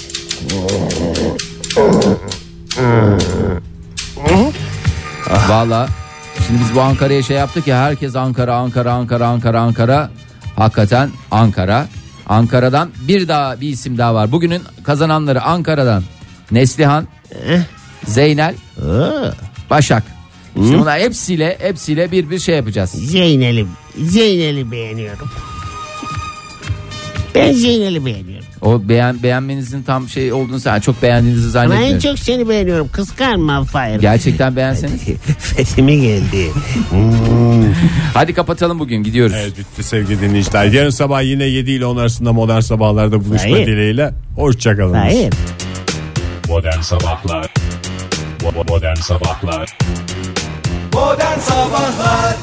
Valla 5.49 5.89
şimdi 6.47 6.61
biz 6.61 6.75
bu 6.75 6.81
Ankara'ya 6.81 7.23
şey 7.23 7.37
yaptık 7.37 7.67
ya 7.67 7.79
herkes 7.79 8.17
Ankara 8.17 8.55
Ankara 8.55 8.93
Ankara 8.93 9.29
Ankara 9.29 9.61
Ankara. 9.61 10.11
Hakikaten 10.57 11.11
Ankara. 11.31 11.87
Ankara'dan 12.29 12.91
bir 13.09 13.29
daha 13.29 13.61
bir 13.61 13.69
isim 13.69 13.99
daha 13.99 14.15
var. 14.15 14.33
Bugünün 14.33 14.63
kazananları 14.85 15.43
Ankara'dan 15.43 16.03
Neslihan, 16.51 17.09
Zeynel, 18.07 18.55
Oo, 18.83 19.31
Başak. 19.71 20.03
İşte 20.57 20.79
bunlar 20.79 21.01
hepsiyle 21.01 21.57
hepsiyle 21.61 22.11
bir 22.13 22.31
bir 22.31 22.39
şey 22.39 22.57
yapacağız. 22.57 22.91
Zeynel'i, 22.91 23.67
Zeynel'i 23.99 24.71
beğeniyorum. 24.71 25.31
Ben 27.35 27.53
Zeynel'i 27.53 28.05
beğeniyorum. 28.05 28.40
O 28.63 28.89
beğen 28.89 29.23
beğenmenizin 29.23 29.83
tam 29.83 30.09
şey 30.09 30.33
olduğunu 30.33 30.61
sen 30.61 30.81
çok 30.81 31.03
beğendiğinizi 31.03 31.59
Ama 31.59 31.65
en 31.65 31.69
zannetmiyorum. 31.69 32.01
çok 32.01 32.19
seni 32.19 32.49
beğeniyorum. 32.49 32.89
Kıskanma 32.89 33.65
Fahir. 33.65 34.01
Gerçekten 34.01 34.57
beğenseniz. 34.57 35.01
Fethimi 35.39 36.01
geldi. 36.01 36.51
Hadi 38.15 38.35
kapatalım 38.35 38.79
bugün 38.79 39.03
gidiyoruz. 39.03 39.37
Evet 39.41 39.59
bitti 39.59 39.83
sevgili 39.83 40.21
dinleyiciler. 40.21 40.65
Yarın 40.65 40.91
sabah 40.91 41.23
yine 41.23 41.45
7 41.45 41.71
ile 41.71 41.87
10 41.87 41.97
arasında 41.97 42.33
modern 42.33 42.61
sabahlarda 42.61 43.25
buluşma 43.25 43.51
Hayır. 43.53 43.67
dileğiyle. 43.67 44.15
Hoşçakalın. 44.37 44.95
Hayır. 44.95 45.35
Modern 46.49 46.81
Sabahlar 46.81 47.53
Bo- 48.41 48.71
Modern 48.71 48.95
Sabahlar 48.97 49.77
Modern 50.93 51.39
Sabahlar 51.39 52.37